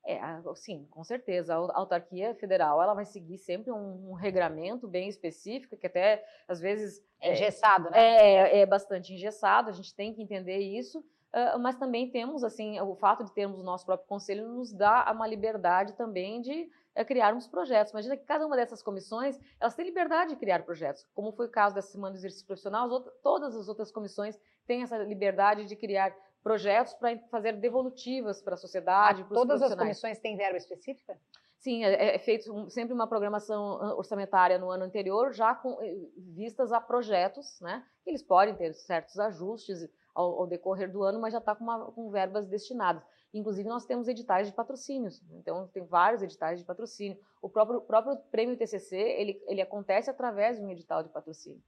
É, 0.05 0.19
sim, 0.53 0.85
com 0.91 1.03
certeza. 1.03 1.55
A 1.55 1.77
autarquia 1.77 2.35
federal 2.35 2.81
ela 2.81 2.93
vai 2.93 3.05
seguir 3.05 3.39
sempre 3.39 3.71
um, 3.71 4.11
um 4.11 4.13
regramento 4.13 4.87
bem 4.87 5.09
específico, 5.09 5.75
que 5.75 5.87
até 5.87 6.23
às 6.47 6.59
vezes 6.59 7.03
é 7.19 7.33
engessado, 7.33 7.89
né? 7.89 7.97
É, 7.97 8.59
é 8.59 8.65
bastante 8.65 9.13
engessado. 9.13 9.69
A 9.69 9.73
gente 9.73 9.95
tem 9.95 10.13
que 10.13 10.21
entender 10.21 10.59
isso. 10.59 10.99
Uh, 10.99 11.59
mas 11.59 11.75
também 11.75 12.09
temos 12.09 12.45
assim 12.45 12.79
o 12.79 12.95
fato 12.95 13.21
de 13.25 13.33
termos 13.33 13.59
o 13.59 13.63
nosso 13.63 13.85
próprio 13.85 14.07
conselho 14.07 14.47
nos 14.47 14.71
dá 14.71 15.11
uma 15.11 15.27
liberdade 15.27 15.91
também 15.97 16.39
de 16.39 16.69
é, 16.95 17.03
criarmos 17.03 17.45
projetos. 17.45 17.91
Imagina 17.91 18.15
que 18.15 18.23
cada 18.23 18.45
uma 18.47 18.55
dessas 18.55 18.81
comissões, 18.81 19.37
elas 19.59 19.75
têm 19.75 19.85
liberdade 19.85 20.29
de 20.29 20.37
criar 20.37 20.63
projetos, 20.63 21.05
como 21.13 21.33
foi 21.33 21.47
o 21.47 21.51
caso 21.51 21.75
dessa 21.75 21.91
Semana 21.91 22.13
do 22.13 22.17
Exercício 22.17 22.47
Profissional, 22.47 22.89
todas 23.21 23.53
as 23.53 23.67
outras 23.67 23.91
comissões 23.91 24.39
têm 24.65 24.81
essa 24.81 24.97
liberdade 24.99 25.65
de 25.65 25.75
criar 25.75 26.15
projetos 26.45 26.93
para 26.93 27.17
fazer 27.31 27.53
devolutivas 27.53 28.39
para 28.39 28.53
a 28.53 28.57
sociedade, 28.57 29.23
ah, 29.23 29.33
Todas 29.33 29.63
as 29.63 29.73
comissões 29.73 30.19
têm 30.19 30.37
verba 30.37 30.57
específica? 30.57 31.19
Sim, 31.57 31.83
é, 31.83 32.13
é 32.13 32.19
feito 32.19 32.69
sempre 32.69 32.93
uma 32.93 33.07
programação 33.07 33.97
orçamentária 33.97 34.59
no 34.59 34.69
ano 34.69 34.83
anterior, 34.83 35.33
já 35.33 35.55
com 35.55 35.81
eh, 35.81 35.95
vistas 36.35 36.71
a 36.71 36.79
projetos, 36.79 37.59
né? 37.59 37.83
Eles 38.05 38.21
podem 38.21 38.53
ter 38.53 38.75
certos 38.75 39.17
ajustes 39.17 39.89
ao, 40.13 40.41
ao 40.41 40.47
decorrer 40.47 40.91
do 40.91 41.01
ano, 41.01 41.19
mas 41.19 41.33
já 41.33 41.39
está 41.39 41.55
com, 41.55 41.65
com 41.65 42.11
verbas 42.11 42.45
destinadas. 42.45 43.01
Inclusive, 43.33 43.67
nós 43.67 43.87
temos 43.87 44.07
editais 44.07 44.47
de 44.47 44.53
patrocínios, 44.53 45.23
então 45.31 45.67
tem 45.69 45.83
vários 45.83 46.21
editais 46.21 46.59
de 46.59 46.65
patrocínio. 46.65 47.17
O 47.41 47.49
próprio, 47.49 47.81
próprio 47.81 48.17
prêmio 48.29 48.55
TCC, 48.55 48.95
ele, 48.95 49.43
ele 49.47 49.61
acontece 49.61 50.11
através 50.11 50.57
de 50.57 50.63
um 50.63 50.69
edital 50.69 51.01
de 51.01 51.09
patrocínio. 51.09 51.61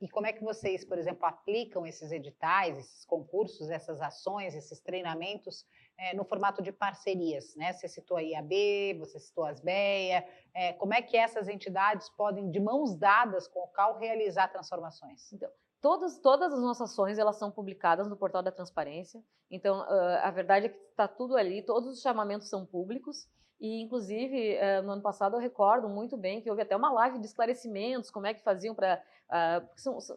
E 0.00 0.08
como 0.08 0.26
é 0.26 0.32
que 0.32 0.44
vocês, 0.44 0.84
por 0.84 0.96
exemplo, 0.98 1.26
aplicam 1.26 1.86
esses 1.86 2.12
editais, 2.12 2.78
esses 2.78 3.04
concursos, 3.04 3.68
essas 3.68 4.00
ações, 4.00 4.54
esses 4.54 4.80
treinamentos 4.80 5.66
é, 5.98 6.14
no 6.14 6.24
formato 6.24 6.62
de 6.62 6.70
parcerias? 6.70 7.56
Né? 7.56 7.72
Você 7.72 7.88
citou 7.88 8.16
a 8.16 8.22
IAB, 8.22 8.98
você 8.98 9.18
citou 9.18 9.44
a 9.44 9.50
ASBEA. 9.50 10.26
É, 10.54 10.72
como 10.74 10.94
é 10.94 11.02
que 11.02 11.16
essas 11.16 11.48
entidades 11.48 12.08
podem, 12.10 12.50
de 12.50 12.60
mãos 12.60 12.94
dadas 12.94 13.48
com 13.48 13.60
o 13.60 13.68
CAL, 13.68 13.98
realizar 13.98 14.48
transformações? 14.48 15.32
Então, 15.32 15.50
Todas, 15.80 16.18
todas 16.18 16.52
as 16.52 16.60
nossas 16.60 16.90
ações 16.90 17.18
elas 17.18 17.36
são 17.36 17.52
publicadas 17.52 18.08
no 18.08 18.16
portal 18.16 18.42
da 18.42 18.50
transparência. 18.50 19.22
Então, 19.48 19.80
uh, 19.80 20.18
a 20.22 20.30
verdade 20.30 20.66
é 20.66 20.68
que 20.70 20.78
está 20.90 21.06
tudo 21.06 21.36
ali, 21.36 21.62
todos 21.62 21.88
os 21.88 22.00
chamamentos 22.00 22.48
são 22.48 22.66
públicos. 22.66 23.28
E, 23.60 23.80
inclusive, 23.82 24.56
uh, 24.56 24.82
no 24.82 24.92
ano 24.92 25.02
passado 25.02 25.36
eu 25.36 25.40
recordo 25.40 25.88
muito 25.88 26.16
bem 26.16 26.40
que 26.40 26.50
houve 26.50 26.62
até 26.62 26.76
uma 26.76 26.90
live 26.92 27.20
de 27.20 27.26
esclarecimentos, 27.26 28.10
como 28.10 28.26
é 28.26 28.34
que 28.34 28.42
faziam 28.42 28.74
para. 28.74 29.02
Uh, 29.28 29.68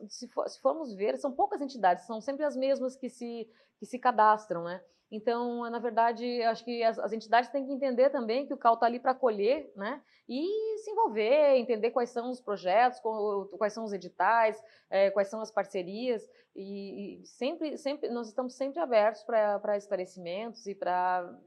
se, 0.08 0.28
for, 0.30 0.48
se 0.48 0.62
formos 0.62 0.94
ver, 0.94 1.18
são 1.18 1.32
poucas 1.32 1.62
entidades, 1.62 2.06
são 2.06 2.22
sempre 2.22 2.46
as 2.46 2.56
mesmas 2.56 2.96
que 2.96 3.10
se, 3.10 3.50
que 3.78 3.86
se 3.86 4.00
cadastram, 4.00 4.64
né? 4.64 4.82
Então, 5.12 5.70
na 5.70 5.80
verdade, 5.80 6.42
acho 6.44 6.64
que 6.64 6.82
as, 6.82 6.98
as 6.98 7.12
entidades 7.12 7.50
têm 7.50 7.66
que 7.66 7.74
entender 7.74 8.10
também 8.10 8.46
que 8.46 8.54
o 8.54 8.58
CAL 8.58 8.76
está 8.76 8.86
ali 8.86 8.98
para 8.98 9.12
acolher, 9.12 9.70
né? 9.76 10.02
E 10.30 10.78
se 10.78 10.90
envolver, 10.90 11.58
entender 11.58 11.92
quais 11.92 12.10
são 12.10 12.32
os 12.32 12.40
projetos, 12.40 13.02
quais 13.58 13.74
são 13.74 13.84
os 13.84 13.92
editais, 13.92 14.64
é, 14.90 15.12
quais 15.12 15.28
são 15.28 15.42
as 15.42 15.52
parcerias. 15.52 16.26
E, 16.56 17.22
e, 17.22 17.26
sempre, 17.26 17.78
sempre, 17.78 18.10
nós 18.10 18.30
estamos 18.30 18.54
sempre 18.54 18.80
abertos 18.80 19.24
para 19.24 19.76
esclarecimentos 19.76 20.66
e 20.66 20.74
para 20.74 21.38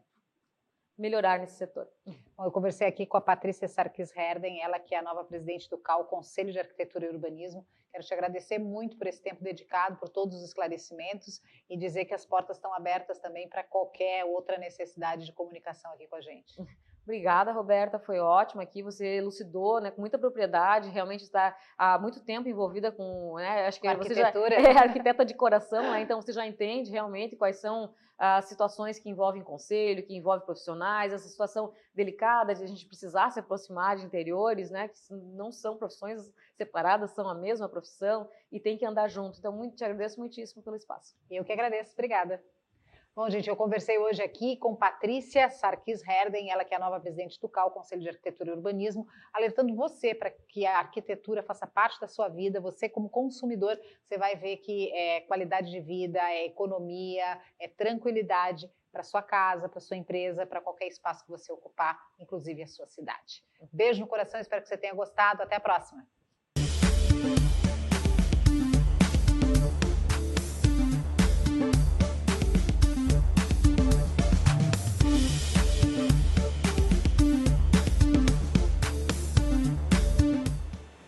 melhorar 0.96 1.38
nesse 1.38 1.56
setor. 1.56 1.88
Bom, 2.36 2.44
eu 2.44 2.52
conversei 2.52 2.86
aqui 2.86 3.06
com 3.06 3.16
a 3.16 3.20
Patrícia 3.20 3.68
Sarkis 3.68 4.14
Herden, 4.16 4.62
ela 4.62 4.78
que 4.78 4.94
é 4.94 4.98
a 4.98 5.02
nova 5.02 5.24
presidente 5.24 5.68
do 5.68 5.78
CAL, 5.78 6.04
Conselho 6.06 6.52
de 6.52 6.58
Arquitetura 6.58 7.06
e 7.06 7.08
Urbanismo. 7.08 7.66
Quero 7.90 8.04
te 8.04 8.12
agradecer 8.12 8.58
muito 8.58 8.96
por 8.96 9.06
esse 9.06 9.22
tempo 9.22 9.42
dedicado, 9.42 9.96
por 9.98 10.08
todos 10.08 10.36
os 10.36 10.44
esclarecimentos 10.44 11.40
e 11.68 11.76
dizer 11.76 12.04
que 12.04 12.14
as 12.14 12.26
portas 12.26 12.56
estão 12.56 12.74
abertas 12.74 13.18
também 13.18 13.48
para 13.48 13.62
qualquer 13.62 14.24
outra 14.24 14.58
necessidade 14.58 15.26
de 15.26 15.32
comunicação 15.32 15.92
aqui 15.92 16.06
com 16.06 16.16
a 16.16 16.20
gente. 16.20 16.54
Obrigada, 17.04 17.52
Roberta, 17.52 17.98
foi 17.98 18.18
ótimo 18.18 18.62
aqui. 18.62 18.82
Você 18.82 19.16
elucidou 19.16 19.78
né, 19.78 19.90
com 19.90 20.00
muita 20.00 20.18
propriedade, 20.18 20.88
realmente 20.88 21.22
está 21.22 21.54
há 21.76 21.98
muito 21.98 22.20
tempo 22.20 22.48
envolvida 22.48 22.90
com. 22.90 23.34
Né, 23.36 23.66
acho 23.66 23.78
que 23.78 23.86
você 23.94 24.14
já 24.14 24.32
é 24.56 24.78
arquiteta 24.78 25.24
de 25.24 25.34
coração, 25.34 25.82
né, 25.82 26.00
então 26.00 26.20
você 26.20 26.32
já 26.32 26.46
entende 26.46 26.90
realmente 26.90 27.36
quais 27.36 27.56
são 27.56 27.92
as 28.16 28.46
situações 28.46 28.98
que 28.98 29.10
envolvem 29.10 29.42
conselho, 29.42 30.02
que 30.02 30.16
envolvem 30.16 30.46
profissionais, 30.46 31.12
essa 31.12 31.28
situação 31.28 31.72
delicada 31.92 32.54
de 32.54 32.62
a 32.62 32.66
gente 32.66 32.86
precisar 32.86 33.30
se 33.30 33.40
aproximar 33.40 33.96
de 33.96 34.04
interiores, 34.06 34.70
né, 34.70 34.88
que 34.88 34.98
não 35.12 35.52
são 35.52 35.76
profissões 35.76 36.32
separadas, 36.56 37.10
são 37.10 37.28
a 37.28 37.34
mesma 37.34 37.68
profissão 37.68 38.28
e 38.50 38.58
tem 38.58 38.78
que 38.78 38.86
andar 38.86 39.08
junto. 39.08 39.38
Então, 39.38 39.52
muito, 39.52 39.76
te 39.76 39.84
agradeço 39.84 40.18
muitíssimo 40.18 40.62
pelo 40.62 40.76
espaço. 40.76 41.16
Eu 41.28 41.44
que 41.44 41.52
agradeço, 41.52 41.92
obrigada. 41.92 42.42
Bom, 43.16 43.30
gente, 43.30 43.48
eu 43.48 43.54
conversei 43.54 43.96
hoje 43.96 44.20
aqui 44.20 44.56
com 44.56 44.74
Patrícia 44.74 45.48
Sarkis 45.48 46.02
Herden, 46.02 46.50
ela 46.50 46.64
que 46.64 46.74
é 46.74 46.76
a 46.76 46.80
nova 46.80 46.98
presidente 46.98 47.40
do 47.40 47.48
CAL, 47.48 47.70
Conselho 47.70 48.02
de 48.02 48.08
Arquitetura 48.08 48.50
e 48.50 48.54
Urbanismo, 48.54 49.06
alertando 49.32 49.72
você 49.72 50.12
para 50.12 50.32
que 50.32 50.66
a 50.66 50.80
arquitetura 50.80 51.40
faça 51.40 51.64
parte 51.64 52.00
da 52.00 52.08
sua 52.08 52.28
vida. 52.28 52.60
Você, 52.60 52.88
como 52.88 53.08
consumidor, 53.08 53.78
você 54.02 54.18
vai 54.18 54.34
ver 54.34 54.56
que 54.56 54.92
é 54.92 55.20
qualidade 55.20 55.70
de 55.70 55.80
vida, 55.80 56.18
é 56.18 56.46
economia, 56.46 57.40
é 57.60 57.68
tranquilidade 57.68 58.68
para 58.90 59.04
sua 59.04 59.22
casa, 59.22 59.68
para 59.68 59.78
sua 59.78 59.96
empresa, 59.96 60.44
para 60.44 60.60
qualquer 60.60 60.88
espaço 60.88 61.24
que 61.24 61.30
você 61.30 61.52
ocupar, 61.52 61.96
inclusive 62.18 62.64
a 62.64 62.66
sua 62.66 62.88
cidade. 62.88 63.44
beijo 63.72 64.00
no 64.00 64.08
coração, 64.08 64.40
espero 64.40 64.60
que 64.60 64.68
você 64.68 64.76
tenha 64.76 64.92
gostado. 64.92 65.40
Até 65.40 65.54
a 65.54 65.60
próxima. 65.60 66.04